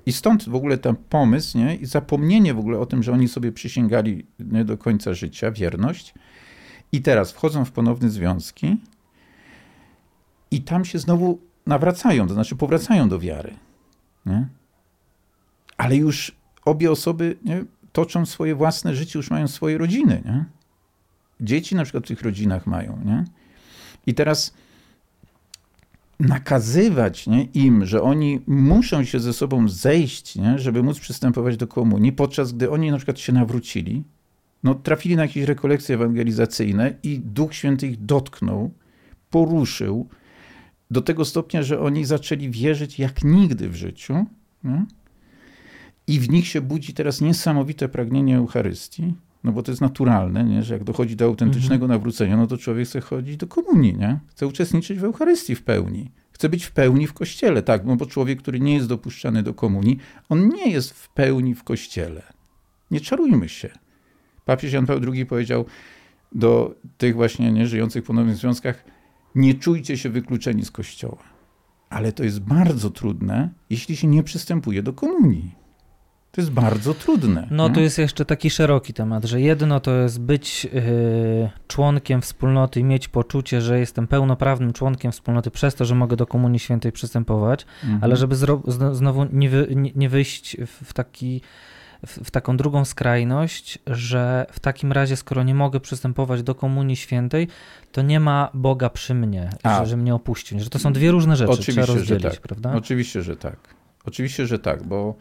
I 0.05 0.13
stąd 0.13 0.49
w 0.49 0.55
ogóle 0.55 0.77
ten 0.77 0.95
pomysł 0.95 1.57
nie? 1.57 1.75
i 1.75 1.85
zapomnienie 1.85 2.53
w 2.53 2.59
ogóle 2.59 2.79
o 2.79 2.85
tym, 2.85 3.03
że 3.03 3.11
oni 3.11 3.27
sobie 3.27 3.51
przysięgali 3.51 4.25
nie, 4.39 4.65
do 4.65 4.77
końca 4.77 5.13
życia 5.13 5.51
wierność. 5.51 6.13
I 6.91 7.01
teraz 7.01 7.31
wchodzą 7.31 7.65
w 7.65 7.71
ponowne 7.71 8.09
związki 8.09 8.77
i 10.51 10.61
tam 10.61 10.85
się 10.85 10.99
znowu 10.99 11.39
nawracają, 11.65 12.27
to 12.27 12.33
znaczy 12.33 12.55
powracają 12.55 13.09
do 13.09 13.19
wiary. 13.19 13.53
Nie? 14.25 14.47
Ale 15.77 15.95
już 15.95 16.35
obie 16.65 16.91
osoby 16.91 17.37
nie, 17.45 17.63
toczą 17.91 18.25
swoje 18.25 18.55
własne 18.55 18.95
życie, 18.95 19.19
już 19.19 19.31
mają 19.31 19.47
swoje 19.47 19.77
rodziny. 19.77 20.21
Nie? 20.25 20.45
Dzieci 21.41 21.75
na 21.75 21.83
przykład 21.83 22.03
w 22.03 22.07
tych 22.07 22.21
rodzinach 22.21 22.67
mają. 22.67 22.99
Nie? 23.05 23.25
I 24.07 24.13
teraz 24.13 24.53
nakazywać 26.19 27.27
nie, 27.27 27.43
im, 27.43 27.85
że 27.85 28.01
oni 28.01 28.41
muszą 28.47 29.03
się 29.03 29.19
ze 29.19 29.33
sobą 29.33 29.69
zejść, 29.69 30.35
nie, 30.35 30.59
żeby 30.59 30.83
móc 30.83 30.99
przystępować 30.99 31.57
do 31.57 31.67
komunii, 31.67 32.11
podczas 32.11 32.51
gdy 32.51 32.71
oni 32.71 32.91
na 32.91 32.97
przykład 32.97 33.19
się 33.19 33.33
nawrócili, 33.33 34.03
no, 34.63 34.75
trafili 34.75 35.15
na 35.15 35.21
jakieś 35.21 35.43
rekolekcje 35.43 35.95
ewangelizacyjne 35.95 36.93
i 37.03 37.19
Duch 37.19 37.53
Święty 37.53 37.87
ich 37.87 38.05
dotknął, 38.05 38.71
poruszył, 39.29 40.09
do 40.91 41.01
tego 41.01 41.25
stopnia, 41.25 41.63
że 41.63 41.79
oni 41.79 42.05
zaczęli 42.05 42.49
wierzyć 42.49 42.99
jak 42.99 43.23
nigdy 43.23 43.69
w 43.69 43.75
życiu. 43.75 44.25
Nie? 44.63 44.85
I 46.07 46.19
w 46.19 46.29
nich 46.29 46.47
się 46.47 46.61
budzi 46.61 46.93
teraz 46.93 47.21
niesamowite 47.21 47.89
pragnienie 47.89 48.37
Eucharystii, 48.37 49.13
no 49.43 49.51
bo 49.51 49.63
to 49.63 49.71
jest 49.71 49.81
naturalne, 49.81 50.43
nie? 50.43 50.63
że 50.63 50.73
jak 50.73 50.83
dochodzi 50.83 51.15
do 51.15 51.25
autentycznego 51.25 51.85
mhm. 51.85 51.91
nawrócenia, 51.91 52.37
no 52.37 52.47
to 52.47 52.57
człowiek 52.57 52.87
chce 52.87 53.01
chodzić 53.01 53.37
do 53.37 53.47
komunii, 53.47 53.97
nie? 53.97 54.19
chce 54.27 54.47
uczestniczyć 54.47 54.99
w 54.99 55.03
Eucharystii 55.03 55.55
w 55.55 55.63
pełni. 55.63 56.11
Chce 56.31 56.49
być 56.49 56.63
w 56.63 56.71
pełni 56.71 57.07
w 57.07 57.13
kościele, 57.13 57.63
tak, 57.63 57.85
no 57.85 57.95
bo 57.95 58.05
człowiek, 58.05 58.41
który 58.41 58.59
nie 58.59 58.73
jest 58.73 58.87
dopuszczany 58.87 59.43
do 59.43 59.53
komunii, 59.53 59.97
on 60.29 60.49
nie 60.49 60.71
jest 60.71 60.93
w 60.93 61.09
pełni 61.09 61.55
w 61.55 61.63
kościele. 61.63 62.23
Nie 62.91 63.01
czarujmy 63.01 63.49
się. 63.49 63.69
Papież 64.45 64.73
Jan 64.73 64.85
Paweł 64.85 65.13
II 65.13 65.25
powiedział 65.25 65.65
do 66.31 66.75
tych 66.97 67.15
właśnie 67.15 67.51
nieżyjących 67.51 68.03
w 68.03 68.07
ponownych 68.07 68.35
związkach, 68.35 68.83
nie 69.35 69.53
czujcie 69.53 69.97
się 69.97 70.09
wykluczeni 70.09 70.65
z 70.65 70.71
kościoła. 70.71 71.23
Ale 71.89 72.11
to 72.11 72.23
jest 72.23 72.39
bardzo 72.39 72.89
trudne, 72.89 73.49
jeśli 73.69 73.95
się 73.95 74.07
nie 74.07 74.23
przystępuje 74.23 74.83
do 74.83 74.93
komunii. 74.93 75.55
To 76.31 76.41
jest 76.41 76.51
bardzo 76.51 76.93
trudne. 76.93 77.47
No 77.51 77.67
nie? 77.67 77.73
to 77.75 77.81
jest 77.81 77.97
jeszcze 77.97 78.25
taki 78.25 78.49
szeroki 78.49 78.93
temat, 78.93 79.25
że 79.25 79.41
jedno 79.41 79.79
to 79.79 79.91
jest 79.91 80.21
być 80.21 80.63
yy, 80.63 80.71
członkiem 81.67 82.21
wspólnoty 82.21 82.79
i 82.79 82.83
mieć 82.83 83.07
poczucie, 83.07 83.61
że 83.61 83.79
jestem 83.79 84.07
pełnoprawnym 84.07 84.73
członkiem 84.73 85.11
wspólnoty 85.11 85.51
przez 85.51 85.75
to, 85.75 85.85
że 85.85 85.95
mogę 85.95 86.15
do 86.15 86.27
Komunii 86.27 86.59
Świętej 86.59 86.91
przystępować, 86.91 87.65
Mhm. 87.83 88.03
ale 88.03 88.15
żeby 88.17 88.35
znowu 88.91 89.25
nie, 89.31 89.49
wy, 89.49 89.67
nie, 89.75 89.91
nie 89.95 90.09
wyjść 90.09 90.57
w 90.65 90.93
taki 90.93 91.41
w, 92.05 92.19
w 92.27 92.31
taką 92.31 92.57
drugą 92.57 92.85
skrajność, 92.85 93.79
że 93.87 94.45
w 94.51 94.59
takim 94.59 94.91
razie, 94.91 95.15
skoro 95.15 95.43
nie 95.43 95.55
mogę 95.55 95.79
przystępować 95.79 96.43
do 96.43 96.55
Komunii 96.55 96.95
Świętej, 96.95 97.47
to 97.91 98.01
nie 98.01 98.19
ma 98.19 98.49
Boga 98.53 98.89
przy 98.89 99.15
mnie, 99.15 99.49
że, 99.65 99.85
że 99.85 99.97
mnie 99.97 100.15
opuścił. 100.15 100.59
Że 100.59 100.69
to 100.69 100.79
są 100.79 100.93
dwie 100.93 101.11
różne 101.11 101.35
rzeczy, 101.35 101.51
Oczywiście, 101.51 101.73
trzeba 101.73 101.87
że 101.87 101.93
rozdzielić, 101.93 102.23
tak. 102.23 102.41
prawda? 102.41 102.73
Oczywiście, 102.73 103.21
że 103.21 103.37
tak. 103.37 103.57
Oczywiście, 104.05 104.45
że 104.45 104.59
tak, 104.59 104.83
bo, 104.83 105.15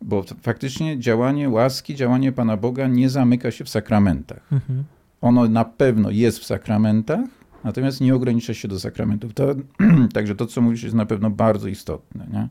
bo 0.00 0.24
faktycznie 0.42 1.00
działanie 1.00 1.48
łaski, 1.48 1.94
działanie 1.94 2.32
Pana 2.32 2.56
Boga 2.56 2.86
nie 2.86 3.10
zamyka 3.10 3.50
się 3.50 3.64
w 3.64 3.68
sakramentach. 3.68 4.52
Mhm. 4.52 4.84
Ono 5.20 5.48
na 5.48 5.64
pewno 5.64 6.10
jest 6.10 6.38
w 6.38 6.44
sakramentach, 6.44 7.26
natomiast 7.64 8.00
nie 8.00 8.14
ogranicza 8.14 8.54
się 8.54 8.68
do 8.68 8.80
sakramentów. 8.80 9.34
To, 9.34 9.54
także 10.14 10.34
to, 10.34 10.46
co 10.46 10.60
mówisz, 10.60 10.82
jest 10.82 10.94
na 10.94 11.06
pewno 11.06 11.30
bardzo 11.30 11.68
istotne. 11.68 12.26
Nie? 12.32 12.48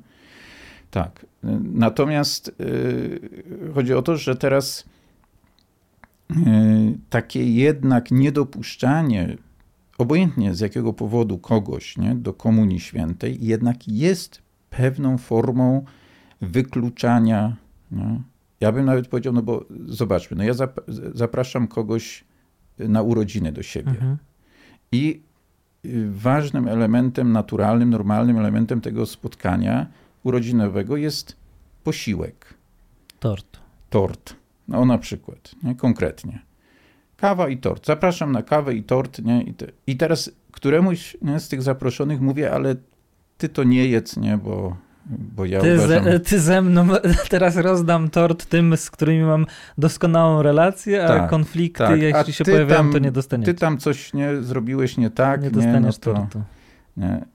Tak. 0.95 1.25
Natomiast 1.73 2.55
yy, 2.59 3.73
chodzi 3.73 3.93
o 3.93 4.01
to, 4.01 4.17
że 4.17 4.35
teraz 4.35 4.85
yy, 6.29 6.37
takie 7.09 7.51
jednak 7.51 8.11
niedopuszczanie, 8.11 9.37
obojętnie 9.97 10.55
z 10.55 10.59
jakiego 10.59 10.93
powodu 10.93 11.37
kogoś 11.37 11.97
nie, 11.97 12.15
do 12.15 12.33
Komunii 12.33 12.79
Świętej, 12.79 13.37
jednak 13.41 13.87
jest 13.87 14.41
pewną 14.69 15.17
formą 15.17 15.85
wykluczania. 16.41 17.55
Nie? 17.91 18.21
Ja 18.59 18.71
bym 18.71 18.85
nawet 18.85 19.07
powiedział, 19.07 19.33
no 19.33 19.41
bo 19.41 19.65
zobaczmy, 19.85 20.37
no 20.37 20.43
ja 20.43 20.53
zap 20.53 20.81
zapraszam 21.13 21.67
kogoś 21.67 22.23
na 22.79 23.01
urodziny 23.01 23.51
do 23.51 23.63
siebie. 23.63 23.91
Mhm. 23.91 24.17
I 24.91 25.21
y, 25.85 26.11
ważnym 26.11 26.67
elementem, 26.67 27.31
naturalnym, 27.31 27.89
normalnym 27.89 28.37
elementem 28.37 28.81
tego 28.81 29.05
spotkania 29.05 29.87
urodzinowego 30.25 30.97
jest 30.97 31.35
posiłek, 31.83 32.53
Tort. 33.19 33.59
tort. 33.89 34.35
No 34.67 34.85
na 34.85 34.97
przykład, 34.97 35.55
nie? 35.63 35.75
konkretnie. 35.75 36.39
Kawa 37.17 37.49
i 37.49 37.57
tort. 37.57 37.85
Zapraszam 37.85 38.31
na 38.31 38.43
kawę 38.43 38.73
i 38.73 38.83
tort. 38.83 39.19
Nie? 39.21 39.41
I, 39.43 39.53
te, 39.53 39.65
I 39.87 39.97
teraz 39.97 40.31
któremuś 40.51 41.17
nie, 41.21 41.39
z 41.39 41.47
tych 41.47 41.61
zaproszonych 41.61 42.21
mówię, 42.21 42.51
ale 42.51 42.75
ty 43.37 43.49
to 43.49 43.63
nie 43.63 43.85
jedz, 43.87 44.17
nie? 44.17 44.37
Bo, 44.37 44.77
bo 45.05 45.45
ja 45.45 45.61
Ty, 45.61 45.75
uważam... 45.75 46.03
ze, 46.03 46.19
ty 46.19 46.39
ze 46.39 46.61
mną 46.61 46.87
teraz 47.29 47.57
rozdam 47.57 48.09
tort 48.09 48.45
tym, 48.45 48.77
z 48.77 48.91
którymi 48.91 49.23
mam 49.23 49.45
doskonałą 49.77 50.41
relację, 50.41 51.05
a 51.05 51.07
Tak, 51.07 51.29
konflikty, 51.29 51.83
tak. 51.83 51.91
A 51.91 51.95
jeśli 51.95 52.33
się 52.33 52.45
pojawiają, 52.45 52.81
tam- 52.81 52.91
to 52.91 52.99
nie 52.99 53.11
dostaniesz. 53.11 53.45
Ty 53.45 53.53
tam 53.53 53.77
coś 53.77 54.13
nie 54.13 54.41
zrobiłeś 54.41 54.97
nie 54.97 55.09
tak, 55.09 55.41
nie 55.41 55.47
nie, 55.47 55.51
dostaniesz 55.51 55.95
no 56.05 56.13
to, 56.13 56.19
tortu. 56.19 56.41
nie. 56.97 57.25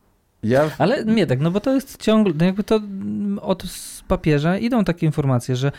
Ja 0.42 0.70
Ale 0.78 1.04
nie 1.04 1.26
tak, 1.26 1.40
no 1.40 1.50
bo 1.50 1.60
to 1.60 1.74
jest 1.74 2.02
ciągle, 2.02 2.32
no 2.38 2.44
jakby 2.44 2.64
to 2.64 2.76
mm, 2.76 3.38
od 3.38 3.64
papieża 4.08 4.56
idą 4.58 4.84
takie 4.84 5.06
informacje, 5.06 5.56
że 5.56 5.72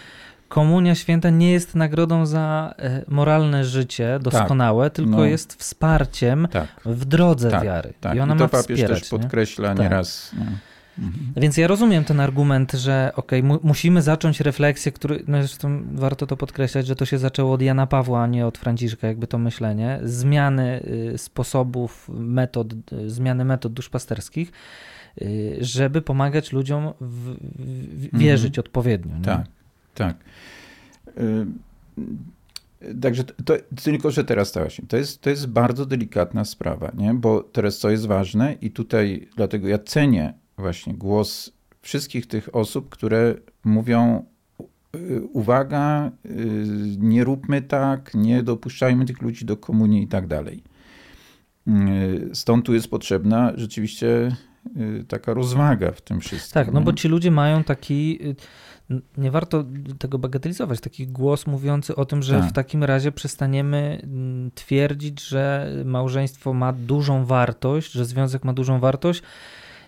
komunia 0.48 0.96
święta 0.96 1.30
nie 1.30 1.52
jest 1.52 1.76
nagrodą 1.76 2.26
za 2.26 2.74
e, 2.80 3.04
moralne 3.08 3.66
życie 3.66 4.20
doskonałe, 4.22 4.90
tylko 4.90 5.12
no. 5.12 5.26
jest 5.26 5.54
wsparciem 5.54 6.48
tak, 6.52 6.68
w 6.86 7.06
drodze 7.06 7.52
Tak, 7.52 7.64
wiary. 7.64 7.94
tak. 8.02 8.16
I 8.16 8.20
ona 8.20 8.36
I 8.36 8.38
to 8.38 8.44
ma 8.44 8.50
papież 8.50 8.62
wspierać. 8.78 9.00
też 9.00 9.12
nie? 9.12 9.20
podkreśla 9.20 9.68
Tak. 9.68 9.80
nieraz. 9.80 10.32
Nie? 10.40 10.46
Mhm. 11.00 11.34
Więc 11.36 11.58
ja 11.58 11.68
rozumiem 11.68 12.04
ten 12.04 12.20
argument, 12.20 12.72
że 12.72 13.12
okej, 13.16 13.44
mu, 13.44 13.60
musimy 13.64 14.02
zacząć 14.02 14.40
refleksję, 14.40 14.92
który, 14.92 15.24
no 15.28 15.38
zresztą 15.38 15.82
warto 15.94 16.28
to 16.28 16.38
podkreślać, 16.38 16.88
że 16.88 16.96
to 16.96 17.06
się 17.06 17.18
zaczęło 17.18 17.54
od 17.54 17.62
Jana 17.62 17.88
Pawła, 17.88 18.24
a 18.24 18.28
nie 18.28 18.48
od 18.48 18.58
Franciszka, 18.58 19.08
jakby 19.08 19.28
to 19.28 19.38
myślenie. 19.38 20.00
Zmiany 20.04 20.84
y, 21.14 21.18
sposobów, 21.18 22.10
metod, 22.14 22.74
y, 22.94 23.10
zmiany 23.10 23.46
metod 23.46 23.74
duszpasterskich, 23.74 24.52
y, 25.22 25.58
żeby 25.62 26.02
pomagać 26.02 26.52
ludziom 26.52 26.94
w, 27.02 27.36
w, 27.36 28.18
wierzyć 28.18 28.60
odpowiednio. 28.60 29.18
Nie? 29.18 29.24
Tak, 29.24 29.46
tak. 29.96 30.16
Także 33.02 33.24
to, 33.24 33.54
tylko, 33.84 34.12
że 34.12 34.24
teraz 34.24 34.52
to 34.52 34.60
właśnie, 34.60 34.86
to 34.88 34.98
jest, 34.98 35.22
to 35.22 35.30
jest 35.30 35.48
bardzo 35.48 35.86
delikatna 35.86 36.46
sprawa, 36.46 36.92
nie? 36.98 37.14
bo 37.14 37.44
teraz 37.44 37.78
co 37.78 37.90
jest 37.90 38.08
ważne 38.08 38.54
i 38.62 38.72
tutaj 38.72 39.28
dlatego 39.36 39.68
ja 39.68 39.78
cenię 39.80 40.34
właśnie 40.62 40.94
głos 40.94 41.52
wszystkich 41.82 42.28
tych 42.28 42.56
osób, 42.56 42.90
które 42.90 43.36
mówią 43.64 44.26
y, 44.96 45.22
uwaga, 45.34 46.12
y, 46.26 46.66
nie 46.98 47.24
róbmy 47.24 47.62
tak, 47.62 48.12
nie 48.14 48.44
dopuszczajmy 48.44 49.06
tych 49.06 49.22
ludzi 49.22 49.46
do 49.46 49.58
komunii 49.58 50.04
i 50.04 50.08
tak 50.08 50.28
dalej. 50.28 50.64
Y, 51.68 52.30
Stąd 52.34 52.66
tu 52.66 52.74
jest 52.74 52.88
potrzebna 52.88 53.52
rzeczywiście 53.56 54.36
taka 55.08 55.34
rozwaga 55.34 55.92
w 55.92 56.02
tym 56.02 56.20
wszystkim. 56.20 56.54
Tak, 56.54 56.74
no 56.74 56.82
bo 56.82 56.94
ci 56.94 57.08
ludzie 57.08 57.32
mają 57.32 57.64
taki. 57.64 58.20
Nie 59.18 59.32
warto 59.32 59.64
tego 60.00 60.20
bagatelizować, 60.20 60.80
taki 60.80 61.08
głos 61.08 61.48
mówiący 61.48 61.96
o 61.96 62.06
tym, 62.06 62.24
że 62.24 62.40
Tak. 62.40 62.50
w 62.50 62.54
takim 62.54 62.84
razie 62.84 63.12
przestaniemy 63.12 64.02
mm, 64.04 64.52
twierdzić, 64.56 65.28
że 65.28 65.74
małżeństwo 65.86 66.54
ma 66.54 66.74
dużą 66.74 67.26
wartość, 67.26 67.92
że 67.92 68.06
związek 68.06 68.44
ma 68.44 68.54
dużą 68.54 68.80
wartość, 68.80 69.22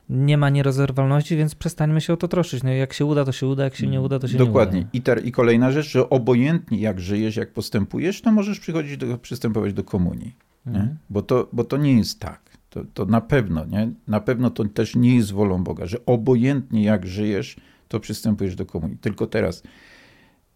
nie 0.09 0.37
ma 0.37 0.49
nierozerwalności, 0.49 1.37
więc 1.37 1.55
przestańmy 1.55 2.01
się 2.01 2.13
o 2.13 2.17
to 2.17 2.27
troszczyć. 2.27 2.63
No 2.63 2.73
i 2.73 2.77
jak 2.77 2.93
się 2.93 3.05
uda, 3.05 3.25
to 3.25 3.31
się 3.31 3.47
uda, 3.47 3.63
jak 3.63 3.75
się 3.75 3.87
nie 3.87 4.01
uda, 4.01 4.19
to 4.19 4.27
się 4.27 4.37
Dokładnie. 4.37 4.79
nie 4.79 4.81
uda. 4.81 4.89
I, 4.93 5.01
ter, 5.01 5.25
I 5.25 5.31
kolejna 5.31 5.71
rzecz, 5.71 5.89
że 5.89 6.09
obojętnie 6.09 6.79
jak 6.79 6.99
żyjesz, 6.99 7.35
jak 7.35 7.53
postępujesz, 7.53 8.21
to 8.21 8.31
możesz 8.31 8.59
przychodzić 8.59 8.97
do, 8.97 9.17
przystępować 9.17 9.73
do 9.73 9.83
komunii. 9.83 10.35
Mhm. 10.67 10.97
Bo, 11.09 11.21
to, 11.21 11.49
bo 11.53 11.63
to 11.63 11.77
nie 11.77 11.97
jest 11.97 12.19
tak. 12.19 12.41
To, 12.69 12.85
to 12.93 13.05
na 13.05 13.21
pewno, 13.21 13.65
nie? 13.65 13.91
Na 14.07 14.19
pewno 14.19 14.49
to 14.49 14.65
też 14.65 14.95
nie 14.95 15.15
jest 15.15 15.31
wolą 15.31 15.63
Boga, 15.63 15.85
że 15.85 16.05
obojętnie 16.05 16.83
jak 16.83 17.07
żyjesz, 17.07 17.55
to 17.87 17.99
przystępujesz 17.99 18.55
do 18.55 18.65
komunii. 18.65 18.97
Tylko 18.97 19.27
teraz, 19.27 19.63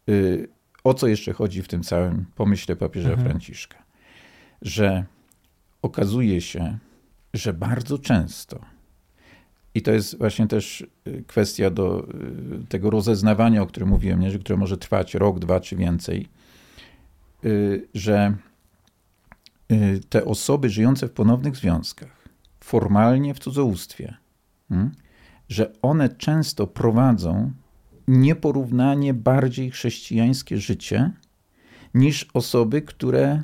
y, 0.09 0.47
o 0.83 0.93
co 0.93 1.07
jeszcze 1.07 1.33
chodzi 1.33 1.61
w 1.63 1.67
tym 1.67 1.83
całym 1.83 2.25
pomyśle 2.35 2.75
papieża 2.75 3.09
Mhm. 3.09 3.27
Franciszka? 3.27 3.77
Że 4.61 5.05
okazuje 5.81 6.41
się, 6.41 6.77
że 7.33 7.53
bardzo 7.53 7.97
często, 7.97 8.59
i 9.75 9.81
to 9.81 9.91
jest 9.91 10.17
właśnie 10.17 10.47
też 10.47 10.87
y, 11.07 11.23
kwestia 11.27 11.69
do 11.69 12.07
y, 12.63 12.67
tego 12.69 12.89
rozeznawania, 12.89 13.61
o 13.61 13.67
którym 13.67 13.89
mówiłem, 13.89 14.19
nie? 14.19 14.39
Które 14.39 14.57
może 14.57 14.77
trwać 14.77 15.15
rok, 15.15 15.39
dwa 15.39 15.59
czy 15.59 15.75
więcej, 15.75 16.27
y, 17.45 17.87
że 17.93 18.35
te 20.09 20.25
osoby 20.25 20.69
żyjące 20.69 21.07
w 21.07 21.11
ponownych 21.11 21.55
związkach, 21.55 22.29
formalnie 22.59 23.33
w 23.33 23.39
cudzołóstwie, 23.39 24.13
mm, 24.71 24.91
że 25.49 25.73
one 25.81 26.09
często 26.09 26.67
prowadzą 26.67 27.51
nieporównanie 28.07 29.13
bardziej 29.13 29.71
chrześcijańskie 29.71 30.57
życie 30.57 31.11
niż 31.93 32.27
osoby, 32.33 32.81
które 32.81 33.43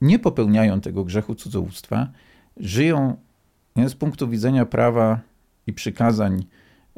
nie 0.00 0.18
popełniają 0.18 0.80
tego 0.80 1.04
grzechu 1.04 1.34
cudzołóstwa, 1.34 2.08
żyją 2.56 3.16
nie, 3.76 3.88
z 3.88 3.94
punktu 3.94 4.28
widzenia 4.28 4.66
prawa 4.66 5.20
i 5.66 5.72
przykazań 5.72 6.44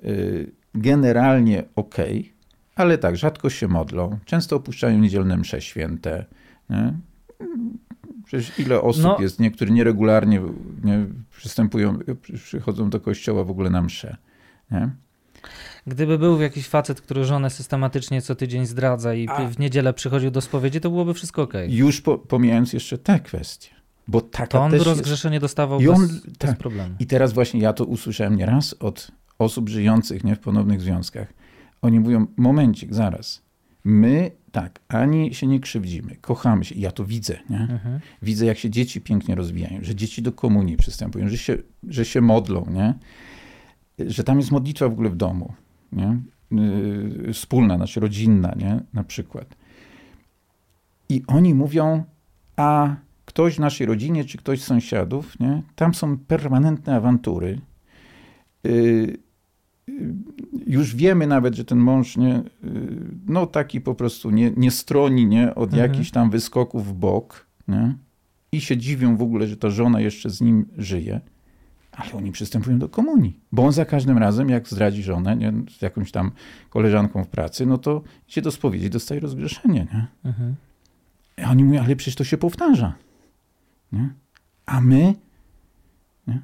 y, 0.05 0.53
generalnie 0.75 1.65
ok, 1.77 1.95
ale 2.75 2.99
tak, 2.99 3.17
rzadko 3.17 3.51
się 3.51 3.69
modlą, 3.69 4.19
często 4.25 4.57
opuszczają 4.57 4.99
niedzielne 4.99 5.37
msze 5.37 5.61
święte. 5.61 6.25
Nie? 6.71 6.93
Przecież 8.25 8.59
ile 8.59 8.81
osób 8.81 9.03
No. 9.03 9.17
jest, 9.21 9.41
niektórzy 9.41 9.73
nieregularnie 9.73 10.43
nie, 10.85 11.07
przystępują, 11.31 11.99
przychodzą 12.45 12.91
do 12.91 13.01
kościoła 13.01 13.45
w 13.45 13.51
ogóle 13.51 13.71
na 13.71 13.83
msze. 13.83 14.17
Nie? 14.71 14.91
Gdyby 15.87 16.19
był 16.19 16.41
jakiś 16.41 16.69
facet, 16.69 17.01
który 17.01 17.25
żonę 17.25 17.51
systematycznie 17.51 18.23
co 18.23 18.35
tydzień 18.35 18.67
zdradza 18.67 19.15
i 19.15 19.29
A. 19.29 19.49
w 19.49 19.59
niedzielę 19.59 19.93
przychodził 19.93 20.31
do 20.31 20.41
spowiedzi, 20.41 20.81
to 20.81 20.91
byłoby 20.91 21.15
wszystko 21.15 21.43
ok. 21.43 21.53
Już 21.69 22.01
po, 22.01 22.19
pomijając 22.19 22.73
jeszcze 22.73 22.99
te 22.99 23.21
kwestie, 23.21 23.69
bo 24.09 24.21
taka 24.21 24.47
To 24.47 24.63
on 24.63 24.71
też 24.71 24.81
by 24.85 24.89
jest- 24.89 24.99
rozgrzeszenie 24.99 25.41
dostawał 25.41 25.81
I 25.81 25.89
on- 25.89 26.07
bez, 26.07 26.21
bez 26.27 26.39
tak. 26.39 26.59
problemu. 26.59 26.95
I 26.99 27.07
teraz 27.07 27.33
właśnie 27.33 27.61
ja 27.61 27.73
to 27.73 27.85
usłyszałem 27.85 28.37
nieraz 28.37 28.75
od 28.81 29.11
osób 29.39 29.69
żyjących 29.69 30.25
nie, 30.25 30.37
w 30.37 30.41
ponownych 30.41 30.81
związkach. 30.81 31.33
Oni 31.83 32.01
mówią, 32.01 32.27
momencik, 32.37 32.95
zaraz. 32.95 33.43
My 33.85 34.31
tak, 34.53 34.81
ani 34.89 35.35
się 35.35 35.47
nie 35.47 35.61
krzywdzimy, 35.61 36.17
kochamy 36.21 36.65
się. 36.65 36.75
Ja 36.75 36.91
to 36.91 37.05
widzę, 37.05 37.39
nie? 37.51 37.59
Mhm. 37.61 38.01
Widzę, 38.23 38.47
jak 38.47 38.59
się 38.59 38.71
dzieci 38.71 39.01
pięknie 39.01 39.35
rozwijają, 39.35 39.79
że 39.83 39.95
dzieci 39.95 40.23
do 40.23 40.33
komunii 40.33 40.77
przystępują, 40.77 41.29
że 41.29 41.39
się, 41.39 41.57
że 41.89 42.05
się 42.05 42.21
modlą, 42.21 42.67
nie? 42.71 42.95
Że 44.11 44.25
tam 44.25 44.39
jest 44.39 44.51
modlitwa 44.51 44.89
w 44.89 44.93
ogóle 44.93 45.11
w 45.11 45.17
domu, 45.17 45.53
nie? 45.93 46.17
Yy, 46.51 47.33
Wspólna, 47.33 47.77
znaczy 47.77 48.01
rodzinna, 48.01 48.55
nie? 48.57 48.81
Na 48.93 49.05
przykład. 49.05 49.57
I 51.09 51.23
oni 51.27 51.55
mówią, 51.55 52.05
a 52.57 52.97
ktoś 53.25 53.57
w 53.57 53.59
naszej 53.59 53.87
rodzinie, 53.87 54.25
czy 54.25 54.39
ktoś 54.39 54.63
z 54.63 54.65
sąsiadów, 54.65 55.41
nie? 55.41 55.63
Tam 55.77 55.95
są 55.95 56.19
permanentne 56.19 56.97
awantury. 56.97 57.61
Yy, 58.65 59.25
już 60.67 60.97
wiemy 60.97 61.27
nawet, 61.27 61.55
że 61.55 61.65
ten 61.65 61.79
mąż 61.79 62.17
nie, 62.17 62.43
no 63.27 63.47
taki 63.47 63.81
po 63.81 63.95
prostu 63.95 64.31
nie, 64.31 64.53
nie 64.57 64.71
stroni 64.71 65.27
nie, 65.27 65.55
od 65.55 65.73
mhm. 65.73 65.91
jakichś 65.91 66.11
tam 66.11 66.31
wyskoków 66.31 66.87
w 66.89 66.93
bok 66.93 67.47
nie? 67.69 67.95
i 68.53 68.61
się 68.61 68.77
dziwią 68.77 69.17
w 69.17 69.23
ogóle, 69.23 69.47
że 69.47 69.57
ta 69.57 69.71
żona 69.71 70.01
jeszcze 70.01 70.31
z 70.31 70.41
nim 70.41 70.67
żyje, 70.79 71.21
ale 71.93 72.13
oni 72.13 72.33
przystępują 72.33 72.79
do 72.79 72.89
komunii, 72.89 73.41
bo 73.53 73.65
on 73.65 73.73
za 73.73 73.85
każdym 73.85 74.19
razem, 74.19 74.49
jak 74.49 74.69
zdradzi 74.69 75.03
żonę 75.03 75.37
nie, 75.37 75.53
z 75.79 75.83
jakąś 75.83 76.11
tam 76.11 76.31
koleżanką 76.71 77.25
w 77.25 77.29
pracy, 77.29 77.67
no 77.67 77.79
to 77.79 78.03
idzie 78.29 78.43
do 78.43 78.51
spowiedzi, 78.51 78.91
dostaje 78.91 79.21
rozgrzeszenie. 79.21 79.87
Nie? 79.95 80.07
Mhm. 80.25 80.55
A 81.45 81.51
oni 81.51 81.65
mówią, 81.65 81.83
ale 81.83 81.97
przecież 81.97 82.15
to 82.15 82.25
się 82.25 82.39
powtarza. 82.39 82.95
Nie? 83.93 84.15
A 84.67 84.81
my 84.81 85.15
nie? 86.27 86.43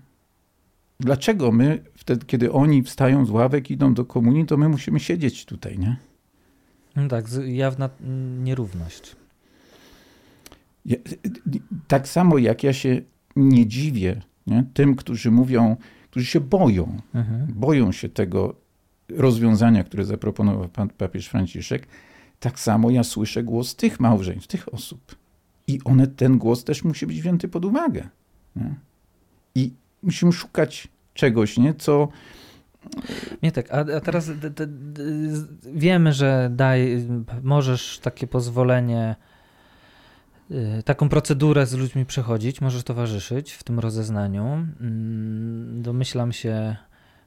Dlaczego 1.01 1.53
my, 1.53 1.85
wtedy, 1.95 2.27
kiedy 2.27 2.53
oni 2.53 2.83
wstają 2.83 3.27
z 3.27 3.31
ławek, 3.31 3.71
idą 3.71 3.95
do 3.95 4.05
komunii, 4.05 4.47
to 4.47 4.57
my 4.57 4.69
musimy 4.69 5.01
siedzieć 5.01 5.45
tutaj, 5.45 5.79
nie? 5.79 5.97
No 6.97 7.09
tak, 7.09 7.25
jawna 7.47 7.91
nierówność. 8.43 9.17
Ja, 10.85 10.97
tak 11.89 12.09
samo 12.09 12.39
jak 12.39 12.63
ja 12.63 12.73
się 12.73 13.03
nie 13.37 13.67
dziwię 13.67 14.23
nie? 14.47 14.65
tym, 14.75 14.97
którzy 14.97 15.31
mówią, 15.31 15.77
którzy 16.11 16.27
się 16.27 16.41
boją, 16.41 16.97
mhm. 17.15 17.47
boją 17.55 17.93
się 17.93 18.09
tego 18.09 18.55
rozwiązania, 19.09 19.85
które 19.85 20.05
zaproponował 20.05 20.69
pan 20.69 20.89
papież 20.89 21.27
Franciszek, 21.27 21.87
tak 22.41 22.61
samo 22.61 22.91
ja 22.91 23.05
słyszę 23.05 23.43
głos 23.43 23.77
tych 23.77 24.01
małżeństw, 24.01 24.47
tych 24.47 24.75
osób. 24.75 25.17
I 25.71 25.81
one, 25.85 26.07
ten 26.07 26.39
głos 26.39 26.65
też 26.65 26.85
musi 26.85 27.07
być 27.07 27.21
wzięty 27.21 27.49
pod 27.49 27.65
uwagę. 27.65 28.09
Nie? 28.57 28.75
I 29.55 29.73
musimy 30.03 30.33
szukać 30.33 30.89
czegoś, 31.15 31.59
nie? 31.59 31.75
co. 31.75 32.09
Nie 33.43 33.53
tak, 33.53 33.73
a, 33.73 33.79
a 33.97 34.01
teraz 34.01 34.27
d, 34.27 34.51
d, 34.51 34.67
d, 34.67 35.03
wiemy, 35.75 36.13
że 36.13 36.51
daj, 36.53 37.07
możesz 37.43 37.99
takie 37.99 38.27
pozwolenie, 38.27 39.17
y, 40.51 40.83
taką 40.83 41.09
procedurę 41.09 41.67
z 41.67 41.75
ludźmi 41.75 42.07
przechodzić, 42.07 42.61
możesz 42.61 42.83
towarzyszyć 42.83 43.53
w 43.53 43.63
tym 43.63 43.79
rozeznaniu. 43.79 44.45
Mm, 44.45 45.83
domyślam 45.83 46.33
się, 46.33 46.77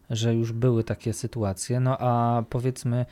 że 0.10 0.36
już 0.36 0.52
były 0.52 0.84
takie 0.84 1.14
sytuacje, 1.14 1.80
no 1.80 1.98
a 2.00 2.44
powiedzmy, 2.50 3.06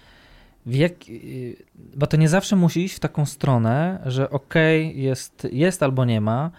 jak, 0.65 0.91
y, 1.09 1.55
bo 1.95 2.07
to 2.07 2.17
nie 2.17 2.29
zawsze 2.29 2.55
musi 2.55 2.83
iść 2.83 2.95
w 2.95 2.99
taką 2.99 3.25
stronę, 3.25 4.01
że 4.05 4.29
okej, 4.29 4.89
okay, 4.89 5.01
jest, 5.01 5.47
jest 5.51 5.83
albo 5.83 6.05
nie 6.05 6.21
ma. 6.21 6.51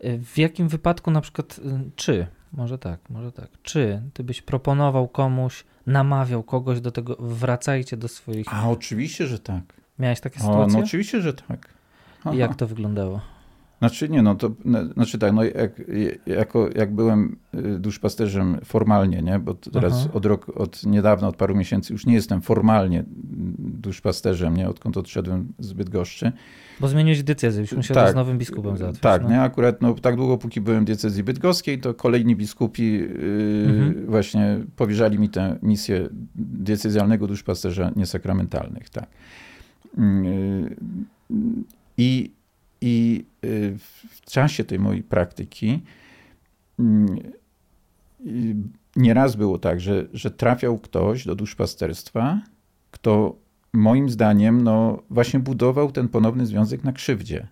W 0.00 0.38
jakim 0.38 0.68
wypadku 0.68 1.10
na 1.10 1.20
przykład, 1.20 1.58
y, 1.58 1.90
czy 1.96 2.26
może 2.52 2.78
tak, 2.78 3.10
może 3.10 3.32
tak. 3.32 3.48
Czy 3.62 4.02
ty 4.12 4.24
byś 4.24 4.42
proponował 4.42 5.08
komuś, 5.08 5.64
namawiał 5.86 6.42
kogoś 6.42 6.80
do 6.80 6.90
tego, 6.90 7.16
wracajcie 7.20 7.96
do 7.96 8.08
swoich. 8.08 8.46
A 8.54 8.70
oczywiście, 8.70 9.26
że 9.26 9.38
tak. 9.38 9.62
Miałeś 9.98 10.20
takie 10.20 10.40
sytuacje? 10.40 10.78
no 10.78 10.84
oczywiście, 10.84 11.20
że 11.20 11.34
tak. 11.34 11.68
Aha. 12.20 12.34
I 12.34 12.38
jak 12.38 12.54
to 12.54 12.66
wyglądało? 12.66 13.20
Znaczy 13.82 14.08
nie, 14.08 14.22
no 14.22 14.34
to 14.34 14.50
znaczy 14.94 15.18
tak, 15.18 15.32
no 15.32 15.44
jak, 15.44 15.82
jako, 16.26 16.68
jak 16.74 16.94
byłem 16.94 17.36
y, 17.54 17.78
duszpasterzem 17.78 18.58
formalnie, 18.64 19.22
nie, 19.22 19.38
bo 19.38 19.54
teraz 19.54 19.92
Aha. 20.00 20.10
od 20.12 20.26
rok, 20.26 20.52
od 20.54 20.86
niedawna, 20.86 21.28
od 21.28 21.36
paru 21.36 21.56
miesięcy 21.56 21.92
już 21.92 22.06
nie 22.06 22.14
jestem 22.14 22.42
formalnie 22.42 23.04
duszpasterzem, 23.58 24.56
nie, 24.56 24.68
odkąd 24.68 24.96
odszedłem 24.96 25.52
z 25.58 25.72
Bydgoszczy. 25.72 26.32
Bo 26.80 26.88
zmieniłeś 26.88 27.22
decyzję, 27.22 27.60
już 27.60 27.72
musiałeś 27.72 28.04
tak, 28.04 28.12
z 28.12 28.14
nowym 28.14 28.38
biskupem 28.38 28.76
załatwić. 28.76 29.02
Tak, 29.02 29.22
no. 29.22 29.28
nie, 29.28 29.40
akurat 29.40 29.82
no, 29.82 29.94
tak 29.94 30.16
długo, 30.16 30.38
póki 30.38 30.60
byłem 30.60 30.82
w 30.82 30.86
diecezji 30.86 31.22
bydgoskiej, 31.24 31.80
to 31.80 31.94
kolejni 31.94 32.36
biskupi 32.36 32.92
yy, 32.92 33.08
mhm. 33.66 34.06
właśnie 34.06 34.58
powierzali 34.76 35.18
mi 35.18 35.28
tę 35.28 35.58
misję 35.62 36.08
diecezjalnego 36.34 37.26
duszpasterza 37.26 37.90
niesakramentalnych, 37.96 38.90
tak. 38.90 39.06
Yy, 39.98 40.76
I 41.98 42.30
i 42.82 43.24
y, 43.44 43.78
w 44.08 44.20
czasie 44.20 44.64
tej 44.64 44.78
mojej 44.78 45.02
praktyki 45.02 45.82
mm, 46.78 47.18
y, 48.26 48.56
nieraz 48.96 49.36
było 49.36 49.58
tak, 49.58 49.80
że, 49.80 50.06
że 50.12 50.30
trafiał 50.30 50.78
ktoś 50.78 51.24
do 51.24 51.34
duszpasterstwa, 51.34 52.40
kto 52.90 53.36
moim 53.72 54.08
zdaniem 54.08 54.62
no, 54.62 55.02
właśnie 55.10 55.40
budował 55.40 55.92
ten 55.92 56.08
ponowny 56.08 56.46
związek 56.46 56.84
na 56.84 56.92
krzywdzie. 56.92 57.48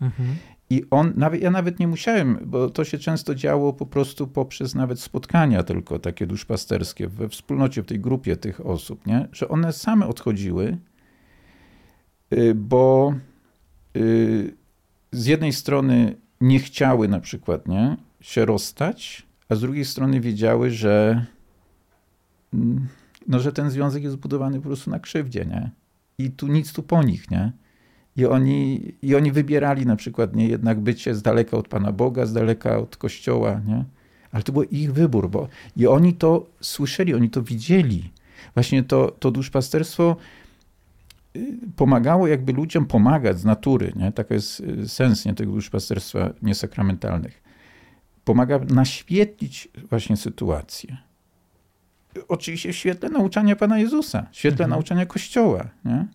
Mhm. 0.00 0.34
I 0.70 0.84
on, 0.90 1.12
nawet, 1.16 1.42
ja 1.42 1.50
nawet 1.50 1.78
nie 1.78 1.88
musiałem, 1.88 2.38
bo 2.46 2.70
to 2.70 2.84
się 2.84 2.98
często 2.98 3.34
działo 3.34 3.72
po 3.72 3.86
prostu 3.86 4.26
poprzez 4.26 4.74
nawet 4.74 5.00
spotkania 5.00 5.62
tylko 5.62 5.98
takie 5.98 6.26
duszpasterskie 6.26 7.08
we 7.08 7.28
wspólnocie, 7.28 7.82
w 7.82 7.86
tej 7.86 8.00
grupie 8.00 8.36
tych 8.36 8.66
osób, 8.66 9.06
nie? 9.06 9.28
że 9.32 9.48
one 9.48 9.72
same 9.72 10.06
odchodziły, 10.06 10.78
y, 12.32 12.54
bo 12.54 13.14
z 15.12 15.26
jednej 15.26 15.52
strony 15.52 16.16
nie 16.40 16.58
chciały 16.58 17.08
na 17.08 17.20
przykład 17.20 17.68
nie, 17.68 17.96
się 18.20 18.44
rozstać, 18.44 19.26
a 19.48 19.54
z 19.54 19.60
drugiej 19.60 19.84
strony 19.84 20.20
wiedziały, 20.20 20.70
że, 20.70 21.26
mm, 22.54 22.86
no, 23.28 23.40
że 23.40 23.52
ten 23.52 23.70
związek 23.70 24.02
jest 24.02 24.12
zbudowany 24.12 24.60
po 24.60 24.66
prostu 24.66 24.90
na 24.90 24.98
krzywdzie, 24.98 25.44
nie? 25.44 25.70
I 26.18 26.30
tu 26.30 26.46
nic 26.46 26.72
tu 26.72 26.82
po 26.82 27.02
nich, 27.02 27.30
nie? 27.30 27.52
I 28.16 28.26
oni, 28.26 28.92
I 29.02 29.14
oni 29.14 29.32
wybierali 29.32 29.86
na 29.86 29.96
przykład 29.96 30.36
nie 30.36 30.48
jednak 30.48 30.80
bycie 30.80 31.14
z 31.14 31.22
daleka 31.22 31.56
od 31.56 31.68
Pana 31.68 31.92
Boga, 31.92 32.26
z 32.26 32.32
daleka 32.32 32.78
od 32.78 32.96
Kościoła, 32.96 33.60
nie? 33.66 33.84
Ale 34.32 34.42
to 34.42 34.52
był 34.52 34.62
ich 34.62 34.92
wybór, 34.92 35.30
bo 35.30 35.48
i 35.76 35.86
oni 35.86 36.14
to 36.14 36.46
słyszeli, 36.60 37.14
oni 37.14 37.30
to 37.30 37.42
widzieli. 37.42 38.12
Właśnie 38.54 38.82
to, 38.82 39.16
to 39.18 39.30
duszpasterstwo 39.30 40.16
pomagało 41.76 42.26
jakby 42.26 42.52
ludziom 42.52 42.86
pomagać 42.86 43.40
z 43.40 43.44
natury. 43.44 43.92
Nie? 43.96 44.12
Taki 44.12 44.34
jest 44.34 44.60
y, 44.60 44.88
sens 44.88 45.24
nie, 45.24 45.34
tego 45.34 45.52
duszpasterstwa 45.52 46.30
niesakramentalnych. 46.42 47.42
Pomaga 48.24 48.58
naświetlić 48.58 49.68
właśnie 49.90 50.16
sytuację. 50.16 50.96
Oczywiście 52.28 52.72
w 52.72 52.76
świetle 52.76 53.08
nauczania 53.10 53.56
Pana 53.56 53.78
Jezusa, 53.78 54.26
w 54.32 54.36
świetle 54.36 54.64
mhm. 54.64 54.70
nauczania 54.70 55.06
Kościoła. 55.06 55.68
Nie? 55.84 56.06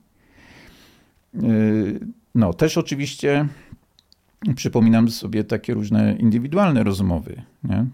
Y, 1.49 1.99
no, 2.35 2.53
też 2.53 2.77
oczywiście 2.77 3.47
przypominam 4.55 5.09
sobie 5.09 5.43
takie 5.43 5.73
różne 5.73 6.15
indywidualne 6.15 6.83
rozmowy. 6.83 7.41
Nie? 7.63 7.85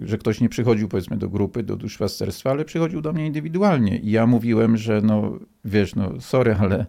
Że 0.00 0.18
ktoś 0.18 0.40
nie 0.40 0.48
przychodził 0.48 0.88
powiedzmy 0.88 1.16
do 1.16 1.28
grupy, 1.28 1.62
do 1.62 1.76
duszpasterstwa, 1.76 2.50
ale 2.50 2.64
przychodził 2.64 3.00
do 3.00 3.12
mnie 3.12 3.26
indywidualnie 3.26 3.98
i 3.98 4.10
ja 4.10 4.26
mówiłem, 4.26 4.76
że 4.76 5.00
no 5.02 5.38
wiesz, 5.64 5.94
no 5.94 6.20
sorry, 6.20 6.56
ale 6.60 6.86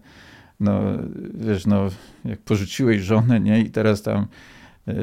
no 0.60 0.82
wiesz, 1.34 1.66
no 1.66 1.90
jak 2.26 2.40
porzuciłeś 2.40 3.02
żonę, 3.02 3.40
nie, 3.40 3.62
i 3.62 3.70
teraz 3.70 4.02
tam 4.02 4.28
e, 4.88 4.96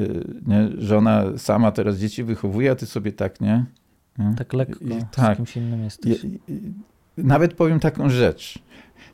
nie, 0.47 0.69
żona 0.77 1.37
sama 1.37 1.71
teraz 1.71 1.97
dzieci 1.97 2.23
wychowuje, 2.23 2.71
a 2.71 2.75
ty 2.75 2.85
sobie 2.85 3.11
tak, 3.11 3.41
nie? 3.41 3.65
nie? 4.19 4.33
Tak 4.37 4.53
lekko, 4.53 4.85
I, 4.85 4.89
tak. 5.11 5.33
z 5.33 5.37
kimś 5.37 5.57
innym 5.57 5.83
jesteś. 5.83 6.23
I, 6.23 6.39
i, 6.47 6.73
nawet 7.17 7.53
powiem 7.53 7.79
taką 7.79 8.09
rzecz. 8.09 8.59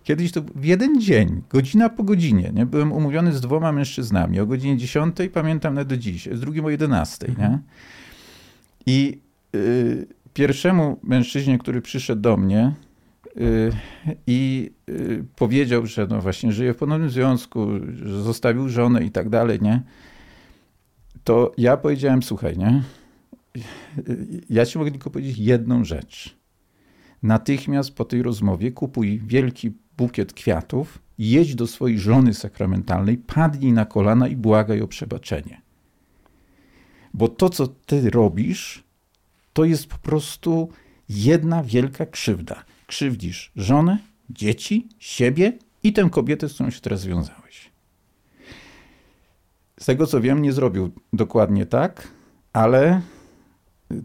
Kiedyś 0.04 0.32
to 0.32 0.42
w 0.56 0.66
jeden 0.66 1.02
dzień, 1.02 1.42
godzina 1.50 1.90
po 1.90 2.04
godzinie, 2.04 2.52
nie? 2.54 2.66
byłem 2.66 2.92
umówiony 2.92 3.34
z 3.34 3.42
dwoma 3.42 3.72
mężczyznami. 3.72 4.40
O 4.40 4.46
godzinie 4.46 4.78
10 4.78 5.16
pamiętam 5.34 5.74
na 5.74 5.84
do 5.84 5.98
dziś, 5.98 6.30
z 6.32 6.40
drugim 6.40 6.66
o 6.66 6.70
11. 6.70 7.28
Mhm. 7.28 7.52
Nie? 7.52 7.60
I 8.90 9.22
y, 9.56 10.08
pierwszemu 10.34 11.00
mężczyźnie, 11.04 11.58
który 11.58 11.82
przyszedł 11.82 12.22
do 12.22 12.38
mnie 12.38 12.74
y, 13.38 13.72
i 14.28 14.72
y, 14.90 15.26
powiedział, 15.36 15.86
że 15.86 16.08
no 16.08 16.22
właśnie 16.22 16.52
żyje 16.52 16.74
w 16.74 16.78
ponownym 16.78 17.10
związku, 17.10 17.68
że 18.04 18.22
zostawił 18.22 18.70
żonę 18.70 19.04
i 19.04 19.12
tak 19.12 19.30
dalej, 19.30 19.60
nie? 19.62 19.82
To 21.24 21.52
ja 21.58 21.78
powiedziałem, 21.78 22.24
słuchaj, 22.24 22.58
nie? 22.58 22.84
Ja 24.50 24.66
ci 24.66 24.78
mogę 24.78 24.92
tylko 24.92 25.10
powiedzieć 25.10 25.38
jedną 25.38 25.84
rzecz. 25.84 26.38
Natychmiast 27.24 27.96
po 27.96 28.06
tej 28.06 28.24
rozmowie 28.24 28.72
kupuj 28.72 29.22
wielki 29.26 29.72
bukiet 29.98 30.34
kwiatów, 30.34 31.00
jedź 31.18 31.56
do 31.56 31.68
swojej 31.68 32.00
żony 32.00 32.34
sakramentalnej, 32.34 33.18
padnij 33.18 33.74
na 33.74 33.86
kolana 33.86 34.28
i 34.28 34.36
błagaj 34.36 34.82
o 34.82 34.88
przebaczenie. 34.88 35.62
Bo 37.14 37.28
to, 37.28 37.50
co 37.50 37.68
ty 37.68 38.10
robisz, 38.10 38.84
to 39.54 39.66
jest 39.66 39.88
po 39.88 39.98
prostu 39.98 40.70
jedna 41.10 41.64
wielka 41.64 42.06
krzywda. 42.06 42.64
Krzywdzisz 42.88 43.52
żonę, 43.56 43.98
dzieci, 44.30 44.88
siebie 45.00 45.54
i 45.84 45.94
tę 45.94 46.10
kobietę, 46.12 46.50
z 46.50 46.54
którą 46.54 46.70
się 46.70 46.82
teraz 46.82 47.02
związałeś. 47.02 47.72
Z 49.80 49.86
tego 49.86 50.08
co 50.08 50.22
wiem, 50.22 50.42
nie 50.42 50.54
zrobił 50.54 50.92
dokładnie 51.14 51.66
tak, 51.66 52.08
ale 52.54 53.02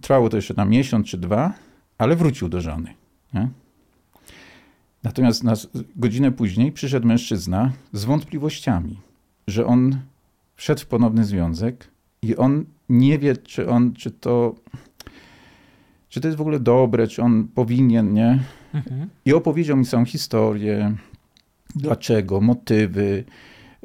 trwało 0.01 0.29
to 0.29 0.37
jeszcze 0.37 0.55
na 0.55 0.65
miesiąc 0.65 1.07
czy 1.07 1.19
dwa, 1.19 1.53
ale 1.99 2.17
wrócił 2.17 2.49
do 2.49 2.61
żony. 2.61 2.95
Nie? 3.35 3.49
Natomiast 5.03 5.45
na 5.45 5.55
godzinę 5.97 6.33
później 6.33 6.73
przyszedł 6.73 7.07
mężczyzna 7.07 7.73
z 7.93 8.05
wątpliwościami, 8.05 9.01
że 9.47 9.67
on 9.67 9.99
wszedł 10.57 10.81
w 10.81 10.87
ponowny 10.87 11.25
związek 11.25 11.91
i 12.23 12.37
on 12.37 12.65
nie 12.89 13.19
wie, 13.19 13.37
czy 13.37 13.69
on, 13.69 13.93
czy 13.93 14.11
to, 14.11 14.55
czy 16.09 16.21
to 16.21 16.29
jest 16.29 16.39
w 16.39 16.41
ogóle 16.41 16.61
dobre, 16.61 17.07
czy 17.07 17.23
on 17.23 17.49
powinien, 17.55 18.15
nie? 18.15 18.39
Mhm. 18.75 19.09
I 19.25 19.33
opowiedział 19.33 19.77
mi 19.77 19.85
całą 19.85 20.05
historię, 20.05 20.97
dlaczego, 21.75 22.41
motywy, 22.41 23.25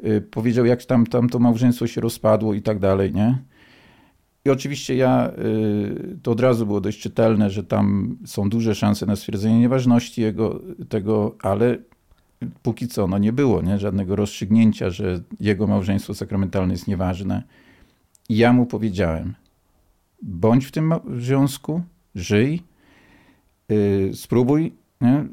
y, 0.04 0.20
powiedział, 0.20 0.66
jak 0.66 0.84
tam, 0.84 1.06
tam 1.06 1.28
to 1.28 1.38
małżeństwo 1.38 1.86
się 1.86 2.00
rozpadło 2.00 2.54
i 2.54 2.62
tak 2.62 2.78
dalej, 2.78 3.12
nie? 3.12 3.38
I 4.44 4.50
oczywiście 4.50 4.96
ja, 4.96 5.30
y, 5.38 6.18
to 6.22 6.30
od 6.30 6.40
razu 6.40 6.66
było 6.66 6.80
dość 6.80 7.00
czytelne, 7.00 7.50
że 7.50 7.64
tam 7.64 8.16
są 8.24 8.48
duże 8.48 8.74
szanse 8.74 9.06
na 9.06 9.16
stwierdzenie 9.16 9.58
nieważności 9.58 10.22
jego, 10.22 10.60
tego, 10.88 11.36
ale 11.42 11.78
póki 12.62 12.88
co 12.88 13.06
no 13.06 13.18
nie 13.18 13.32
było 13.32 13.62
nie? 13.62 13.78
żadnego 13.78 14.16
rozstrzygnięcia, 14.16 14.90
że 14.90 15.20
jego 15.40 15.66
małżeństwo 15.66 16.14
sakramentalne 16.14 16.74
jest 16.74 16.88
nieważne. 16.88 17.42
I 18.30 18.36
ja 18.36 18.52
mu 18.52 18.66
powiedziałem, 18.66 19.34
bądź 20.22 20.66
w 20.66 20.70
tym 20.70 20.94
związku, 21.18 21.82
żyj, 22.14 22.62
yy, 23.68 24.10
spróbuj 24.14 24.72
nie? 25.00 25.24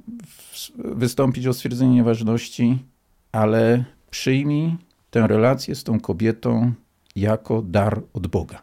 wystąpić 0.78 1.48
o 1.48 1.54
stwierdzenie 1.54 1.96
nieważności, 1.96 2.84
ale 3.32 3.86
przyjmij 4.10 4.76
tę 5.12 5.28
relację 5.28 5.76
z 5.76 5.84
tą 5.84 6.00
kobietą 6.00 6.74
jako 7.16 7.62
dar 7.62 8.04
od 8.14 8.28
Boga. 8.28 8.62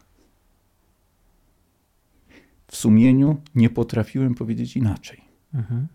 W 2.67 2.75
sumieniu 2.75 3.41
nie 3.55 3.69
potrafiłem 3.69 4.35
powiedzieć 4.35 4.77
inaczej. 4.77 5.21
Mhm. 5.53 5.87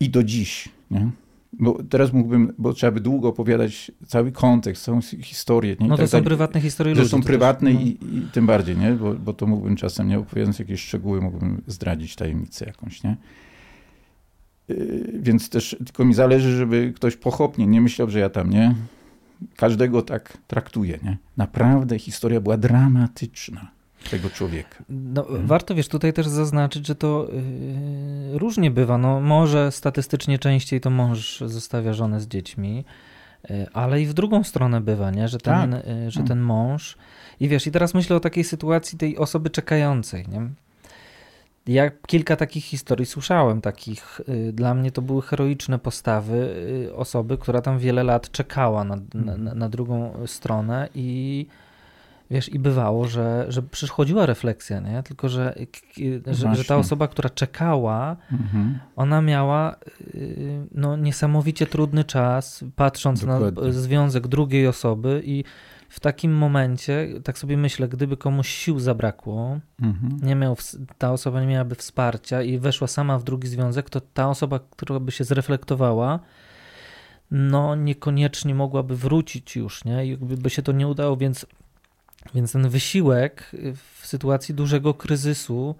I 0.00 0.10
do 0.10 0.22
dziś, 0.22 0.68
nie? 0.90 1.10
Bo 1.58 1.82
teraz 1.82 2.12
mógłbym, 2.12 2.52
bo 2.58 2.72
trzeba 2.72 2.92
by 2.92 3.00
długo 3.00 3.28
opowiadać 3.28 3.92
cały 4.06 4.32
kontekst, 4.32 4.84
całą 4.84 5.00
historię. 5.02 5.76
Nie? 5.80 5.88
No 5.88 5.96
to 5.96 6.02
tak, 6.02 6.10
są 6.10 6.22
prywatne 6.22 6.60
historie 6.60 6.94
ludzi. 6.94 7.08
są 7.08 7.22
prywatne 7.22 7.70
też, 7.70 7.80
no. 7.80 7.86
i, 7.86 8.18
i, 8.18 8.22
tym 8.32 8.46
bardziej, 8.46 8.76
nie? 8.76 8.92
Bo, 8.92 9.14
bo 9.14 9.32
to 9.32 9.46
mógłbym 9.46 9.76
czasem, 9.76 10.08
nie 10.08 10.18
opowiadając 10.18 10.58
jakieś 10.58 10.80
szczegóły, 10.80 11.20
mógłbym 11.20 11.62
zdradzić 11.66 12.16
tajemnicę 12.16 12.66
jakąś, 12.66 13.02
nie? 13.02 13.16
Yy, 14.68 15.12
więc 15.14 15.48
też 15.48 15.76
tylko 15.86 16.04
mi 16.04 16.14
zależy, 16.14 16.56
żeby 16.56 16.92
ktoś 16.96 17.16
pochopnie 17.16 17.66
nie 17.66 17.80
myślał, 17.80 18.10
że 18.10 18.18
ja 18.18 18.30
tam, 18.30 18.50
nie? 18.50 18.74
Każdego 19.56 20.02
tak 20.02 20.38
traktuję, 20.46 20.98
nie? 21.02 21.18
Naprawdę 21.36 21.98
historia 21.98 22.40
była 22.40 22.56
dramatyczna 22.56 23.75
tego 24.08 24.30
człowieka. 24.30 24.84
No, 24.88 25.24
hmm. 25.24 25.46
Warto, 25.46 25.74
wiesz, 25.74 25.88
tutaj 25.88 26.12
też 26.12 26.28
zaznaczyć, 26.28 26.86
że 26.86 26.94
to 26.94 27.28
yy, 28.32 28.38
różnie 28.38 28.70
bywa. 28.70 28.98
No, 28.98 29.20
może 29.20 29.72
statystycznie 29.72 30.38
częściej 30.38 30.80
to 30.80 30.90
mąż 30.90 31.40
zostawia 31.46 31.92
żonę 31.92 32.20
z 32.20 32.28
dziećmi, 32.28 32.84
yy, 33.50 33.66
ale 33.72 34.02
i 34.02 34.06
w 34.06 34.14
drugą 34.14 34.44
stronę 34.44 34.80
bywa, 34.80 35.10
nie? 35.10 35.28
Że, 35.28 35.38
ten, 35.38 35.72
tak. 35.72 35.86
yy, 35.86 36.10
że 36.10 36.22
ten 36.22 36.40
mąż... 36.40 36.96
I 37.40 37.48
wiesz, 37.48 37.66
i 37.66 37.70
teraz 37.70 37.94
myślę 37.94 38.16
o 38.16 38.20
takiej 38.20 38.44
sytuacji 38.44 38.98
tej 38.98 39.18
osoby 39.18 39.50
czekającej, 39.50 40.24
nie? 40.28 40.48
Ja 41.66 41.90
kilka 42.06 42.36
takich 42.36 42.64
historii 42.64 43.06
słyszałem, 43.06 43.60
takich, 43.60 44.20
y, 44.28 44.52
dla 44.52 44.74
mnie 44.74 44.90
to 44.90 45.02
były 45.02 45.22
heroiczne 45.22 45.78
postawy 45.78 46.54
y, 46.88 46.94
osoby, 46.94 47.38
która 47.38 47.62
tam 47.62 47.78
wiele 47.78 48.04
lat 48.04 48.30
czekała 48.30 48.84
na, 48.84 48.96
na, 48.96 49.32
mhm. 49.32 49.58
na 49.58 49.68
drugą 49.68 50.26
stronę 50.26 50.88
i 50.94 51.46
Wiesz, 52.30 52.48
i 52.48 52.58
bywało, 52.58 53.08
że, 53.08 53.46
że 53.48 53.62
przychodziła 53.62 54.26
refleksja, 54.26 54.80
nie? 54.80 55.02
Tylko, 55.02 55.28
że, 55.28 55.54
że, 56.26 56.54
że 56.54 56.64
ta 56.64 56.76
osoba, 56.76 57.08
która 57.08 57.30
czekała, 57.30 58.16
mhm. 58.32 58.78
ona 58.96 59.22
miała 59.22 59.76
y, 60.14 60.66
no, 60.72 60.96
niesamowicie 60.96 61.66
trudny 61.66 62.04
czas, 62.04 62.64
patrząc 62.76 63.20
Dokładnie. 63.20 63.62
na 63.62 63.72
związek 63.72 64.28
drugiej 64.28 64.66
osoby 64.66 65.22
i 65.24 65.44
w 65.88 66.00
takim 66.00 66.32
momencie, 66.32 67.08
tak 67.24 67.38
sobie 67.38 67.56
myślę, 67.56 67.88
gdyby 67.88 68.16
komuś 68.16 68.48
sił 68.48 68.80
zabrakło, 68.80 69.58
mhm. 69.82 70.16
nie 70.22 70.34
miał, 70.34 70.56
ta 70.98 71.12
osoba 71.12 71.40
nie 71.40 71.46
miałaby 71.46 71.74
wsparcia 71.74 72.42
i 72.42 72.58
weszła 72.58 72.86
sama 72.88 73.18
w 73.18 73.24
drugi 73.24 73.48
związek, 73.48 73.90
to 73.90 74.00
ta 74.00 74.28
osoba, 74.28 74.60
która 74.76 75.00
by 75.00 75.12
się 75.12 75.24
zreflektowała, 75.24 76.20
no 77.30 77.74
niekoniecznie 77.74 78.54
mogłaby 78.54 78.96
wrócić 78.96 79.56
już, 79.56 79.84
nie? 79.84 80.06
I 80.06 80.16
by 80.16 80.50
się 80.50 80.62
to 80.62 80.72
nie 80.72 80.88
udało, 80.88 81.16
więc 81.16 81.46
więc 82.34 82.52
ten 82.52 82.68
wysiłek 82.68 83.52
w 84.00 84.06
sytuacji 84.06 84.54
dużego 84.54 84.94
kryzysu, 84.94 85.74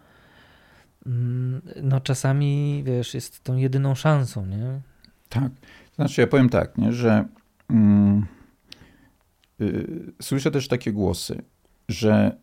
mm, 1.06 1.60
no 1.82 2.00
czasami, 2.00 2.82
wiesz, 2.86 3.14
jest 3.14 3.44
tą 3.44 3.56
jedyną 3.56 3.94
szansą, 3.94 4.46
nie? 4.46 4.80
Tak. 5.28 5.52
Znaczy, 5.94 6.20
ja 6.20 6.26
powiem 6.26 6.48
tak, 6.48 6.78
nie, 6.78 6.92
że 6.92 7.24
mm, 7.70 8.26
y, 9.60 10.12
słyszę 10.22 10.50
też 10.50 10.68
takie 10.68 10.92
głosy, 10.92 11.42
że 11.88 12.36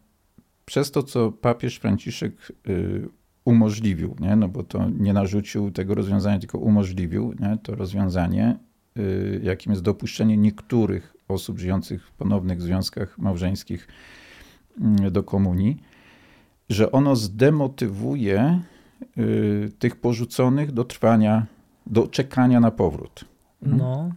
przez 0.66 0.91
to, 0.91 1.04
co 1.04 1.32
papież 1.32 1.76
Franciszek 1.76 2.51
y, 2.70 3.10
umożliwił, 3.45 4.16
nie, 4.20 4.36
no 4.36 4.47
bo 4.47 4.64
to 4.64 4.89
nie 4.89 5.14
narzucił 5.14 5.72
tego 5.72 5.95
rozwiązania, 5.95 6.39
tylko 6.39 6.58
umożliwił 6.58 7.34
nie, 7.39 7.58
to 7.64 7.76
rozwiązanie, 7.76 8.58
jakim 9.44 9.72
jest 9.72 9.84
dopuszczenie 9.84 10.38
niektórych 10.38 11.16
osób 11.28 11.60
żyjących 11.60 12.08
w 12.08 12.12
ponownych 12.12 12.62
związkach 12.62 13.18
małżeńskich 13.18 13.88
mm, 14.82 15.12
do 15.12 15.24
komunii, 15.24 15.78
że 16.70 16.91
ono 16.91 17.16
zdemotywuje 17.16 18.62
y, 19.18 19.72
tych 19.80 19.96
porzuconych 19.96 20.72
do 20.72 20.84
trwania, 20.84 21.46
do 21.88 22.08
czekania 22.08 22.60
na 22.60 22.72
powrót. 22.72 23.26
Hmm? 23.60 23.78
No, 23.78 24.12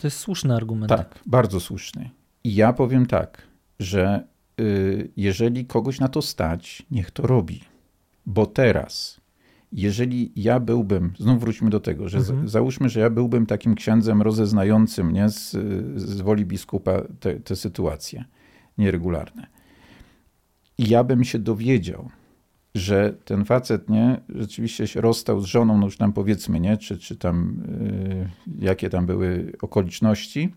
to 0.00 0.06
jest 0.06 0.18
słuszny 0.18 0.54
argument. 0.54 0.88
Tak, 0.88 1.18
bardzo 1.26 1.60
słuszny. 1.60 2.10
I 2.44 2.54
ja 2.54 2.72
powiem 2.72 3.06
tak, 3.06 3.42
że 3.78 4.24
y, 4.60 5.10
jeżeli 5.16 5.64
kogoś 5.64 6.00
na 6.00 6.08
to 6.08 6.22
stać, 6.22 6.82
niech 6.90 7.10
to 7.10 7.26
robi. 7.26 7.60
Bo 8.26 8.46
teraz 8.46 9.20
jeżeli 9.74 10.32
ja 10.36 10.60
byłbym, 10.60 11.12
znów 11.18 11.40
wróćmy 11.40 11.70
do 11.70 11.80
tego, 11.80 12.08
że 12.08 12.18
mhm. 12.18 12.48
załóżmy, 12.48 12.88
że 12.88 13.00
ja 13.00 13.10
byłbym 13.10 13.46
takim 13.46 13.74
księdzem 13.74 14.22
rozeznającym 14.22 15.12
nie, 15.12 15.28
z, 15.28 15.50
z 15.96 16.20
woli 16.20 16.44
biskupa 16.44 17.02
te, 17.20 17.40
te 17.40 17.56
sytuacje 17.56 18.24
nieregularne. 18.78 19.46
I 20.78 20.88
ja 20.88 21.04
bym 21.04 21.24
się 21.24 21.38
dowiedział, 21.38 22.10
że 22.74 23.14
ten 23.24 23.44
facet 23.44 23.90
nie, 23.90 24.20
rzeczywiście 24.28 24.86
się 24.86 25.00
rozstał 25.00 25.40
z 25.40 25.44
żoną, 25.44 25.78
no 25.78 25.84
już 25.84 25.96
tam 25.96 26.12
powiedzmy, 26.12 26.60
nie, 26.60 26.76
czy, 26.76 26.98
czy 26.98 27.16
tam 27.16 27.62
y, 28.58 28.64
jakie 28.64 28.90
tam 28.90 29.06
były 29.06 29.52
okoliczności, 29.62 30.54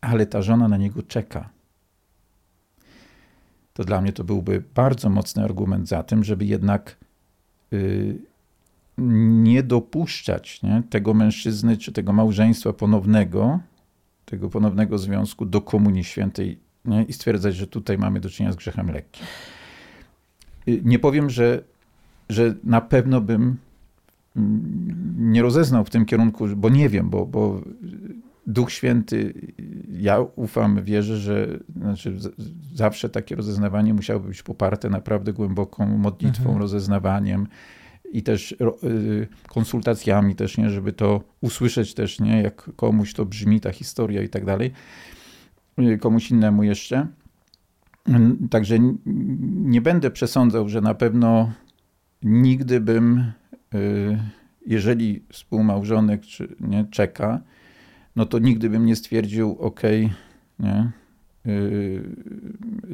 ale 0.00 0.26
ta 0.26 0.42
żona 0.42 0.68
na 0.68 0.76
niego 0.76 1.02
czeka. 1.02 1.50
To 3.72 3.84
dla 3.84 4.00
mnie 4.00 4.12
to 4.12 4.24
byłby 4.24 4.62
bardzo 4.74 5.10
mocny 5.10 5.44
argument 5.44 5.88
za 5.88 6.02
tym, 6.02 6.24
żeby 6.24 6.44
jednak 6.44 7.01
nie 8.98 9.62
dopuszczać 9.62 10.62
nie, 10.62 10.82
tego 10.90 11.14
mężczyzny 11.14 11.76
czy 11.76 11.92
tego 11.92 12.12
małżeństwa 12.12 12.72
ponownego, 12.72 13.60
tego 14.24 14.50
ponownego 14.50 14.98
związku 14.98 15.46
do 15.46 15.60
Komunii 15.60 16.04
Świętej 16.04 16.58
nie, 16.84 17.02
i 17.02 17.12
stwierdzać, 17.12 17.54
że 17.56 17.66
tutaj 17.66 17.98
mamy 17.98 18.20
do 18.20 18.30
czynienia 18.30 18.52
z 18.52 18.56
grzechem 18.56 18.90
lekkim. 18.90 19.26
Y, 20.68 20.80
nie 20.84 20.98
powiem, 20.98 21.30
że, 21.30 21.62
że 22.28 22.54
na 22.64 22.80
pewno 22.80 23.20
bym 23.20 23.56
mm, 24.36 25.32
nie 25.32 25.42
rozeznał 25.42 25.84
w 25.84 25.90
tym 25.90 26.04
kierunku, 26.04 26.48
bo 26.56 26.68
nie 26.68 26.88
wiem, 26.88 27.10
bo, 27.10 27.26
bo 27.26 27.62
Duch 28.46 28.72
Święty, 28.72 29.34
ja 29.88 30.20
ufam, 30.20 30.84
wierzę, 30.84 31.16
że 31.16 31.58
znaczy 31.76 32.16
zawsze 32.74 33.08
takie 33.08 33.36
rozeznawanie 33.36 33.94
musiało 33.94 34.20
być 34.20 34.42
poparte 34.42 34.90
naprawdę 34.90 35.32
głęboką 35.32 35.86
modlitwą, 35.98 36.44
mhm. 36.44 36.58
rozeznawaniem 36.58 37.46
i 38.12 38.22
też 38.22 38.52
y, 38.52 39.28
konsultacjami 39.48 40.34
też, 40.34 40.58
nie, 40.58 40.70
żeby 40.70 40.92
to 40.92 41.20
usłyszeć 41.40 41.94
też, 41.94 42.20
nie, 42.20 42.42
jak 42.42 42.70
komuś 42.76 43.14
to 43.14 43.26
brzmi 43.26 43.60
ta 43.60 43.72
historia 43.72 44.22
i 44.22 44.28
tak 44.28 44.44
dalej, 44.44 44.72
y, 45.78 45.98
komuś 45.98 46.30
innemu 46.30 46.62
jeszcze. 46.62 47.06
Także 48.50 48.78
nie 49.54 49.80
będę 49.80 50.10
przesądzał, 50.10 50.68
że 50.68 50.80
na 50.80 50.94
pewno 50.94 51.52
nigdy 52.22 52.80
bym, 52.80 53.32
y, 53.74 54.18
jeżeli 54.66 55.24
współmałżonek 55.28 56.22
czy, 56.22 56.56
nie, 56.60 56.84
czeka, 56.90 57.40
no 58.16 58.26
to 58.26 58.38
nigdy 58.38 58.70
bym 58.70 58.86
nie 58.86 58.96
stwierdził, 58.96 59.56
ok, 59.60 59.80
nie, 60.58 60.90
yy, 61.44 62.04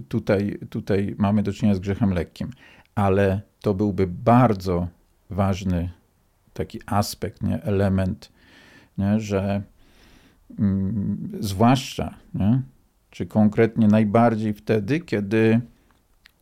tutaj, 0.09 0.59
tutaj 0.71 1.15
mamy 1.19 1.43
do 1.43 1.53
czynienia 1.53 1.75
z 1.75 1.81
grzechem 1.81 2.11
lekkim. 2.11 2.51
Ale 2.95 3.41
to 3.61 3.75
byłby 3.75 4.07
bardzo 4.07 4.89
ważny 5.31 5.91
taki 6.53 6.81
aspekt, 6.87 7.43
nie, 7.43 7.63
element, 7.63 8.33
nie, 8.99 9.21
że 9.21 9.63
mm, 10.59 11.29
zwłaszcza, 11.41 12.15
nie, 12.35 12.63
czy 13.11 13.27
konkretnie 13.27 13.89
najbardziej 13.89 14.55
wtedy, 14.55 15.01
kiedy 15.01 15.61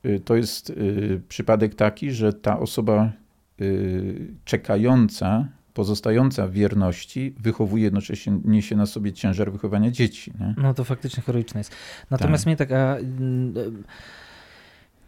y, 0.06 0.20
to 0.20 0.36
jest 0.36 0.70
y, 0.70 1.22
przypadek 1.28 1.74
taki, 1.74 2.10
że 2.10 2.32
ta 2.32 2.58
osoba 2.58 3.12
y, 3.60 4.34
czekająca 4.44 5.48
pozostająca 5.76 6.46
w 6.46 6.50
wierności 6.50 7.34
wychowuje 7.38 7.84
jednocześnie, 7.84 8.38
niesie 8.44 8.76
na 8.76 8.86
sobie 8.86 9.12
ciężar 9.12 9.52
wychowania 9.52 9.90
dzieci. 9.90 10.32
Nie? 10.40 10.54
No 10.56 10.74
to 10.74 10.84
faktycznie 10.84 11.22
heroiczne 11.22 11.60
jest. 11.60 11.74
Natomiast 12.10 12.44
tak. 12.44 12.46
mnie 12.46 12.56
tak, 12.56 12.72
a, 12.72 12.96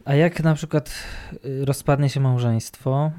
A 0.04 0.14
jak 0.14 0.42
na 0.42 0.54
przykład 0.54 0.94
y, 1.44 1.64
rozpadnie 1.64 2.08
się 2.08 2.20
małżeństwo 2.20 3.12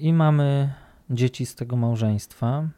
i 0.00 0.12
mamy 0.12 0.72
dzieci 1.10 1.46
z 1.46 1.54
tego 1.54 1.76
małżeństwa, 1.76 2.68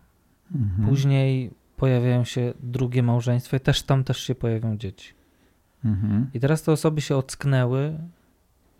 Mhm. 0.55 0.89
później 0.89 1.51
pojawiają 1.77 2.25
się 2.25 2.53
drugie 2.63 3.03
małżeństwo 3.03 3.57
i 3.57 3.61
też 3.61 3.83
tam 3.83 4.05
też 4.05 4.19
się 4.19 4.35
pojawią 4.35 4.77
dzieci. 4.77 5.15
Mhm. 5.85 6.31
I 6.35 6.41
teraz 6.41 6.63
te 6.63 6.73
osoby 6.73 7.01
się 7.01 7.17
ocknęły, 7.17 7.99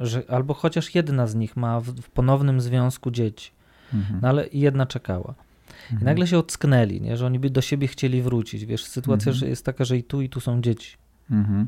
że 0.01 0.23
albo 0.29 0.55
chociaż 0.55 0.95
jedna 0.95 1.27
z 1.27 1.35
nich 1.35 1.57
ma 1.57 1.81
w, 1.81 1.87
w 1.87 2.11
ponownym 2.11 2.61
związku 2.61 3.11
dzieci, 3.11 3.51
Mhm. 3.95 4.19
no 4.23 4.29
ale 4.29 4.47
jedna 4.53 4.87
czekała. 4.87 5.35
I 5.91 5.93
Mhm. 5.93 6.05
nagle 6.05 6.27
się 6.27 6.39
ocknęli, 6.39 7.01
nie? 7.01 7.17
że 7.17 7.27
oni 7.27 7.39
by 7.39 7.51
do 7.51 7.61
siebie 7.61 7.87
chcieli 7.87 8.23
wrócić. 8.23 8.65
Wiesz, 8.67 8.85
sytuacja 8.85 9.33
Mhm. 9.33 9.51
jest 9.51 9.65
taka, 9.65 9.85
że 9.85 9.99
i 9.99 10.03
tu, 10.05 10.23
i 10.23 10.29
tu 10.29 10.41
są 10.41 10.61
dzieci. 10.63 10.97
Mhm. 11.31 11.67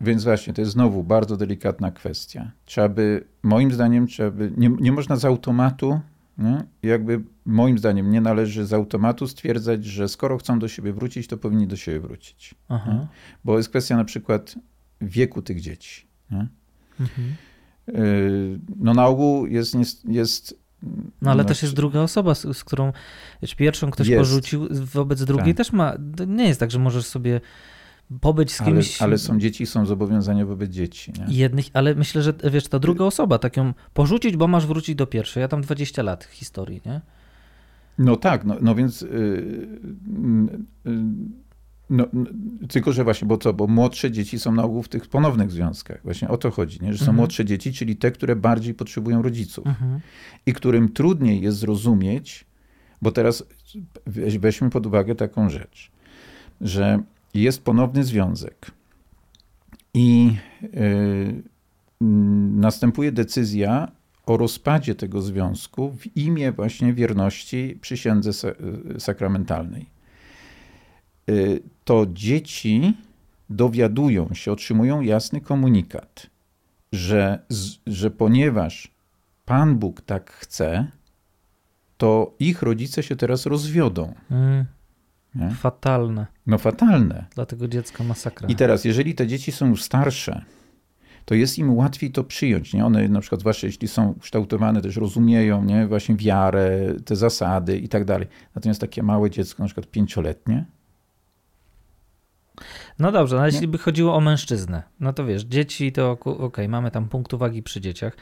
Więc 0.00 0.24
właśnie, 0.24 0.52
to 0.54 0.60
jest 0.60 0.72
znowu 0.72 1.04
bardzo 1.04 1.36
delikatna 1.36 1.90
kwestia. 1.90 2.50
Trzeba 2.64 2.88
by, 2.88 3.24
moim 3.42 3.72
zdaniem, 3.72 4.06
trzeba 4.06 4.30
by, 4.30 4.52
nie, 4.56 4.68
nie 4.80 4.92
można 4.92 5.16
z 5.16 5.24
automatu, 5.24 6.00
nie? 6.38 6.64
jakby 6.82 7.20
moim 7.46 7.78
zdaniem 7.78 8.10
nie 8.10 8.20
należy 8.20 8.66
z 8.66 8.72
automatu 8.72 9.28
stwierdzać, 9.28 9.84
że 9.84 10.08
skoro 10.08 10.38
chcą 10.38 10.58
do 10.58 10.68
siebie 10.68 10.92
wrócić, 10.92 11.26
to 11.28 11.36
powinni 11.36 11.66
do 11.66 11.76
siebie 11.76 12.00
wrócić. 12.00 12.54
Aha. 12.68 13.06
Bo 13.44 13.56
jest 13.56 13.68
kwestia 13.68 13.96
na 13.96 14.04
przykład 14.04 14.54
wieku 15.00 15.42
tych 15.42 15.60
dzieci. 15.60 16.06
Mhm. 16.30 16.48
Yy, 17.86 18.60
No 18.76 18.94
na 18.94 19.06
ogół 19.06 19.46
jest, 19.46 19.74
jest, 19.74 20.04
jest 20.08 20.63
No 21.22 21.30
ale 21.30 21.42
no, 21.42 21.48
też 21.48 21.62
jest 21.62 21.74
druga 21.74 22.00
osoba, 22.00 22.34
z, 22.34 22.56
z 22.56 22.64
którą 22.64 22.92
wiesz, 23.42 23.54
pierwszą 23.54 23.90
ktoś 23.90 24.08
Jest. 24.08 24.20
porzucił, 24.20 24.68
wobec 24.70 25.24
drugiej 25.24 25.54
Tak. 25.54 25.56
też 25.56 25.72
ma. 25.72 25.94
Nie 26.26 26.48
jest 26.48 26.60
tak, 26.60 26.70
że 26.70 26.78
możesz 26.78 27.06
sobie 27.06 27.40
pobyć 28.20 28.52
z 28.52 28.60
ale, 28.60 28.72
kimś. 28.72 29.02
ale 29.02 29.18
są 29.18 29.38
dzieci, 29.38 29.66
są 29.66 29.86
zobowiązania 29.86 30.46
wobec 30.46 30.70
dzieci. 30.70 31.12
Nie? 31.18 31.36
Jednych, 31.36 31.66
ale 31.72 31.94
myślę, 31.94 32.22
że 32.22 32.34
wiesz, 32.50 32.68
ta 32.68 32.78
druga 32.78 33.04
osoba, 33.04 33.38
tak 33.38 33.56
ją 33.56 33.74
porzucić, 33.94 34.36
bo 34.36 34.48
masz 34.48 34.66
wrócić 34.66 34.94
do 34.94 35.06
pierwszej. 35.06 35.40
Ja 35.40 35.48
tam 35.48 35.62
20 35.62 36.02
lat 36.02 36.24
historii, 36.24 36.80
nie? 36.86 37.00
No 37.98 38.16
tak, 38.16 38.44
no, 38.44 38.56
no 38.60 38.74
więc. 38.74 39.00
Yy, 39.00 39.08
yy, 39.08 39.68
no, 40.06 40.52
no, 41.94 42.06
tylko, 42.68 42.92
że 42.92 43.04
właśnie, 43.04 43.28
bo 43.28 43.38
co, 43.38 43.52
bo 43.52 43.66
młodsze 43.66 44.10
dzieci 44.10 44.38
są 44.38 44.52
na 44.52 44.62
ogół 44.62 44.82
w 44.82 44.88
tych 44.88 45.06
ponownych 45.06 45.50
związkach. 45.50 46.00
Właśnie 46.04 46.28
o 46.28 46.36
to 46.38 46.50
chodzi, 46.50 46.78
nie? 46.82 46.92
że 46.92 46.98
są 46.98 47.02
Mhm. 47.02 47.16
młodsze 47.16 47.44
dzieci, 47.44 47.72
czyli 47.72 47.96
te, 47.96 48.10
które 48.10 48.36
bardziej 48.36 48.74
potrzebują 48.74 49.22
rodziców 49.22 49.66
Mhm. 49.66 50.00
i 50.46 50.52
którym 50.52 50.88
trudniej 50.88 51.40
jest 51.40 51.58
zrozumieć, 51.58 52.44
bo 53.02 53.12
teraz 53.12 53.44
weź, 54.06 54.38
weźmy 54.38 54.70
pod 54.70 54.86
uwagę 54.86 55.14
taką 55.14 55.50
rzecz, 55.50 55.90
że 56.60 57.02
jest 57.34 57.64
ponowny 57.64 58.04
związek 58.04 58.70
i 59.94 60.36
yy, 60.62 61.42
następuje 62.56 63.12
decyzja 63.12 63.92
o 64.26 64.36
rozpadzie 64.36 64.94
tego 64.94 65.22
związku 65.22 65.90
w 65.90 66.16
imię 66.16 66.52
właśnie 66.52 66.92
wierności 66.92 67.78
przysiędze 67.80 68.30
y, 68.96 69.00
sakramentalnej. 69.00 69.93
Y, 71.28 71.62
To 71.84 72.06
dzieci 72.12 72.96
dowiadują 73.50 74.28
się, 74.34 74.52
otrzymują 74.52 75.00
jasny 75.00 75.40
komunikat, 75.40 76.26
że, 76.92 77.38
że 77.86 78.10
ponieważ 78.10 78.94
Pan 79.44 79.76
Bóg 79.78 80.00
tak 80.00 80.30
chce, 80.30 80.86
to 81.96 82.34
ich 82.38 82.62
rodzice 82.62 83.02
się 83.02 83.16
teraz 83.16 83.46
rozwiodą. 83.46 84.14
Mm, 84.30 84.64
fatalne. 85.54 86.26
No 86.46 86.58
fatalne. 86.58 87.26
Dla 87.34 87.46
tego 87.46 87.68
dziecka 87.68 88.04
masakra. 88.04 88.48
I 88.48 88.56
teraz, 88.56 88.84
jeżeli 88.84 89.14
te 89.14 89.26
dzieci 89.26 89.52
są 89.52 89.68
już 89.68 89.82
starsze, 89.82 90.44
to 91.24 91.34
jest 91.34 91.58
im 91.58 91.74
łatwiej 91.76 92.10
to 92.10 92.24
przyjąć. 92.24 92.74
Nie? 92.74 92.84
One 92.84 93.08
na 93.08 93.20
przykład, 93.20 93.40
zwłaszcza 93.40 93.66
jeśli 93.66 93.88
są 93.88 94.14
kształtowane, 94.20 94.82
też 94.82 94.96
rozumieją 94.96 95.64
nie? 95.64 95.86
właśnie 95.86 96.16
wiarę, 96.16 96.94
te 97.04 97.16
zasady 97.16 97.78
i 97.78 97.88
tak 97.88 98.04
dalej. 98.04 98.28
Natomiast 98.54 98.80
takie 98.80 99.02
małe 99.02 99.30
dziecko, 99.30 99.62
na 99.62 99.66
przykład 99.66 99.86
pięcioletnie, 99.86 100.64
No 102.98 103.12
dobrze, 103.12 103.36
no 103.36 103.42
ale 103.42 103.50
Nie? 103.50 103.54
jeśli 103.56 103.68
by 103.68 103.78
chodziło 103.78 104.14
o 104.16 104.20
mężczyznę, 104.20 104.82
no 105.00 105.12
to 105.12 105.24
wiesz, 105.26 105.42
dzieci 105.42 105.92
to 105.92 106.10
okej, 106.24 106.68
mamy 106.68 106.90
tam 106.90 107.08
punkt 107.08 107.34
uwagi 107.34 107.62
przy 107.62 107.80
dzieciach. 107.80 108.16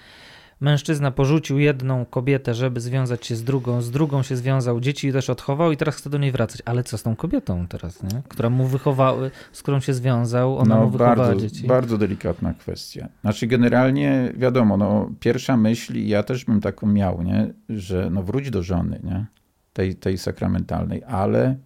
Mężczyzna 0.60 1.10
porzucił 1.10 1.58
jedną 1.58 2.04
kobietę, 2.04 2.54
żeby 2.54 2.80
związać 2.80 3.26
się 3.26 3.36
z 3.36 3.44
drugą, 3.44 3.82
z 3.82 3.90
drugą 3.90 4.22
się 4.22 4.36
związał, 4.36 4.80
dzieci 4.80 5.12
też 5.12 5.30
odchował 5.30 5.72
i 5.72 5.76
teraz 5.76 5.96
chce 5.96 6.10
do 6.10 6.18
niej 6.18 6.32
wracać. 6.32 6.62
Ale 6.64 6.84
co 6.84 6.98
z 6.98 7.02
tą 7.02 7.16
kobietą 7.16 7.66
teraz, 7.66 8.02
nie? 8.02 8.22
Która 8.28 8.50
mu 8.50 8.66
wychowały, 8.66 9.30
z 9.52 9.62
którą 9.62 9.80
się 9.80 9.94
związał, 9.94 10.58
ona 10.58 10.76
mu 10.76 10.90
wychowała 10.90 11.16
No, 11.16 11.22
bardzo, 11.24 11.40
dzieci. 11.40 11.66
bardzo 11.66 11.98
delikatna 11.98 12.54
kwestia. 12.54 13.08
Znaczy 13.20 13.46
generalnie 13.46 14.32
wiadomo, 14.36 14.76
no, 14.76 15.10
pierwsza 15.20 15.56
myśl, 15.56 15.94
i 15.96 16.08
ja 16.08 16.22
też 16.22 16.44
bym 16.44 16.60
taką 16.60 16.86
miał, 16.86 17.22
nie? 17.22 17.52
że 17.68 18.10
no, 18.10 18.22
wróć 18.22 18.50
do 18.50 18.62
żony, 18.62 19.00
nie? 19.04 19.26
Tej, 19.72 19.94
tej 19.96 20.18
sakramentalnej, 20.18 21.02
ale 21.04 21.56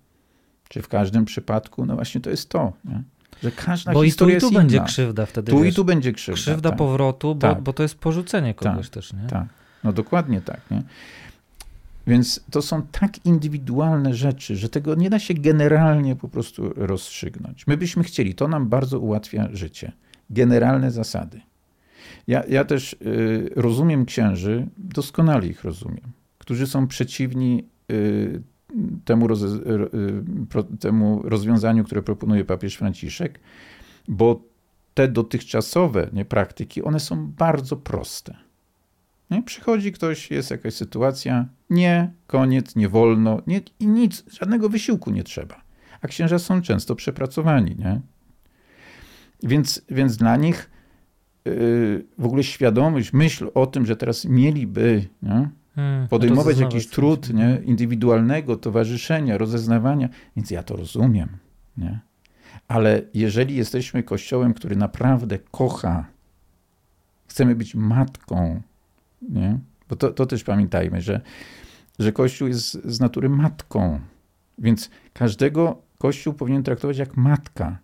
czy 0.69 0.83
w 0.83 0.89
każdym 0.89 1.25
przypadku, 1.25 1.87
no 1.87 1.95
właśnie 1.95 2.21
to 2.21 2.31
jest 2.31 2.49
to, 2.49 2.73
nie? 2.85 3.03
że 3.43 3.53
każda 3.53 3.93
Bo 3.93 4.05
i 4.05 4.13
tu 4.13 4.29
i 4.29 4.37
tu 4.41 4.51
będzie 4.51 4.77
inna. 4.77 4.87
krzywda 4.87 5.27
wtedy. 5.27 5.53
Tu 5.53 5.61
wiesz, 5.63 5.73
i 5.73 5.77
tu 5.77 5.85
będzie 5.85 6.13
krzywda. 6.13 6.37
krzywda 6.37 6.69
tak, 6.71 6.79
powrotu, 6.79 7.35
bo, 7.35 7.41
Tak. 7.41 7.61
bo 7.63 7.73
to 7.73 7.83
jest 7.83 7.95
porzucenie 7.99 8.55
kogoś 8.55 8.91
też, 8.91 9.13
nie? 9.13 9.29
tak. 9.29 9.47
No 9.85 9.93
dokładnie 9.93 10.41
tak. 10.41 10.61
Nie? 10.71 10.83
Więc 12.07 12.41
to 12.51 12.63
są 12.63 12.83
tak 12.83 13.25
indywidualne 13.27 14.15
rzeczy, 14.15 14.57
że 14.57 14.69
tego 14.69 14.95
nie 14.95 15.11
da 15.11 15.19
się 15.19 15.35
generalnie 15.35 16.17
po 16.17 16.29
prostu 16.29 16.73
rozstrzygnąć. 16.77 17.67
My 17.67 17.77
byśmy 17.77 18.05
chcieli, 18.05 18.35
to 18.35 18.49
nam 18.49 18.69
bardzo 18.69 18.99
ułatwia 19.01 19.49
życie. 19.53 19.93
Generalne 20.31 20.91
zasady. 20.91 21.41
Ja, 22.27 22.43
ja 22.49 22.65
też 22.65 22.93
y, 22.93 23.51
rozumiem 23.57 24.05
księży, 24.07 24.67
doskonale 24.79 25.47
ich 25.47 25.65
rozumiem, 25.65 26.13
którzy 26.39 26.67
są 26.67 26.87
przeciwni 26.87 27.65
y, 27.91 28.43
temu, 29.05 29.27
y, 29.33 30.79
temu 30.81 31.23
rozwiązaniu, 31.25 31.85
które 31.85 32.03
proponuje 32.03 32.45
papież 32.45 32.75
Franciszek, 32.75 33.41
bo 34.09 34.43
te 34.95 35.09
dotychczasowe 35.09 36.11
nie, 36.13 36.25
praktyki, 36.25 36.83
one 36.83 37.01
są 37.01 37.27
bardzo 37.27 37.77
proste. 37.77 38.37
Nie? 39.31 39.43
Przychodzi 39.43 39.93
ktoś, 39.93 40.31
jest 40.31 40.51
jakaś 40.51 40.75
sytuacja, 40.75 41.49
nie, 41.71 42.13
koniec, 42.27 42.77
nie 42.77 42.89
wolno, 42.89 43.43
nie, 43.47 43.61
i 43.81 43.87
nic, 43.87 44.25
żadnego 44.41 44.69
wysiłku 44.69 45.11
nie 45.11 45.25
trzeba. 45.25 45.63
A 46.01 46.09
księża 46.09 46.39
są 46.39 46.63
często 46.63 46.95
przepracowani, 46.95 47.77
nie? 47.79 48.01
Więc, 49.43 49.83
więc 49.91 50.17
dla 50.17 50.37
nich 50.37 50.71
yy, 51.45 52.07
w 52.19 52.27
ogóle 52.27 52.43
świadomość, 52.43 53.13
myśl 53.13 53.51
o 53.55 53.67
tym, 53.67 53.87
że 53.87 53.97
teraz 53.97 54.25
mieliby 54.25 55.09
nie, 55.23 55.51
Hmm, 55.77 56.09
podejmować 56.09 56.47
rozeznawać 56.47 56.75
jakiś 56.75 56.91
trud 56.91 57.35
nie, 57.35 57.61
indywidualnego 57.65 58.57
towarzyszenia, 58.57 59.39
rozeznawania, 59.39 60.09
więc 60.37 60.51
ja 60.51 60.63
to 60.63 60.77
rozumiem. 60.77 61.29
Nie? 61.77 62.01
Ale 62.69 63.03
jeżeli 63.15 63.57
jesteśmy 63.57 64.03
kościołem, 64.03 64.55
który 64.55 64.77
naprawdę 64.77 65.39
kocha, 65.39 66.07
chcemy 67.27 67.55
być 67.55 67.75
matką, 67.75 68.61
nie? 69.23 69.59
bo 69.89 69.97
to, 69.97 70.11
to 70.13 70.27
też 70.27 70.45
pamiętajmy, 70.45 71.01
że, 71.01 71.21
że 71.99 72.13
Kościół 72.13 72.49
jest 72.49 72.85
z 72.85 73.01
natury 73.01 73.29
matką, 73.29 74.01
więc 74.59 74.91
każdego 75.13 75.83
Kościół 75.99 76.35
powinien 76.35 76.63
traktować 76.63 76.99
jak 76.99 77.17
matka. 77.17 77.79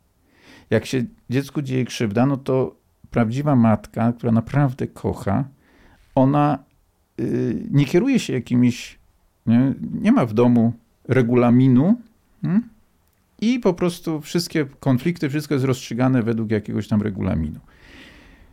Jak 0.70 0.86
się 0.86 1.04
dziecku 1.30 1.62
dzieje 1.62 1.84
krzywda, 1.84 2.26
no 2.26 2.36
to 2.36 2.76
prawdziwa 3.10 3.56
matka, 3.56 4.12
która 4.12 4.32
naprawdę 4.32 4.86
kocha, 4.86 5.44
ona 6.14 6.58
nie 7.70 7.84
kieruje 7.84 8.18
się 8.18 8.32
jakimiś, 8.32 8.98
nie, 9.46 9.74
nie 10.00 10.12
ma 10.12 10.26
w 10.26 10.34
domu 10.34 10.72
regulaminu 11.08 11.96
hmm? 12.42 12.68
i 13.40 13.58
po 13.58 13.74
prostu 13.74 14.20
wszystkie 14.20 14.66
konflikty, 14.80 15.28
wszystko 15.28 15.54
jest 15.54 15.66
rozstrzygane 15.66 16.22
według 16.22 16.50
jakiegoś 16.50 16.88
tam 16.88 17.02
regulaminu. 17.02 17.60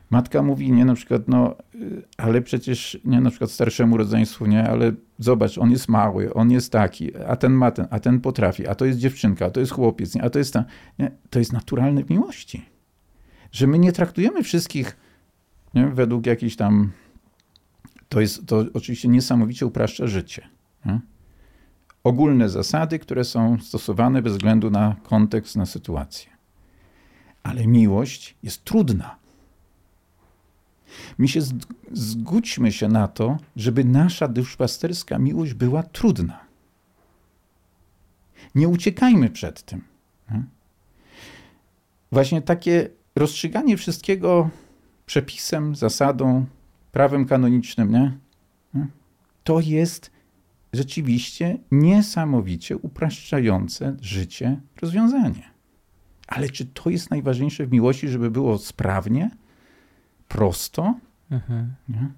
Matka 0.10 0.42
mówi, 0.42 0.72
nie, 0.72 0.86
na 0.86 0.96
przykład, 0.96 1.28
no, 1.28 1.56
y, 1.76 2.04
ale 2.18 2.42
przecież, 2.42 3.00
nie, 3.06 3.22
na 3.22 3.30
przykład 3.30 3.52
starszemu 3.52 3.98
rodzeństwu, 3.98 4.46
nie, 4.46 4.70
ale 4.70 4.92
zobacz, 5.20 5.58
on 5.58 5.72
jest 5.72 5.88
mały, 5.88 6.34
on 6.34 6.52
jest 6.52 6.72
taki, 6.72 7.18
a 7.18 7.36
ten 7.36 7.52
ma 7.52 7.72
ten, 7.72 7.88
a 7.90 8.00
ten 8.00 8.22
potrafi, 8.22 8.68
a 8.68 8.76
to 8.76 8.86
jest 8.86 9.00
dziewczynka, 9.00 9.46
a 9.46 9.50
to 9.50 9.60
jest 9.60 9.72
chłopiec, 9.72 10.16
nie, 10.16 10.24
a 10.24 10.30
to 10.30 10.40
jest 10.40 10.54
ta, 10.54 10.66
nie, 11.00 11.12
to 11.30 11.40
jest 11.40 11.54
naturalne 11.54 12.04
w 12.04 12.10
miłości. 12.10 12.66
Że 13.52 13.68
my 13.68 13.80
nie 13.80 13.92
traktujemy 13.92 14.44
wszystkich 14.44 14.98
nie, 15.74 15.88
według 15.88 16.26
jakichś 16.26 16.56
tam 16.56 16.92
to 18.10 18.22
jest, 18.22 18.46
to 18.46 18.66
oczywiście 18.74 19.08
niesamowicie 19.08 19.66
upraszcza 19.66 20.08
życie. 20.08 20.48
Nie? 20.86 21.00
Ogólne 22.04 22.50
zasady, 22.50 23.00
które 23.00 23.24
są 23.24 23.60
stosowane 23.60 24.22
bez 24.22 24.34
względu 24.34 24.70
na 24.70 24.96
kontekst, 25.04 25.56
na 25.56 25.66
sytuację. 25.66 26.30
Ale 27.44 27.68
miłość 27.68 28.36
jest 28.44 28.64
trudna. 28.64 29.16
Mi 31.20 31.30
się 31.30 31.42
zg- 31.42 31.74
zgódźmy 31.92 32.72
się 32.72 32.88
na 32.88 33.08
to, 33.08 33.38
żeby 33.56 33.84
nasza 33.84 34.28
duszpasterska 34.28 35.20
miłość 35.20 35.54
była 35.54 35.84
trudna. 35.84 36.40
Nie 38.56 38.68
uciekajmy 38.68 39.30
przed 39.30 39.64
tym. 39.64 39.82
Nie? 40.32 40.44
Właśnie 42.12 42.42
takie 42.42 42.90
rozstrzyganie 43.16 43.78
wszystkiego 43.78 44.50
przepisem, 45.06 45.76
zasadą, 45.76 46.46
prawem 46.92 47.26
kanonicznym, 47.26 47.92
nie? 47.92 48.18
To 49.44 49.60
jest 49.60 50.12
rzeczywiście 50.74 51.58
niesamowicie 51.72 52.78
upraszczające 52.78 53.96
życie 54.02 54.62
rozwiązanie. 54.82 55.50
Ale 56.28 56.50
czy 56.50 56.66
to 56.66 56.90
jest 56.90 57.12
najważniejsze 57.12 57.66
w 57.66 57.72
miłości, 57.72 58.08
żeby 58.08 58.32
było 58.32 58.58
sprawnie, 58.58 59.32
prosto? 60.28 60.96
Mhm. 61.32 61.74
Nie? 61.90 62.10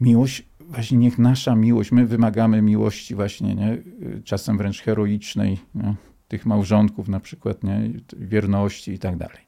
Miłość, 0.00 0.44
właśnie 0.60 0.98
niech 0.98 1.18
nasza 1.18 1.54
miłość, 1.54 1.92
my 1.92 2.06
wymagamy 2.06 2.62
miłości 2.62 3.14
właśnie, 3.14 3.54
nie? 3.54 3.78
czasem 4.24 4.58
wręcz 4.58 4.82
heroicznej, 4.82 5.58
nie? 5.74 5.94
tych 6.28 6.46
małżonków 6.46 7.08
na 7.08 7.20
przykład, 7.20 7.64
nie? 7.64 7.90
wierności 8.16 8.92
i 8.92 8.98
tak 8.98 9.16
dalej. 9.16 9.44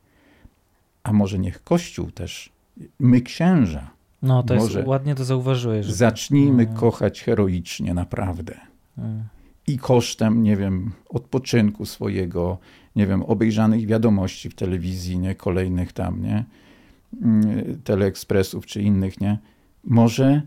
A 1.02 1.12
może 1.12 1.38
niech 1.38 1.64
Kościół 1.64 2.10
też, 2.10 2.52
my 2.98 3.20
księża, 3.20 3.90
no 4.22 4.42
to 4.42 4.54
może 4.54 4.78
jest, 4.78 4.88
ładnie 4.88 5.14
to 5.14 5.24
zauważyłeś. 5.24 5.86
Że... 5.86 5.94
Zacznijmy 5.94 6.66
no. 6.66 6.80
kochać 6.80 7.22
heroicznie, 7.22 7.94
naprawdę. 7.94 8.60
Hmm. 8.96 9.24
I 9.66 9.78
kosztem, 9.78 10.42
nie 10.42 10.56
wiem, 10.56 10.92
odpoczynku 11.08 11.86
swojego, 11.86 12.58
nie 12.96 13.06
wiem, 13.06 13.22
obejrzanych 13.22 13.86
wiadomości 13.86 14.50
w 14.50 14.54
telewizji, 14.54 15.18
nie, 15.18 15.34
kolejnych 15.34 15.92
tam, 15.92 16.22
nie, 16.22 16.44
mm, 17.22 17.82
teleekspresów 17.84 18.66
czy 18.66 18.82
innych, 18.82 19.20
nie, 19.20 19.38
może 19.84 20.42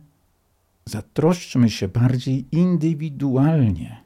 zatroszczmy 0.85 1.69
się 1.69 1.87
bardziej 1.87 2.45
indywidualnie. 2.51 3.97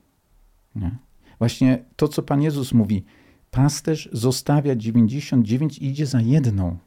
Nie? 0.76 0.92
Właśnie 1.40 1.84
to, 1.96 2.08
co 2.08 2.24
Pan 2.24 2.42
Jezus 2.42 2.74
mówi, 2.74 3.04
pasterz 3.52 4.10
zostawia 4.12 4.76
99 4.76 5.78
i 5.78 5.86
idzie 5.86 6.06
za 6.06 6.22
jedną. 6.22 6.78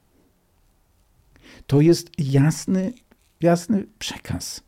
To 1.66 1.80
jest 1.80 2.10
jasny, 2.18 2.92
jasny 3.40 3.86
przekaz. 3.98 4.64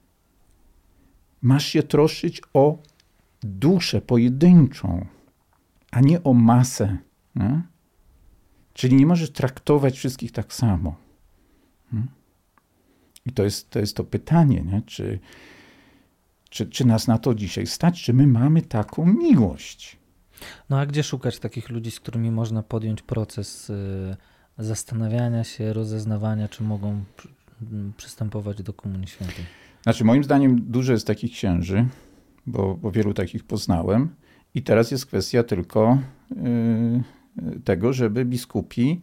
Masz 1.43 1.67
się 1.67 1.83
troszczyć 1.83 2.43
o 2.55 2.79
duszę 3.43 4.01
pojedynczą, 4.01 5.07
a 5.91 6.01
nie 6.01 6.23
o 6.23 6.35
masę. 6.35 6.99
Nie? 7.35 7.63
Czyli 8.73 8.97
nie 8.97 9.07
możesz 9.07 9.31
traktować 9.31 9.97
wszystkich 9.97 10.33
tak 10.33 10.53
samo. 10.53 10.97
I 13.27 13.33
to 13.33 13.45
jest 13.45 13.71
to, 13.71 13.79
jest 13.79 13.97
to 13.97 14.05
pytanie, 14.05 14.63
nie? 14.63 14.83
Czy, 14.83 15.19
czy, 16.51 16.67
czy 16.67 16.85
nas 16.87 17.07
na 17.07 17.19
to 17.19 17.35
dzisiaj 17.35 17.67
stać? 17.67 18.03
Czy 18.03 18.13
my 18.13 18.27
mamy 18.27 18.63
taką 18.63 19.07
miłość? 19.07 19.97
No 20.71 20.79
a 20.79 20.87
gdzie 20.87 21.03
szukać 21.03 21.39
takich 21.39 21.71
ludzi, 21.71 21.91
z 21.91 22.01
którymi 22.01 22.31
można 22.31 22.63
podjąć 22.63 23.03
proces 23.03 23.71
y, 23.71 24.17
zastanawiania 24.59 25.45
się, 25.45 25.73
rozeznawania, 25.73 26.49
czy 26.49 26.63
mogą 26.63 27.05
przystępować 27.97 28.63
do 28.63 28.73
Komunii 28.73 29.07
Świętej? 29.07 29.45
Znaczy, 29.83 30.05
moim 30.05 30.25
zdaniem 30.25 30.61
dużo 30.63 30.93
jest 30.93 31.07
takich 31.07 31.33
księży, 31.33 31.87
bo, 32.47 32.75
bo 32.75 32.91
wielu 32.91 33.15
takich 33.15 33.45
poznałem. 33.45 34.09
I 34.55 34.63
teraz 34.63 34.91
jest 34.91 35.07
kwestia 35.07 35.43
tylko 35.43 35.99
yy, 36.37 37.61
tego, 37.65 37.93
żeby 37.93 38.25
biskupi 38.25 39.01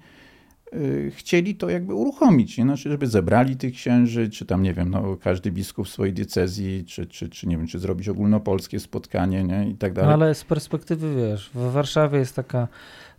yy, 0.71 1.11
chcieli 1.11 1.55
to 1.55 1.69
jakby 1.69 1.93
uruchomić, 1.93 2.57
nie? 2.57 2.63
Znaczy, 2.63 2.89
żeby 2.89 3.07
zebrali 3.07 3.55
tych 3.55 3.73
księży, 3.73 4.29
czy 4.29 4.45
tam, 4.45 4.63
nie 4.63 4.73
wiem, 4.73 4.89
no, 4.89 5.17
każdy 5.17 5.51
biskup 5.51 5.87
w 5.87 5.89
swojej 5.89 6.13
diecezji, 6.13 6.85
czy, 6.85 7.05
czy, 7.05 7.29
czy 7.29 7.47
nie 7.47 7.57
wiem, 7.57 7.67
czy 7.67 7.79
zrobić 7.79 8.09
ogólnopolskie 8.09 8.79
spotkanie, 8.79 9.43
nie? 9.43 9.69
I 9.69 9.75
tak 9.75 9.93
dalej. 9.93 10.09
No, 10.09 10.13
ale 10.13 10.35
z 10.35 10.43
perspektywy, 10.43 11.15
wiesz, 11.15 11.49
w 11.53 11.71
Warszawie 11.71 12.19
jest 12.19 12.35
taka, 12.35 12.67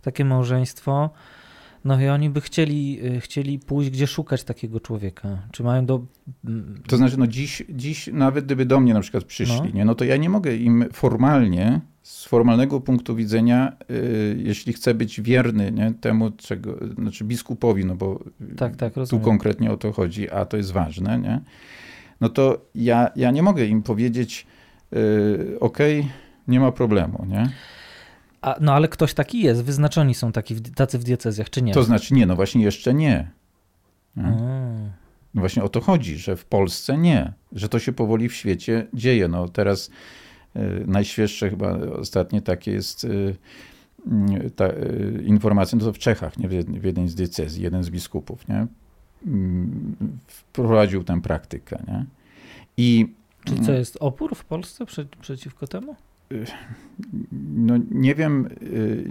takie 0.01 0.25
małżeństwo, 0.25 1.09
no 1.87 2.01
i 2.01 2.07
oni 2.07 2.29
by 2.29 2.41
chcieli, 2.41 3.05
y, 3.05 3.21
chcieli 3.21 3.59
pójść, 3.59 3.89
gdzie 3.89 4.07
szukać 4.07 4.43
takiego 4.43 4.79
człowieka. 4.79 5.47
Czy 5.51 5.63
mają 5.63 5.85
do. 5.85 6.05
To 6.87 6.97
znaczy, 6.97 7.19
no 7.19 7.27
dziś, 7.27 7.63
dziś 7.69 8.09
nawet 8.13 8.45
gdyby 8.45 8.65
do 8.65 8.79
mnie 8.79 8.93
na 8.93 9.01
przykład 9.01 9.23
przyszli, 9.23 9.55
no. 9.55 9.69
Nie, 9.73 9.85
no 9.85 9.95
to 9.95 10.05
ja 10.05 10.17
nie 10.17 10.29
mogę 10.29 10.55
im 10.55 10.85
formalnie, 10.93 11.81
z 12.03 12.25
formalnego 12.25 12.81
punktu 12.81 13.15
widzenia, 13.15 13.77
y, 13.91 14.37
jeśli 14.43 14.73
chcę 14.73 14.93
być 14.93 15.21
wierny 15.21 15.71
nie, 15.71 15.93
temu, 16.01 16.31
czego, 16.31 16.77
znaczy 16.95 17.23
biskupowi, 17.23 17.85
no 17.85 17.95
bo 17.95 18.23
tak, 18.57 18.75
tak, 18.75 18.93
tu 19.09 19.19
konkretnie 19.19 19.71
o 19.71 19.77
to 19.77 19.91
chodzi, 19.91 20.29
a 20.29 20.45
to 20.45 20.57
jest 20.57 20.71
ważne, 20.71 21.19
nie? 21.19 21.41
no 22.21 22.29
to 22.29 22.65
ja, 22.75 23.11
ja 23.15 23.31
nie 23.31 23.43
mogę 23.43 23.65
im 23.65 23.83
powiedzieć, 23.83 24.47
y, 24.93 25.59
ok, 25.59 25.77
nie 26.47 26.59
ma 26.59 26.71
problemu, 26.71 27.25
nie? 27.29 27.49
A, 28.41 28.55
no 28.61 28.73
ale 28.73 28.87
ktoś 28.87 29.13
taki 29.13 29.41
jest, 29.41 29.63
wyznaczoni 29.63 30.13
są 30.13 30.31
taki, 30.31 30.61
tacy 30.61 30.99
w 30.99 31.03
diecezjach, 31.03 31.49
czy 31.49 31.61
nie? 31.61 31.73
To 31.73 31.83
znaczy 31.83 32.13
nie, 32.13 32.25
no 32.25 32.35
właśnie 32.35 32.63
jeszcze 32.63 32.93
nie. 32.93 33.31
No 35.33 35.41
właśnie 35.41 35.63
o 35.63 35.69
to 35.69 35.81
chodzi, 35.81 36.17
że 36.17 36.35
w 36.35 36.45
Polsce 36.45 36.97
nie, 36.97 37.33
że 37.51 37.69
to 37.69 37.79
się 37.79 37.93
powoli 37.93 38.29
w 38.29 38.33
świecie 38.33 38.87
dzieje. 38.93 39.27
No 39.27 39.49
teraz 39.49 39.89
y, 40.55 40.83
najświeższe 40.87 41.49
chyba 41.49 41.77
ostatnie 41.77 42.41
takie 42.41 42.71
jest 42.71 43.03
y, 43.03 43.35
ta 44.55 44.67
y, 44.67 45.23
informacja, 45.25 45.77
no 45.77 45.85
to 45.85 45.93
w 45.93 45.97
Czechach, 45.97 46.37
nie, 46.37 46.49
w, 46.49 46.51
w 46.65 46.83
jednej 46.83 47.09
z 47.09 47.15
diecezji, 47.15 47.63
jeden 47.63 47.83
z 47.83 47.89
biskupów, 47.89 48.47
nie, 48.47 48.67
wprowadził 50.27 51.03
tę 51.03 51.21
praktykę, 51.21 51.83
nie. 51.87 52.05
I, 52.77 53.13
Czy 53.45 53.59
co 53.59 53.71
jest 53.71 53.97
opór 53.99 54.35
w 54.35 54.45
Polsce 54.45 54.85
prze, 54.85 55.05
przeciwko 55.21 55.67
temu? 55.67 55.95
No 57.55 57.75
nie 57.91 58.15
wiem, 58.15 58.49
y, 58.61 59.09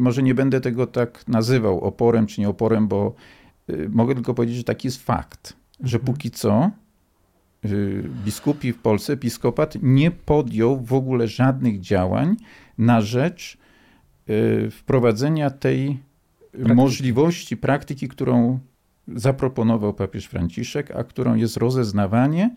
może 0.00 0.22
nie 0.22 0.34
będę 0.34 0.60
tego 0.60 0.86
tak 0.86 1.28
nazywał 1.28 1.80
oporem 1.80 2.26
czy 2.26 2.40
nie 2.40 2.48
oporem, 2.48 2.88
bo 2.88 3.14
y, 3.70 3.88
mogę 3.92 4.14
tylko 4.14 4.34
powiedzieć, 4.34 4.56
że 4.56 4.64
taki 4.64 4.88
jest 4.88 5.02
fakt, 5.02 5.56
że 5.80 5.96
mhm. 5.96 6.14
póki 6.14 6.30
co 6.30 6.70
y, 7.64 8.04
biskupi 8.24 8.72
w 8.72 8.78
Polsce, 8.78 9.12
episkopat 9.12 9.74
nie 9.82 10.10
podjął 10.10 10.80
w 10.80 10.92
ogóle 10.92 11.28
żadnych 11.28 11.80
działań 11.80 12.36
na 12.78 13.00
rzecz 13.00 13.58
wprowadzenia 14.70 15.50
tej 15.50 15.98
praktyki. 16.52 16.74
możliwości, 16.74 17.56
praktyki, 17.56 18.08
którą 18.08 18.58
zaproponował 19.08 19.94
papież 19.94 20.26
Franciszek, 20.26 20.90
a 20.90 21.04
którą 21.04 21.34
jest 21.34 21.56
rozeznawanie 21.56 22.54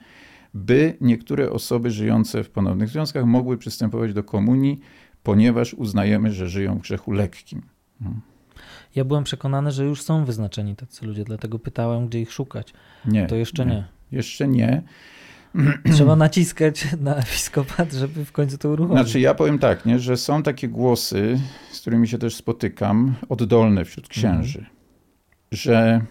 by 0.54 0.98
niektóre 1.02 1.52
osoby 1.52 1.92
żyjące 1.92 2.44
w 2.44 2.50
ponownych 2.50 2.90
związkach 2.90 3.26
mogły 3.26 3.58
przystępować 3.58 4.14
do 4.14 4.24
komunii, 4.24 4.80
ponieważ 5.24 5.74
uznajemy, 5.74 6.32
że 6.32 6.50
żyją 6.50 6.78
w 6.78 6.82
grzechu 6.82 7.12
lekkim. 7.12 7.62
No. 8.02 8.12
Ja 8.96 9.06
byłem 9.06 9.24
przekonany, 9.24 9.72
że 9.72 9.86
już 9.86 10.02
są 10.02 10.26
wyznaczeni 10.26 10.76
tacy 10.76 11.06
ludzie, 11.06 11.24
dlatego 11.24 11.60
pytałem, 11.60 12.08
gdzie 12.08 12.22
ich 12.22 12.32
szukać. 12.32 12.74
Nie. 13.06 13.28
To 13.28 13.36
jeszcze 13.36 13.66
nie. 13.66 13.72
nie. 13.72 13.88
Jeszcze 14.12 14.48
nie. 14.48 14.82
Trzeba 15.96 16.16
naciskać 16.16 16.88
na 17.02 17.16
episkopat, 17.16 17.94
żeby 17.94 18.26
w 18.26 18.32
końcu 18.32 18.58
to 18.58 18.70
uruchomić. 18.70 19.04
Znaczy 19.04 19.20
ja 19.20 19.34
powiem 19.34 19.60
tak, 19.60 19.86
nie, 19.86 20.00
że 20.00 20.18
są 20.18 20.44
takie 20.44 20.68
głosy, 20.68 21.40
z 21.72 21.82
którymi 21.82 22.08
się 22.08 22.18
też 22.18 22.36
spotykam, 22.36 23.16
oddolne 23.30 23.86
wśród 23.86 24.08
księży, 24.08 24.60
mhm. 24.60 24.76
że, 25.52 26.02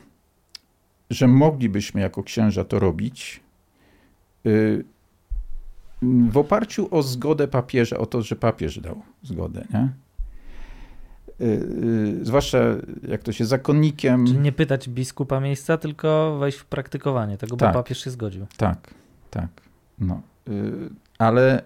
że 1.11 1.28
moglibyśmy 1.28 2.01
jako 2.01 2.22
księża 2.22 2.64
to 2.64 2.78
robić, 2.78 3.41
w 6.03 6.36
oparciu 6.36 6.88
o 6.91 7.03
zgodę 7.03 7.49
papieża, 7.49 7.99
o 7.99 8.07
to, 8.07 8.22
że 8.22 8.36
papież 8.36 8.80
dał 8.80 9.03
zgodę, 9.22 9.64
nie? 9.74 9.88
Y, 11.41 11.45
y, 11.45 12.24
zwłaszcza 12.24 12.59
jak 13.09 13.22
to 13.22 13.32
się 13.32 13.45
zakonnikiem. 13.45 14.26
Czyli 14.26 14.38
nie 14.38 14.53
pytać 14.53 14.88
biskupa 14.88 15.41
miejsca, 15.41 15.78
tylko 15.78 16.38
wejść 16.38 16.59
w 16.59 16.64
praktykowanie 16.64 17.38
tego, 17.38 17.57
tak, 17.57 17.68
bo 17.68 17.74
papież 17.74 18.05
się 18.05 18.11
zgodził. 18.11 18.47
Tak, 18.57 18.95
tak. 19.30 19.49
No. 19.99 20.22
Ale 21.18 21.62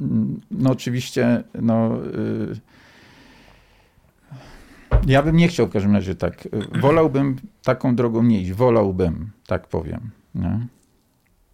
mm, 0.00 0.40
no 0.50 0.70
oczywiście, 0.70 1.44
no. 1.54 1.98
Ja 5.06 5.22
bym 5.22 5.36
nie 5.36 5.48
chciał 5.48 5.66
w 5.66 5.70
każdym 5.70 5.94
razie 5.94 6.14
tak. 6.14 6.48
Wolałbym 6.80 7.36
taką 7.62 7.96
drogą 7.96 8.22
nie 8.22 8.40
iść. 8.40 8.52
Wolałbym, 8.52 9.30
tak 9.46 9.66
powiem. 9.66 10.10
Nie? 10.34 10.66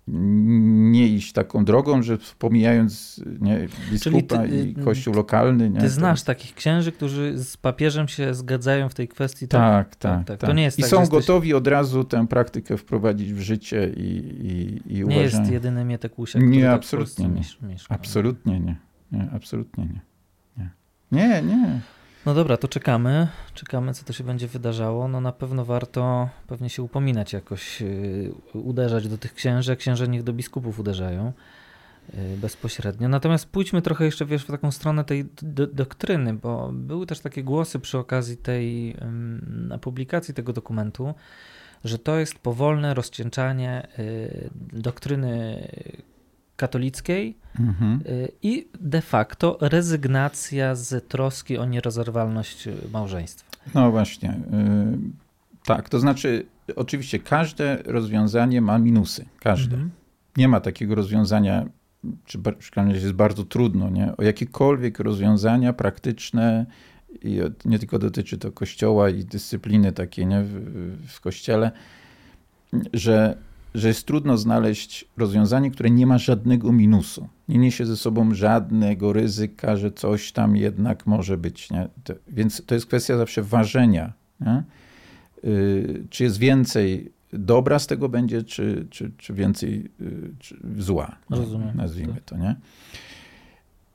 Nie 0.06 1.08
iść 1.08 1.32
taką 1.32 1.64
drogą, 1.64 2.02
że 2.02 2.18
pomijając 2.38 3.20
nie, 3.40 3.68
biskupa 3.90 4.38
ty, 4.38 4.68
i 4.68 4.74
kościół 4.74 5.14
lokalny. 5.14 5.70
Nie, 5.70 5.80
ty 5.80 5.88
znasz 5.88 6.22
to... 6.22 6.26
takich 6.26 6.54
księży, 6.54 6.92
którzy 6.92 7.38
z 7.38 7.56
papieżem 7.56 8.08
się 8.08 8.34
zgadzają 8.34 8.88
w 8.88 8.94
tej 8.94 9.08
kwestii. 9.08 9.48
Tak, 9.48 9.96
tak. 9.96 9.98
tak, 9.98 10.26
tak. 10.26 10.40
To 10.40 10.46
tak. 10.46 10.56
nie 10.56 10.62
jest 10.62 10.78
I 10.78 10.82
tak, 10.82 10.90
są 10.90 11.06
gotowi 11.06 11.48
jesteś... 11.48 11.58
od 11.58 11.66
razu 11.66 12.04
tę 12.04 12.26
praktykę 12.26 12.76
wprowadzić 12.76 13.32
w 13.32 13.40
życie 13.40 13.90
i, 13.96 14.80
i, 14.88 14.98
i 14.98 15.04
Nie 15.04 15.16
jest 15.16 15.50
jedyny 15.50 15.84
Mietek 15.84 16.18
Łusiak, 16.18 16.42
Nie, 16.42 16.62
tak 16.62 16.74
absolutnie 16.74 17.28
nie. 17.28 17.42
Mieszka. 17.62 17.94
Absolutnie 17.94 18.60
nie. 18.60 18.76
nie. 19.12 19.30
Absolutnie 19.32 19.84
nie. 19.84 20.00
Nie, 21.12 21.28
nie. 21.28 21.42
nie. 21.42 21.80
No 22.26 22.34
dobra, 22.34 22.56
to 22.56 22.68
czekamy. 22.68 23.28
Czekamy, 23.54 23.94
co 23.94 24.04
to 24.04 24.12
się 24.12 24.24
będzie 24.24 24.48
wydarzało. 24.48 25.08
No 25.08 25.20
na 25.20 25.32
pewno 25.32 25.64
warto 25.64 26.28
pewnie 26.46 26.70
się 26.70 26.82
upominać 26.82 27.32
jakoś, 27.32 27.80
yy, 27.80 28.32
uderzać 28.52 29.08
do 29.08 29.18
tych 29.18 29.34
księży. 29.34 29.76
Księże 29.76 30.08
niech 30.08 30.22
do 30.22 30.32
biskupów 30.32 30.78
uderzają. 30.78 31.32
y, 32.14 32.36
bezpośrednio. 32.36 33.08
Natomiast 33.08 33.46
pójdźmy 33.46 33.82
trochę 33.82 34.04
jeszcze 34.04 34.26
wiesz, 34.26 34.44
w 34.44 34.46
taką 34.46 34.70
stronę 34.70 35.04
tej 35.04 35.24
do, 35.42 35.66
doktryny, 35.66 36.34
bo 36.34 36.70
były 36.72 37.06
też 37.06 37.20
takie 37.20 37.42
głosy 37.42 37.78
przy 37.78 37.98
okazji 37.98 38.36
tej 38.36 38.96
publikacji 39.80 40.34
tego 40.34 40.52
dokumentu, 40.52 41.14
że 41.84 41.98
to 41.98 42.18
jest 42.18 42.38
powolne 42.38 42.94
rozcieńczanie 42.94 43.88
y, 43.98 44.50
doktryny 44.72 45.68
katolickiej 46.56 47.36
mhm. 47.60 48.00
Y, 48.06 48.28
i 48.42 48.68
de 48.80 49.00
facto 49.00 49.58
rezygnacja 49.60 50.74
z 50.74 51.08
troski 51.08 51.58
o 51.58 51.64
nierozerwalność 51.64 52.68
małżeństwa. 52.92 53.50
No 53.74 53.90
właśnie. 53.90 54.30
Y, 54.30 54.36
tak, 55.64 55.88
to 55.88 56.00
znaczy, 56.00 56.46
oczywiście 56.76 57.18
każde 57.18 57.82
rozwiązanie 57.84 58.60
ma 58.60 58.78
minusy. 58.78 59.24
Każde. 59.40 59.74
Mhm. 59.74 59.90
Nie 60.36 60.48
ma 60.48 60.60
takiego 60.60 60.94
rozwiązania, 60.94 61.66
czy 62.24 62.38
przynajmniej 62.58 63.02
jest 63.02 63.12
bardzo 63.12 63.44
trudno, 63.44 63.90
nie? 63.90 64.16
O 64.16 64.22
jakiekolwiek 64.22 64.98
rozwiązania 64.98 65.72
praktyczne, 65.72 66.66
i 67.22 67.40
nie 67.64 67.78
tylko 67.78 67.98
dotyczy 67.98 68.38
to 68.38 68.52
kościoła 68.52 69.10
i 69.10 69.24
dyscypliny 69.24 69.92
takiej 69.92 70.26
nie? 70.26 70.42
W, 70.42 70.96
w 71.08 71.20
kościele, 71.20 71.72
że 72.92 73.36
że 73.74 73.88
jest 73.88 74.06
trudno 74.06 74.36
znaleźć 74.36 75.04
rozwiązanie, 75.16 75.70
które 75.70 75.90
nie 75.90 76.06
ma 76.06 76.18
żadnego 76.18 76.72
minusu. 76.72 77.28
Nie 77.48 77.58
niesie 77.58 77.86
ze 77.86 77.96
sobą 77.96 78.34
żadnego 78.34 79.12
ryzyka, 79.12 79.76
że 79.76 79.92
coś 79.92 80.32
tam 80.32 80.56
jednak 80.56 81.06
może 81.06 81.36
być. 81.38 81.70
Nie? 81.70 81.88
Więc 82.28 82.62
to 82.66 82.74
jest 82.74 82.86
kwestia 82.86 83.16
zawsze 83.16 83.42
ważenia. 83.42 84.12
Yy, 85.42 86.04
czy 86.10 86.24
jest 86.24 86.38
więcej 86.38 87.12
dobra 87.32 87.78
z 87.78 87.86
tego 87.86 88.08
będzie, 88.08 88.42
czy, 88.42 88.86
czy, 88.90 89.10
czy 89.18 89.34
więcej 89.34 89.90
yy, 90.00 90.34
czy 90.38 90.56
zła. 90.78 91.16
Rozumiem. 91.30 91.76
Nazwijmy 91.76 92.20
to. 92.26 92.36
Nie? 92.36 92.56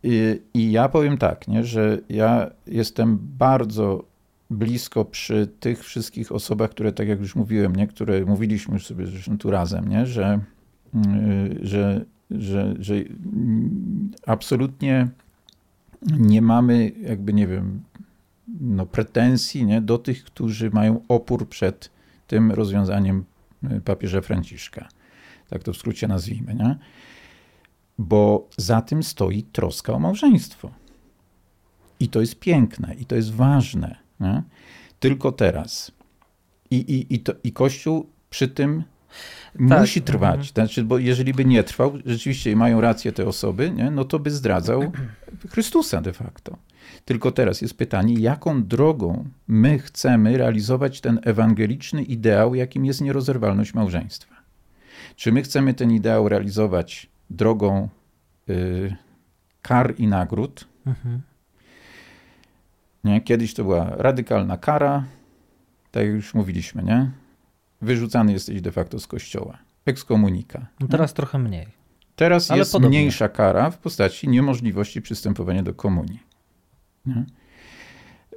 I, 0.03 0.41
I, 0.53 0.71
ja 0.71 0.89
powiem 0.89 1.17
tak, 1.17 1.47
nie, 1.47 1.63
że 1.63 1.97
ja 2.09 2.51
jestem 2.67 3.17
bardzo 3.21 4.08
blisko 4.49 5.05
przy 5.05 5.47
tych 5.59 5.83
wszystkich 5.83 6.31
osobach, 6.31 6.69
które, 6.69 6.91
tak 6.91 7.07
jak 7.07 7.19
już 7.19 7.35
mówiłem, 7.35 7.75
nie, 7.75 7.87
które 7.87 8.25
mówiliśmy 8.25 8.73
już 8.73 8.87
sobie 8.87 9.05
zresztą 9.05 9.37
tu 9.37 9.51
razem, 9.51 9.89
nie, 9.89 10.05
że, 10.05 10.39
y, 10.95 11.67
że, 11.67 12.05
że, 12.31 12.75
że 12.79 12.93
absolutnie 14.25 15.07
nie 16.01 16.41
mamy, 16.41 16.91
jakby 17.01 17.33
nie 17.33 17.47
wiem, 17.47 17.83
no, 18.61 18.85
pretensji 18.85 19.65
nie, 19.65 19.81
do 19.81 19.97
tych, 19.97 20.23
którzy 20.23 20.69
mają 20.69 21.01
opór 21.07 21.49
przed 21.49 21.91
tym 22.27 22.51
rozwiązaniem 22.51 23.25
y, 23.71 23.81
papieża 23.81 24.21
Franciszka. 24.21 24.89
Tak 25.49 25.63
to 25.63 25.73
w 25.73 25.77
skrócie 25.77 26.07
nazwijmy. 26.07 26.55
Nie? 26.55 26.77
Bo 27.97 28.47
za 28.57 28.81
tym 28.81 29.03
stoi 29.03 29.43
troska 29.43 29.93
o 29.93 29.99
małżeństwo. 29.99 30.71
I 31.99 32.09
to 32.09 32.21
jest 32.21 32.39
piękne, 32.39 32.95
i 32.95 33.05
to 33.05 33.15
jest 33.15 33.31
ważne. 33.31 34.08
Nie? 34.19 34.43
Tylko 34.99 35.31
teraz. 35.31 35.91
I, 36.71 36.75
i, 36.75 37.15
i, 37.15 37.19
to, 37.19 37.33
I 37.43 37.51
Kościół 37.51 38.09
przy 38.29 38.47
tym 38.47 38.83
tak. 39.69 39.79
musi 39.79 40.01
trwać. 40.01 40.39
Mhm. 40.39 40.53
Znaczy, 40.53 40.83
bo 40.83 40.97
jeżeli 40.97 41.33
by 41.33 41.45
nie 41.45 41.63
trwał, 41.63 41.93
rzeczywiście 42.05 42.55
mają 42.55 42.81
rację 42.81 43.11
te 43.11 43.25
osoby, 43.25 43.71
nie? 43.71 43.91
no 43.91 44.05
to 44.05 44.19
by 44.19 44.31
zdradzał 44.31 44.91
Chrystusa 45.51 46.01
de 46.01 46.13
facto. 46.13 46.57
Tylko 47.05 47.31
teraz 47.31 47.61
jest 47.61 47.77
pytanie, 47.77 48.13
jaką 48.13 48.63
drogą 48.63 49.25
my 49.47 49.79
chcemy 49.79 50.37
realizować 50.37 51.01
ten 51.01 51.19
ewangeliczny 51.23 52.03
ideał, 52.03 52.55
jakim 52.55 52.85
jest 52.85 53.01
nierozerwalność 53.01 53.73
małżeństwa. 53.73 54.35
Czy 55.15 55.31
my 55.31 55.41
chcemy 55.41 55.73
ten 55.73 55.91
ideał 55.91 56.29
realizować 56.29 57.09
drogą 57.29 57.89
y, 58.49 58.95
kar 59.61 59.93
i 59.97 60.07
nagród, 60.07 60.67
mhm. 60.85 61.21
Nie? 63.03 63.21
Kiedyś 63.21 63.53
to 63.53 63.63
była 63.63 63.85
radykalna 63.95 64.57
kara, 64.57 65.03
tak 65.91 66.03
jak 66.03 66.13
już 66.13 66.33
mówiliśmy, 66.33 66.83
nie? 66.83 67.11
Wyrzucany 67.81 68.31
jesteś 68.31 68.61
de 68.61 68.71
facto 68.71 68.99
z 68.99 69.07
kościoła. 69.07 69.57
Ekskomunika. 69.85 70.65
No 70.79 70.87
teraz 70.87 71.13
trochę 71.13 71.39
mniej. 71.39 71.67
Teraz 72.15 72.51
Ale 72.51 72.59
jest 72.59 72.71
podobnie. 72.71 72.99
mniejsza 72.99 73.29
kara 73.29 73.69
w 73.69 73.77
postaci 73.77 74.29
niemożliwości 74.29 75.01
przystępowania 75.01 75.63
do 75.63 75.73
komunii. 75.73 76.19
Nie? 77.05 77.25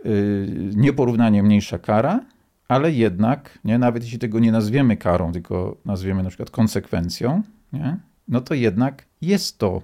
Yy, 0.04 0.70
nieporównanie 0.76 1.42
mniejsza 1.42 1.78
kara, 1.78 2.20
ale 2.68 2.92
jednak, 2.92 3.58
nie, 3.64 3.78
nawet 3.78 4.02
jeśli 4.04 4.18
tego 4.18 4.38
nie 4.38 4.52
nazwiemy 4.52 4.96
karą, 4.96 5.32
tylko 5.32 5.76
nazwiemy 5.84 6.22
na 6.22 6.28
przykład 6.28 6.50
konsekwencją, 6.50 7.42
nie, 7.72 7.96
no 8.28 8.40
to 8.40 8.54
jednak 8.54 9.06
jest 9.20 9.58
to 9.58 9.82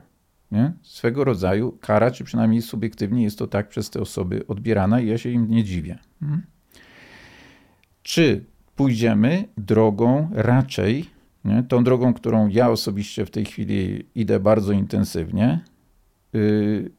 nie? 0.53 0.72
swego 0.82 1.24
rodzaju 1.24 1.78
kara, 1.80 2.11
czy 2.11 2.24
przynajmniej 2.24 2.62
subiektywnie 2.62 3.22
jest 3.22 3.38
to 3.38 3.46
tak 3.46 3.68
przez 3.68 3.90
te 3.90 4.01
osoby 4.01 4.46
odbierana 4.46 5.01
i 5.01 5.07
ja 5.07 5.18
się 5.18 5.30
im 5.30 5.51
nie 5.51 5.64
dziwię. 5.64 5.99
Hmm? 6.20 6.42
Czy 8.03 8.44
pójdziemy 8.76 9.44
drogą 9.57 10.30
raczej, 10.32 11.05
nie? 11.44 11.62
tą 11.62 11.84
drogą, 11.84 12.14
którą 12.14 12.49
ja 12.49 12.70
osobiście 12.70 13.26
w 13.26 13.30
tej 13.30 13.44
chwili 13.44 14.05
idę 14.14 14.40
bardzo 14.40 14.72
intensywnie, 14.72 15.61
yy, 16.32 16.90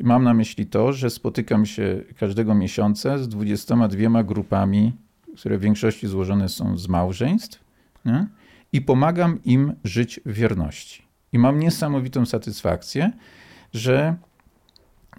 mam 0.00 0.24
na 0.24 0.34
myśli 0.34 0.66
to, 0.66 0.92
że 0.92 1.10
spotykam 1.10 1.66
się 1.66 2.02
każdego 2.18 2.54
miesiąca 2.54 3.18
z 3.18 3.28
22 3.28 4.24
grupami, 4.24 4.92
które 5.36 5.58
w 5.58 5.60
większości 5.60 6.06
złożone 6.06 6.48
są 6.48 6.76
z 6.78 6.88
małżeństw 6.88 7.64
nie? 8.04 8.26
i 8.72 8.80
pomagam 8.80 9.38
im 9.44 9.72
żyć 9.84 10.20
w 10.26 10.32
wierności. 10.32 11.02
I 11.32 11.38
mam 11.38 11.58
niesamowitą 11.58 12.26
satysfakcję, 12.26 13.12
że 13.74 14.16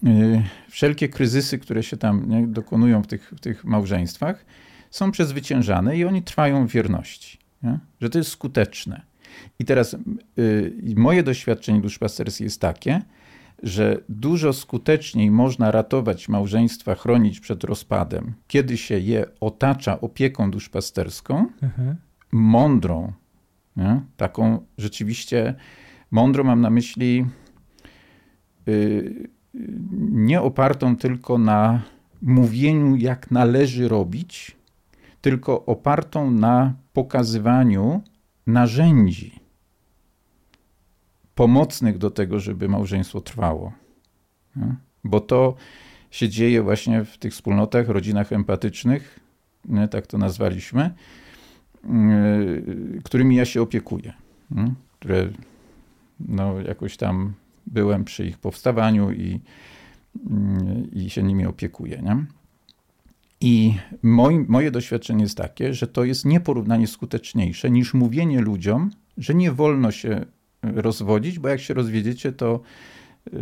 y, 0.03 0.43
wszelkie 0.69 1.09
kryzysy, 1.09 1.59
które 1.59 1.83
się 1.83 1.97
tam 1.97 2.29
nie, 2.29 2.47
dokonują 2.47 3.03
w 3.03 3.07
tych, 3.07 3.33
w 3.37 3.39
tych 3.39 3.65
małżeństwach, 3.65 4.45
są 4.91 5.11
przezwyciężane 5.11 5.97
i 5.97 6.05
oni 6.05 6.23
trwają 6.23 6.67
w 6.67 6.71
wierności. 6.71 7.37
Nie? 7.63 7.79
Że 8.01 8.09
to 8.09 8.17
jest 8.17 8.31
skuteczne. 8.31 9.01
I 9.59 9.65
teraz 9.65 9.95
y, 10.39 10.73
moje 10.95 11.23
doświadczenie 11.23 11.81
duszpasterskiej 11.81 12.45
jest 12.45 12.61
takie, 12.61 13.01
że 13.63 13.97
dużo 14.09 14.53
skuteczniej 14.53 15.31
można 15.31 15.71
ratować 15.71 16.29
małżeństwa, 16.29 16.95
chronić 16.95 17.39
przed 17.39 17.63
rozpadem, 17.63 18.33
kiedy 18.47 18.77
się 18.77 18.99
je 18.99 19.25
otacza 19.39 20.01
opieką 20.01 20.51
duszpasterską, 20.51 21.47
mhm. 21.61 21.95
mądrą, 22.31 23.13
nie? 23.77 24.01
taką 24.17 24.65
rzeczywiście 24.77 25.55
Mądro 26.13 26.43
mam 26.43 26.61
na 26.61 26.69
myśli 26.69 27.25
y, 28.67 29.29
nie 30.11 30.41
opartą 30.41 30.95
tylko 30.95 31.37
na 31.37 31.81
mówieniu, 32.21 32.95
jak 32.95 33.31
należy 33.31 33.87
robić, 33.87 34.57
tylko 35.21 35.65
opartą 35.65 36.31
na 36.31 36.73
pokazywaniu 36.93 38.01
narzędzi 38.47 39.39
pomocnych 41.35 41.97
do 41.97 42.11
tego, 42.11 42.39
żeby 42.39 42.69
małżeństwo 42.69 43.21
trwało. 43.21 43.73
Bo 45.03 45.19
to 45.19 45.55
się 46.11 46.29
dzieje 46.29 46.61
właśnie 46.61 47.05
w 47.05 47.17
tych 47.17 47.33
wspólnotach, 47.33 47.87
rodzinach 47.87 48.33
empatycznych, 48.33 49.19
tak 49.91 50.07
to 50.07 50.17
nazwaliśmy, 50.17 50.93
y, 51.85 53.01
którymi 53.03 53.35
ja 53.35 53.45
się 53.45 53.61
opiekuję, 53.61 54.13
które 54.99 55.27
no, 56.27 56.61
jakoś 56.61 56.97
tam 56.97 57.33
byłem 57.67 58.03
przy 58.03 58.25
ich 58.25 58.37
powstawaniu 58.37 59.11
i, 59.11 59.41
mm, 60.29 60.91
i 60.91 61.09
się 61.09 61.23
nimi 61.23 61.45
opiekuję. 61.45 62.01
Nie? 62.01 62.25
I 63.41 63.73
moi, 64.03 64.39
moje 64.47 64.71
doświadczenie 64.71 65.23
jest 65.23 65.37
takie, 65.37 65.73
że 65.73 65.87
to 65.87 66.03
jest 66.03 66.25
nieporównanie 66.25 66.87
skuteczniejsze 66.87 67.71
niż 67.71 67.93
mówienie 67.93 68.41
ludziom, 68.41 68.91
że 69.17 69.33
nie 69.33 69.51
wolno 69.51 69.91
się 69.91 70.25
rozwodzić, 70.63 71.39
bo 71.39 71.49
jak 71.49 71.59
się 71.59 71.73
rozwiedziecie, 71.73 72.31
to. 72.31 72.59
Yy, 73.33 73.39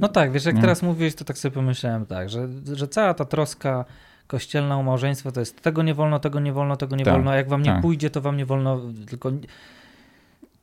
no 0.00 0.08
tak, 0.08 0.32
wiesz, 0.32 0.44
jak 0.44 0.54
nie? 0.54 0.60
teraz 0.60 0.82
mówiłeś, 0.82 1.14
to 1.14 1.24
tak 1.24 1.38
sobie 1.38 1.54
pomyślałem 1.54 2.06
tak, 2.06 2.30
że, 2.30 2.48
że 2.72 2.88
cała 2.88 3.14
ta 3.14 3.24
troska 3.24 3.84
kościelna 4.26 4.78
o 4.78 4.82
małżeństwo 4.82 5.32
to 5.32 5.40
jest 5.40 5.62
tego 5.62 5.82
nie 5.82 5.94
wolno, 5.94 6.18
tego 6.18 6.40
nie 6.40 6.52
wolno, 6.52 6.76
tego 6.76 6.96
nie 6.96 7.04
tak, 7.04 7.14
wolno, 7.14 7.30
a 7.30 7.36
jak 7.36 7.48
wam 7.48 7.62
nie 7.62 7.70
tak. 7.70 7.82
pójdzie, 7.82 8.10
to 8.10 8.20
wam 8.20 8.36
nie 8.36 8.46
wolno, 8.46 8.80
tylko 9.06 9.32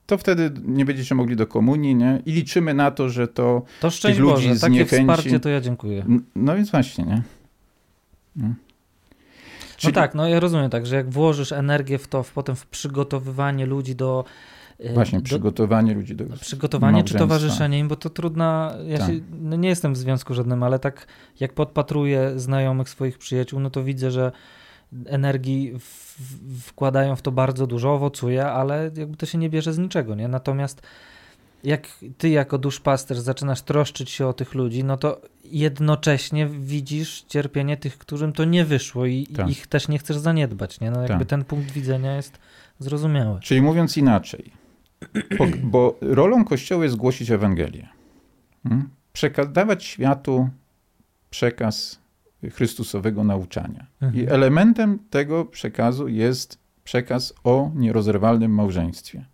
to 0.06 0.18
wtedy 0.18 0.51
nie 0.66 0.86
będziecie 0.86 1.16
mogli 1.16 1.36
do 1.36 1.47
komunii, 1.47 1.95
nie? 1.95 2.22
I 2.26 2.32
liczymy 2.32 2.74
na 2.74 2.91
to, 2.91 3.10
że 3.10 3.28
to 3.28 3.62
To 3.82 3.89
szczęść 3.89 4.16
tych 4.16 4.26
ludzi 4.26 4.47
Boże, 4.47 4.60
takie 4.60 4.86
wsparcie 4.86 5.39
to 5.39 5.49
ja 5.49 5.62
dziękuję. 5.62 6.06
No 6.36 6.56
więc 6.56 6.72
właśnie, 6.72 7.06
nie? 7.06 7.22
No. 8.36 8.47
no. 8.47 8.54
Czyli... 9.78 9.93
No 9.93 10.01
tak, 10.01 10.16
no 10.16 10.28
ja 10.28 10.39
rozumiem 10.39 10.70
tak, 10.70 10.86
że 10.86 10.95
jak 10.95 11.10
włożysz 11.10 11.51
energię 11.51 11.97
w 11.97 12.08
to, 12.08 12.24
w 12.24 12.32
potem 12.32 12.56
w 12.56 12.68
przygotowywanie 12.68 13.66
ludzi 13.66 13.95
do 13.95 14.26
y, 14.80 14.93
Właśnie, 14.93 15.20
do, 15.20 15.26
przygotowanie 15.26 15.93
ludzi 15.93 16.16
do 16.16 16.26
Przygotowanie 16.38 17.04
czy 17.04 17.14
towarzyszenie 17.14 17.80
im, 17.80 17.88
bo 17.88 17.95
to 17.95 18.10
trudna, 18.10 18.78
ja 18.88 18.97
tak. 18.97 19.08
się, 19.08 19.20
no 19.41 19.56
nie 19.56 19.70
jestem 19.70 19.93
w 19.93 19.97
związku 19.97 20.34
żadnym, 20.34 20.64
ale 20.64 20.80
tak 20.80 21.08
jak 21.39 21.54
podpatruję 21.54 22.39
znajomych 22.39 22.89
swoich 22.89 23.18
przyjaciół, 23.18 23.60
no 23.60 23.70
to 23.70 23.84
widzę, 23.84 24.12
że 24.12 24.32
energii 25.06 25.74
w, 25.80 26.18
wkładają 26.62 27.16
w 27.16 27.22
to 27.22 27.32
bardzo 27.32 27.68
dużo, 27.68 27.94
owocuje, 27.94 28.46
ale 28.46 28.91
jakby 28.98 29.18
to 29.18 29.26
się 29.26 29.38
nie 29.38 29.50
bierze 29.50 29.74
z 29.74 29.78
niczego, 29.78 30.16
nie? 30.16 30.28
Natomiast 30.28 30.82
jak 31.64 31.88
ty 32.18 32.30
jako 32.30 32.58
duszpasterz 32.58 33.20
zaczynasz 33.20 33.62
troszczyć 33.62 34.10
się 34.10 34.28
o 34.28 34.34
tych 34.34 34.54
ludzi, 34.54 34.84
no 34.84 34.98
to 34.98 35.22
jednocześnie 35.44 36.48
widzisz 36.48 37.26
cierpienie 37.28 37.78
tych, 37.78 37.98
którym 37.98 38.34
to 38.34 38.46
nie 38.46 38.66
wyszło 38.66 39.06
i 39.06 39.28
tak. 39.28 39.50
ich 39.50 39.68
też 39.68 39.88
nie 39.88 40.00
chcesz 40.00 40.18
zaniedbać, 40.18 40.80
nie? 40.80 40.91
No 40.91 41.02
jakby 41.02 41.20
tak. 41.20 41.28
ten 41.28 41.44
punkt 41.44 41.72
widzenia 41.72 42.16
jest 42.16 42.39
zrozumiały. 42.80 43.39
Czyli 43.39 43.62
mówiąc 43.62 43.98
inaczej, 43.98 44.52
bo, 45.38 45.46
bo 45.64 45.98
rolą 46.02 46.46
Kościoła 46.46 46.84
jest 46.84 46.96
głosić 46.96 47.32
Ewangelię. 47.32 47.88
Hmm? 48.64 48.89
Przekazywać 49.14 49.84
światu 49.84 50.50
przekaz 51.30 52.03
Chrystusowego 52.50 53.24
nauczania. 53.24 53.86
Mhm. 54.02 54.24
I 54.24 54.30
elementem 54.30 55.00
tego 55.10 55.46
przekazu 55.46 56.08
jest 56.08 56.58
przekaz 56.84 57.34
o 57.44 57.72
nierozerwalnym 57.76 58.52
małżeństwie. 58.52 59.26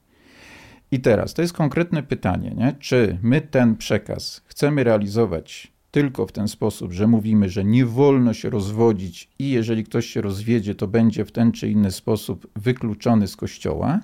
I 0.91 0.99
teraz 0.99 1.34
to 1.34 1.41
jest 1.41 1.53
konkretne 1.53 2.03
pytanie, 2.03 2.51
nie? 2.57 2.76
czy 2.80 3.18
my 3.22 3.41
ten 3.41 3.76
przekaz 3.76 4.41
chcemy 4.45 4.84
realizować 4.84 5.72
tylko 5.91 6.28
w 6.28 6.32
ten 6.32 6.47
sposób, 6.47 6.93
że 6.93 7.07
mówimy, 7.07 7.49
że 7.49 7.64
nie 7.64 7.86
wolno 7.86 8.34
się 8.34 8.49
rozwodzić 8.49 9.30
i 9.39 9.49
jeżeli 9.49 9.84
ktoś 9.84 10.05
się 10.05 10.22
rozwiedzie, 10.22 10.76
to 10.76 10.88
będzie 10.88 11.26
w 11.26 11.32
ten 11.32 11.51
czy 11.51 11.70
inny 11.70 11.91
sposób 11.91 12.47
wykluczony 12.55 13.28
z 13.28 13.36
kościoła, 13.36 13.99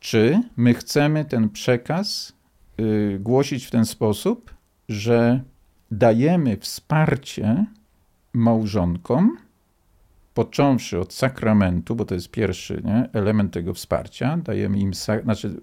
czy 0.00 0.42
my 0.56 0.74
chcemy 0.74 1.24
ten 1.24 1.48
przekaz 1.48 2.32
y, 2.80 3.18
głosić 3.20 3.66
w 3.66 3.70
ten 3.70 3.84
sposób, 3.84 4.54
że 4.88 5.40
dajemy 5.90 6.56
wsparcie 6.56 7.66
małżonkom, 8.32 9.36
począwszy 10.34 10.98
od 10.98 11.12
sakramentu, 11.12 11.96
bo 11.96 12.04
to 12.04 12.14
jest 12.14 12.30
pierwszy 12.30 12.82
nie, 12.84 13.08
element 13.12 13.52
tego 13.52 13.74
wsparcia, 13.74 14.36
dajemy 14.36 14.78
im, 14.78 14.92
znaczy 15.24 15.60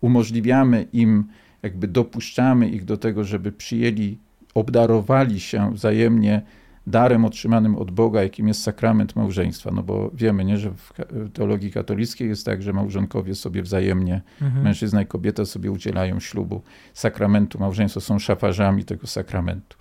umożliwiamy 0.00 0.86
im, 0.92 1.24
jakby 1.62 1.88
dopuszczamy 1.88 2.68
ich 2.68 2.84
do 2.84 2.96
tego, 2.96 3.24
żeby 3.24 3.52
przyjęli, 3.52 4.18
obdarowali 4.54 5.40
się 5.40 5.74
wzajemnie 5.74 6.42
darem 6.86 7.24
otrzymanym 7.24 7.76
od 7.76 7.90
Boga, 7.90 8.22
jakim 8.22 8.48
jest 8.48 8.62
sakrament 8.62 9.16
małżeństwa. 9.16 9.70
No 9.70 9.82
bo 9.82 10.10
wiemy, 10.14 10.44
nie, 10.44 10.58
że 10.58 10.70
w 10.70 10.92
teologii 11.32 11.72
katolickiej 11.72 12.28
jest 12.28 12.46
tak, 12.46 12.62
że 12.62 12.72
małżonkowie 12.72 13.34
sobie 13.34 13.62
wzajemnie, 13.62 14.22
mhm. 14.40 14.64
mężczyzna 14.64 15.02
i 15.02 15.06
kobieta 15.06 15.44
sobie 15.44 15.70
udzielają 15.70 16.20
ślubu, 16.20 16.62
sakramentu 16.94 17.58
małżeństwa, 17.58 18.00
są 18.00 18.18
szafarzami 18.18 18.84
tego 18.84 19.06
sakramentu. 19.06 19.76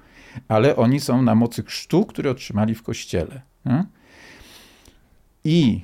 Ale 0.48 0.76
oni 0.76 1.00
są 1.00 1.22
na 1.22 1.36
mocy 1.36 1.64
chrztu, 1.64 2.06
który 2.06 2.30
otrzymali 2.30 2.76
w 2.76 2.84
kościele. 2.84 3.42
Nie? 3.66 3.86
I, 5.44 5.82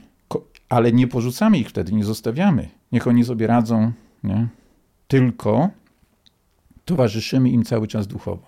ale 0.69 0.91
nie 0.91 1.07
porzucamy 1.07 1.57
ich 1.57 1.69
wtedy, 1.69 1.93
nie 1.93 2.03
zostawiamy. 2.03 2.69
Niech 2.91 3.07
oni 3.07 3.25
sobie 3.25 3.47
radzą, 3.47 3.91
nie? 4.23 4.47
tylko 5.07 5.69
towarzyszymy 6.85 7.49
im 7.49 7.63
cały 7.63 7.87
czas 7.87 8.07
duchowo. 8.07 8.47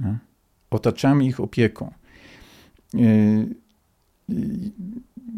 Nie? 0.00 0.18
Otaczamy 0.70 1.24
ich 1.24 1.40
opieką. 1.40 1.92
Y, 2.94 3.54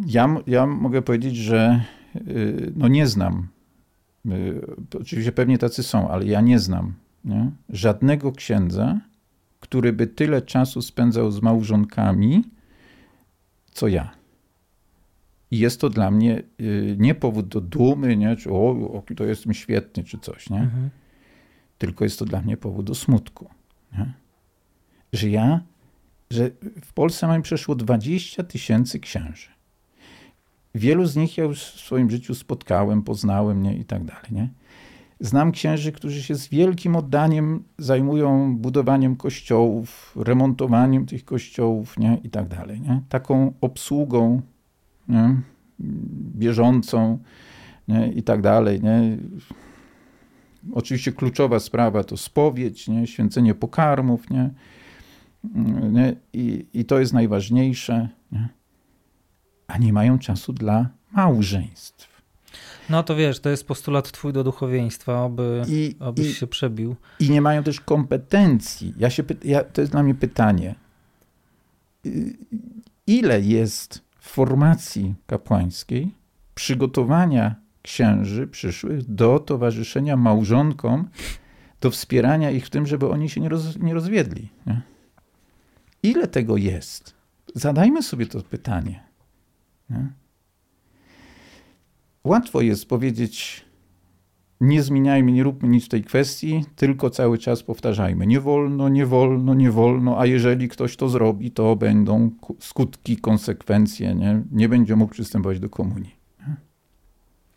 ja, 0.07 0.36
ja 0.46 0.66
mogę 0.66 1.02
powiedzieć, 1.02 1.36
że 1.36 1.84
y, 2.16 2.72
no 2.76 2.88
nie 2.88 3.07
znam, 3.07 3.48
y, 4.26 4.61
oczywiście 4.98 5.32
pewnie 5.32 5.59
tacy 5.59 5.82
są, 5.82 6.09
ale 6.09 6.26
ja 6.26 6.40
nie 6.40 6.59
znam 6.59 6.94
nie? 7.24 7.50
żadnego 7.68 8.32
księdza, 8.32 9.00
który 9.61 9.92
by 9.92 10.07
tyle 10.07 10.42
czasu 10.42 10.82
spędzał 10.82 11.30
z 11.30 11.42
małżonkami, 11.42 12.44
co 13.70 13.88
ja. 13.88 14.11
I 15.50 15.59
jest 15.59 15.80
to 15.80 15.90
dla 15.90 16.11
mnie 16.11 16.42
nie 16.98 17.14
powód 17.14 17.48
do 17.48 17.61
dumy, 17.61 18.16
nie? 18.16 18.36
czy 18.36 18.50
o, 18.50 19.02
to 19.16 19.24
jestem 19.24 19.55
świetny, 19.55 20.05
czy 20.05 20.18
coś, 20.18 20.50
nie? 20.50 20.61
Mhm. 20.61 20.90
Tylko 21.78 22.05
jest 22.05 22.18
to 22.18 22.24
dla 22.24 22.42
mnie 22.42 22.57
powód 22.57 22.86
do 22.86 22.94
smutku. 22.94 23.50
Nie? 23.98 24.12
Że 25.12 25.30
ja 25.30 25.61
że 26.31 26.51
w 26.83 26.93
Polsce 26.93 27.27
mamy 27.27 27.43
przeszło 27.43 27.75
20 27.75 28.43
tysięcy 28.43 29.01
księży. 29.01 29.49
Wielu 30.75 31.07
z 31.07 31.16
nich 31.16 31.39
ja 31.39 31.45
już 31.45 31.64
w 31.64 31.81
swoim 31.81 32.11
życiu 32.11 32.35
spotkałem, 32.35 33.03
poznałem 33.03 33.62
nie, 33.62 33.77
i 33.77 33.85
tak 33.85 34.05
dalej. 34.05 34.25
Nie? 34.31 34.49
Znam 35.20 35.53
księży, 35.53 35.93
którzy 35.93 36.22
się 36.22 36.35
z 36.35 36.49
wielkim 36.49 36.97
oddaniem 36.97 37.64
zajmują 37.79 38.57
budowaniem 38.57 39.16
kościołów, 39.16 40.14
remontowaniem 40.16 41.07
tych 41.07 41.25
kościołów 41.25 41.99
nie, 41.99 42.20
i 42.25 42.31
tak 42.31 42.49
dalej. 42.49 42.81
Nie? 42.81 43.03
Taką 43.09 43.53
obsługą 43.61 44.43
nie, 45.09 45.37
bieżącą 46.35 47.18
nie, 47.89 48.12
i 48.12 48.22
tak 48.22 48.43
dalej. 48.43 48.83
Nie? 48.83 49.18
Oczywiście 50.72 51.12
kluczowa 51.12 51.61
sprawa 51.61 52.05
to 52.05 52.16
spowiedź, 52.16 52.89
nie? 52.89 53.07
święcenie 53.07 53.55
pokarmów, 53.55 54.31
nie? 54.31 54.51
Nie? 55.92 56.16
I, 56.32 56.66
I 56.74 56.84
to 56.84 56.99
jest 56.99 57.12
najważniejsze. 57.12 58.09
Nie? 58.32 58.49
A 59.66 59.78
nie 59.78 59.92
mają 59.92 60.18
czasu 60.18 60.53
dla 60.53 60.88
małżeństw. 61.12 62.22
No 62.90 63.03
to 63.03 63.16
wiesz, 63.16 63.40
to 63.40 63.51
jest 63.51 63.66
postulat 63.66 64.12
twój 64.12 64.32
do 64.32 64.45
duchowieństwa, 64.45 65.24
aby, 65.24 65.62
I, 65.68 65.97
abyś 66.01 66.26
i, 66.26 66.34
się 66.34 66.47
przebił. 66.47 66.97
I 67.20 67.30
nie 67.30 67.40
mają 67.40 67.62
też 67.62 67.80
kompetencji. 67.80 68.95
Ja 68.97 69.11
się, 69.11 69.22
ja, 69.45 69.64
to 69.64 69.80
jest 69.80 69.92
dla 69.92 70.03
mnie 70.03 70.14
pytanie. 70.14 70.74
Ile 73.07 73.40
jest 73.40 74.03
w 74.18 74.28
formacji 74.28 75.14
kapłańskiej 75.26 76.14
przygotowania 76.55 77.55
księży 77.82 78.47
przyszłych 78.47 79.14
do 79.14 79.38
towarzyszenia 79.38 80.16
małżonkom, 80.16 81.09
do 81.80 81.90
wspierania 81.90 82.51
ich 82.51 82.66
w 82.66 82.70
tym, 82.70 82.86
żeby 82.86 83.09
oni 83.09 83.28
się 83.28 83.40
nie, 83.40 83.49
roz, 83.49 83.78
nie 83.78 83.95
rozwiedli? 83.95 84.49
Nie? 84.66 84.82
Ile 86.05 86.26
tego 86.26 86.57
jest? 86.57 87.14
Zadajmy 87.55 88.02
sobie 88.02 88.26
to 88.26 88.42
pytanie. 88.42 89.00
Nie? 89.90 90.07
Łatwo 92.24 92.61
jest 92.61 92.88
powiedzieć, 92.88 93.64
nie 94.61 94.82
zmieniajmy, 94.82 95.32
nie 95.32 95.42
róbmy 95.42 95.68
nic 95.68 95.84
w 95.84 95.88
tej 95.88 96.05
kwestii, 96.05 96.64
tylko 96.76 97.11
cały 97.11 97.38
czas 97.38 97.62
powtarzajmy. 97.62 98.26
Nie 98.26 98.40
wolno, 98.40 98.88
nie 98.88 99.07
wolno, 99.07 99.55
nie 99.55 99.70
wolno, 99.70 100.20
a 100.20 100.26
jeżeli 100.26 100.68
ktoś 100.68 100.96
to 100.96 101.09
zrobi, 101.09 101.50
to 101.50 101.76
będą 101.76 102.30
skutki, 102.59 103.16
konsekwencje, 103.16 104.14
nie, 104.14 104.42
nie 104.52 104.68
będzie 104.68 104.96
mógł 104.96 105.12
przystępować 105.12 105.61
do 105.61 105.70
komunii. 105.70 106.16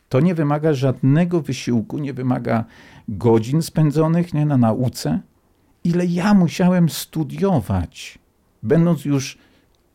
To 0.10 0.20
nie 0.20 0.36
wymaga 0.36 0.74
żadnego 0.74 1.42
wysiłku, 1.42 1.98
nie 1.98 2.14
wymaga 2.14 2.66
godzin 3.08 3.62
spędzonych 3.62 4.34
nie, 4.34 4.46
na 4.46 4.58
nauce. 4.58 5.20
Ile 5.84 6.06
ja 6.06 6.34
musiałem 6.34 6.90
studiować 6.90 8.20
będąc 8.68 9.06
już 9.06 9.38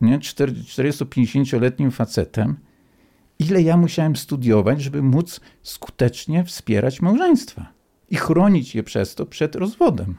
40-50-letnim 0.03 1.91
facetem, 1.91 2.57
ile 3.39 3.63
ja 3.63 3.77
musiałem 3.77 4.17
studiować, 4.17 4.83
żeby 4.83 5.03
móc 5.03 5.41
skutecznie 5.63 6.45
wspierać 6.45 7.03
małżeństwa 7.03 7.73
i 8.11 8.17
chronić 8.17 8.75
je 8.75 8.83
przez 8.83 9.15
to 9.15 9.27
przed 9.27 9.57
rozwodem. 9.57 10.15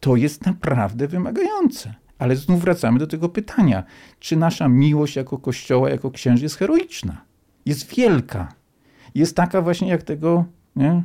To 0.00 0.16
jest 0.16 0.46
naprawdę 0.46 1.08
wymagające. 1.08 1.94
Ale 2.18 2.36
znów 2.36 2.60
wracamy 2.60 2.98
do 2.98 3.06
tego 3.06 3.28
pytania, 3.28 3.84
czy 4.20 4.36
nasza 4.36 4.68
miłość 4.68 5.16
jako 5.16 5.38
kościoła, 5.38 5.90
jako 5.90 6.10
księży 6.10 6.44
jest 6.44 6.56
heroiczna? 6.56 7.24
Jest 7.66 7.94
wielka. 7.94 8.52
Jest 9.14 9.36
taka 9.36 9.62
właśnie 9.62 9.88
jak 9.88 10.02
tego 10.02 10.44
nie, 10.76 11.02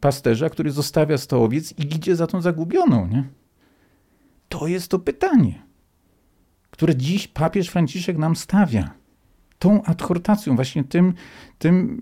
pasterza, 0.00 0.50
który 0.50 0.70
zostawia 0.70 1.18
sto 1.18 1.44
owiec 1.44 1.72
i 1.78 1.82
idzie 1.94 2.16
za 2.16 2.26
tą 2.26 2.40
zagubioną. 2.40 3.06
Nie? 3.06 3.24
To 4.52 4.66
jest 4.66 4.88
to 4.88 4.98
pytanie, 4.98 5.62
które 6.70 6.96
dziś 6.96 7.28
papież 7.28 7.68
Franciszek 7.68 8.18
nam 8.18 8.36
stawia. 8.36 8.90
Tą 9.58 9.82
adhortacją, 9.82 10.56
właśnie 10.56 10.84
tym, 10.84 11.14
tym 11.58 12.00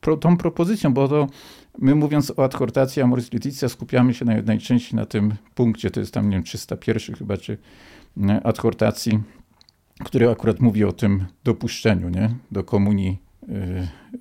pro, 0.00 0.16
tą 0.16 0.36
propozycją, 0.36 0.94
bo 0.94 1.08
to 1.08 1.26
my 1.78 1.94
mówiąc 1.94 2.32
o 2.36 2.44
adhortacji 2.44 3.02
Amoris 3.02 3.32
Laetitia 3.32 3.68
skupiamy 3.68 4.14
się 4.14 4.24
najczęściej 4.24 4.96
na 4.96 5.06
tym 5.06 5.34
punkcie, 5.54 5.90
to 5.90 6.00
jest 6.00 6.14
tam, 6.14 6.30
nie 6.30 6.36
wiem, 6.36 6.44
301 6.44 7.16
chyba, 7.16 7.36
czy 7.36 7.58
adhortacji, 8.44 9.22
który 10.04 10.30
akurat 10.30 10.60
mówi 10.60 10.84
o 10.84 10.92
tym 10.92 11.24
dopuszczeniu 11.44 12.08
nie, 12.08 12.34
do 12.50 12.64
komunii 12.64 13.18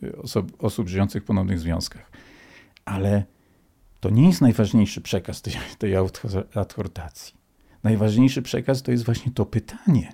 y, 0.03 0.17
osób, 0.17 0.63
osób 0.63 0.89
żyjących 0.89 1.23
w 1.23 1.25
ponownych 1.25 1.59
związkach. 1.59 2.11
Ale 2.85 3.23
to 4.03 4.09
nie 4.09 4.27
jest 4.27 4.41
najważniejszy 4.41 5.01
przekaz 5.01 5.41
tej, 5.41 5.53
tej 5.77 5.95
adhortacji. 6.55 7.33
Najważniejszy 7.83 8.41
przekaz 8.41 8.83
to 8.83 8.91
jest 8.91 9.05
właśnie 9.05 9.31
to 9.31 9.45
pytanie. 9.45 10.13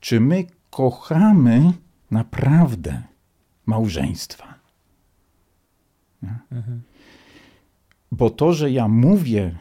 Czy 0.00 0.20
my 0.20 0.46
kochamy 0.70 1.72
naprawdę 2.10 3.02
małżeństwa? 3.66 4.54
Mhm. 6.52 6.82
Bo 8.12 8.30
to, 8.30 8.52
że 8.52 8.70
ja 8.70 8.88
mówię, 8.88 9.58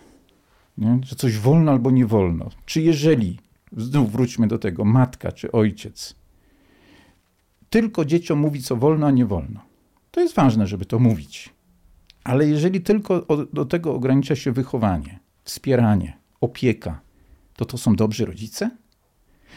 nie, 0.77 0.99
że 1.03 1.15
coś 1.15 1.37
wolno 1.37 1.71
albo 1.71 1.91
nie 1.91 2.05
wolno, 2.05 2.49
czy 2.65 2.81
jeżeli, 2.81 3.39
znów 3.77 4.11
wróćmy 4.11 4.47
do 4.47 4.59
tego, 4.59 4.85
matka 4.85 5.31
czy 5.31 5.51
ojciec, 5.51 6.15
tylko 7.69 8.05
dzieciom 8.05 8.39
mówi, 8.39 8.63
co 8.63 8.75
wolno, 8.75 9.07
a 9.07 9.11
nie 9.11 9.25
wolno, 9.25 9.59
To 10.11 10.21
jest 10.21 10.35
ważne, 10.35 10.67
żeby 10.67 10.85
to 10.85 10.99
mówić. 10.99 11.58
Ale 12.29 12.47
jeżeli 12.47 12.81
tylko 12.81 13.25
do 13.53 13.65
tego 13.65 13.93
ogranicza 13.93 14.35
się 14.35 14.51
wychowanie, 14.51 15.19
wspieranie, 15.43 16.17
opieka, 16.41 17.01
to 17.55 17.65
to 17.65 17.77
są 17.77 17.95
dobrzy 17.95 18.25
rodzice? 18.25 18.69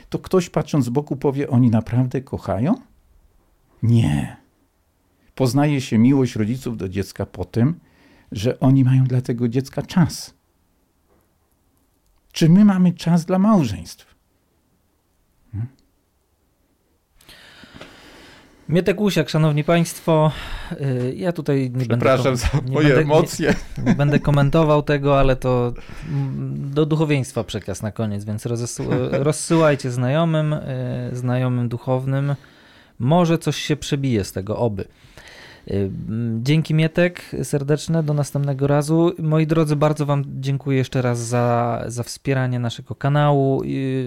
To 0.08 0.18
ktoś 0.18 0.50
patrząc 0.50 0.84
z 0.84 0.88
boku 0.88 1.16
powie, 1.16 1.48
oni 1.50 1.70
naprawdę 1.70 2.20
kochają? 2.20 2.74
Nie. 3.82 4.36
Poznaje 5.34 5.80
się 5.80 5.98
miłość 5.98 6.36
rodziców 6.36 6.76
do 6.76 6.88
dziecka 6.88 7.26
po 7.26 7.44
tym, 7.44 7.80
że 8.32 8.60
oni 8.60 8.84
mają 8.84 9.04
dla 9.04 9.20
tego 9.20 9.48
dziecka 9.48 9.82
czas. 9.82 10.34
Czy 12.32 12.48
my 12.48 12.64
mamy 12.64 12.92
czas 12.92 13.24
dla 13.24 13.38
małżeństw? 13.38 14.11
Mietek 18.72 19.00
Usiak, 19.00 19.28
szanowni 19.28 19.64
państwo, 19.64 20.32
y, 20.80 21.14
ja 21.16 21.32
tutaj 21.32 21.70
nie 21.74 21.86
Przepraszam 21.86 22.24
będę... 22.24 22.36
za 22.36 22.72
moje 22.72 22.88
będę, 22.88 23.02
emocje. 23.02 23.54
Nie, 23.78 23.84
nie, 23.84 23.94
będę 23.94 24.18
komentował 24.18 24.82
tego, 24.82 25.20
ale 25.20 25.36
to 25.36 25.72
mm, 26.08 26.70
do 26.74 26.86
duchowieństwa 26.86 27.44
przekaz 27.44 27.82
na 27.82 27.92
koniec, 27.92 28.24
więc 28.24 28.46
rozsyłajcie 29.12 29.90
znajomym, 29.90 30.52
y, 30.52 30.60
znajomym 31.12 31.68
duchownym. 31.68 32.34
Może 32.98 33.38
coś 33.38 33.56
się 33.56 33.76
przebije 33.76 34.24
z 34.24 34.32
tego, 34.32 34.58
oby. 34.58 34.84
Y, 35.70 35.90
dzięki 36.42 36.74
Mietek 36.74 37.22
serdeczne, 37.42 38.02
do 38.02 38.14
następnego 38.14 38.66
razu. 38.66 39.12
Moi 39.18 39.46
drodzy, 39.46 39.76
bardzo 39.76 40.06
Wam 40.06 40.24
dziękuję 40.40 40.78
jeszcze 40.78 41.02
raz 41.02 41.18
za, 41.18 41.82
za 41.86 42.02
wspieranie 42.02 42.58
naszego 42.58 42.94
kanału, 42.94 43.62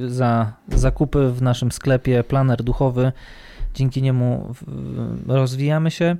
za 0.08 0.54
zakupy 0.68 1.32
w 1.32 1.42
naszym 1.42 1.72
sklepie 1.72 2.24
Planer 2.24 2.64
Duchowy. 2.64 3.12
Dzięki 3.76 4.02
niemu 4.02 4.54
rozwijamy 5.28 5.92
się. 5.92 6.18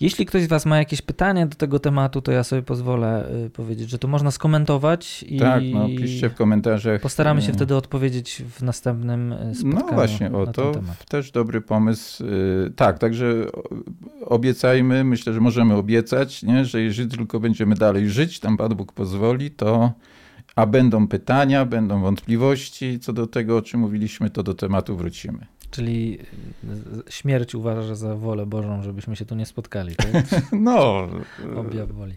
Jeśli 0.00 0.26
ktoś 0.26 0.42
z 0.42 0.46
Was 0.46 0.66
ma 0.66 0.78
jakieś 0.78 1.02
pytania 1.02 1.46
do 1.46 1.56
tego 1.56 1.78
tematu, 1.78 2.22
to 2.22 2.32
ja 2.32 2.44
sobie 2.44 2.62
pozwolę 2.62 3.28
y, 3.46 3.50
powiedzieć, 3.50 3.90
że 3.90 3.98
to 3.98 4.08
można 4.08 4.30
skomentować 4.30 5.24
i 5.28 5.38
tak, 5.38 5.62
no, 5.72 5.88
piszcie 5.88 6.30
w 6.30 6.34
komentarzach. 6.34 7.00
Postaramy 7.00 7.42
się 7.42 7.52
wtedy 7.52 7.76
odpowiedzieć 7.76 8.42
w 8.50 8.62
następnym 8.62 9.32
y, 9.32 9.54
spotkaniu. 9.54 9.86
No 9.86 9.92
właśnie, 9.92 10.32
o 10.32 10.46
to 10.46 10.72
też 11.08 11.30
dobry 11.30 11.60
pomysł. 11.60 12.24
Y, 12.24 12.72
tak, 12.76 12.98
także 12.98 13.46
obiecajmy, 14.26 15.04
myślę, 15.04 15.32
że 15.32 15.40
możemy 15.40 15.74
obiecać, 15.74 16.42
nie, 16.42 16.64
że 16.64 16.82
jeżeli 16.82 17.10
tylko 17.10 17.40
będziemy 17.40 17.74
dalej 17.74 18.10
żyć, 18.10 18.40
tam 18.40 18.56
Pan 18.56 18.74
Bóg 18.74 18.92
pozwoli, 18.92 19.50
to 19.50 19.92
a 20.56 20.66
będą 20.66 21.08
pytania, 21.08 21.64
będą 21.64 22.00
wątpliwości 22.00 23.00
co 23.00 23.12
do 23.12 23.26
tego, 23.26 23.56
o 23.56 23.62
czym 23.62 23.80
mówiliśmy, 23.80 24.30
to 24.30 24.42
do 24.42 24.54
tematu 24.54 24.96
wrócimy. 24.96 25.46
Czyli 25.72 26.18
śmierć 27.08 27.54
uważa 27.54 27.94
za 27.94 28.16
wolę 28.16 28.46
Bożą, 28.46 28.82
żebyśmy 28.82 29.16
się 29.16 29.24
tu 29.24 29.34
nie 29.34 29.46
spotkali. 29.46 29.96
Tak? 29.96 30.08
no. 30.52 31.08
Objaw 31.56 31.92
woli. 31.92 32.14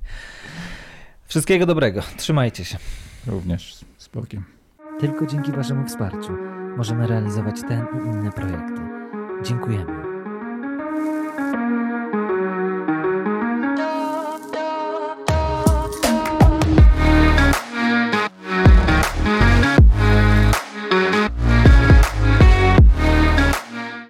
Wszystkiego 1.27 1.65
dobrego. 1.65 2.01
Trzymajcie 2.17 2.65
się. 2.65 2.77
Również 3.27 3.85
z 3.97 4.07
Bogiem. 4.07 4.43
Tylko 4.99 5.25
dzięki 5.25 5.51
Waszemu 5.51 5.87
wsparciu 5.87 6.31
możemy 6.77 7.07
realizować 7.07 7.61
ten 7.61 7.85
i 7.93 8.07
inne 8.07 8.31
projekty. 8.31 8.81
Dziękujemy. 9.43 10.04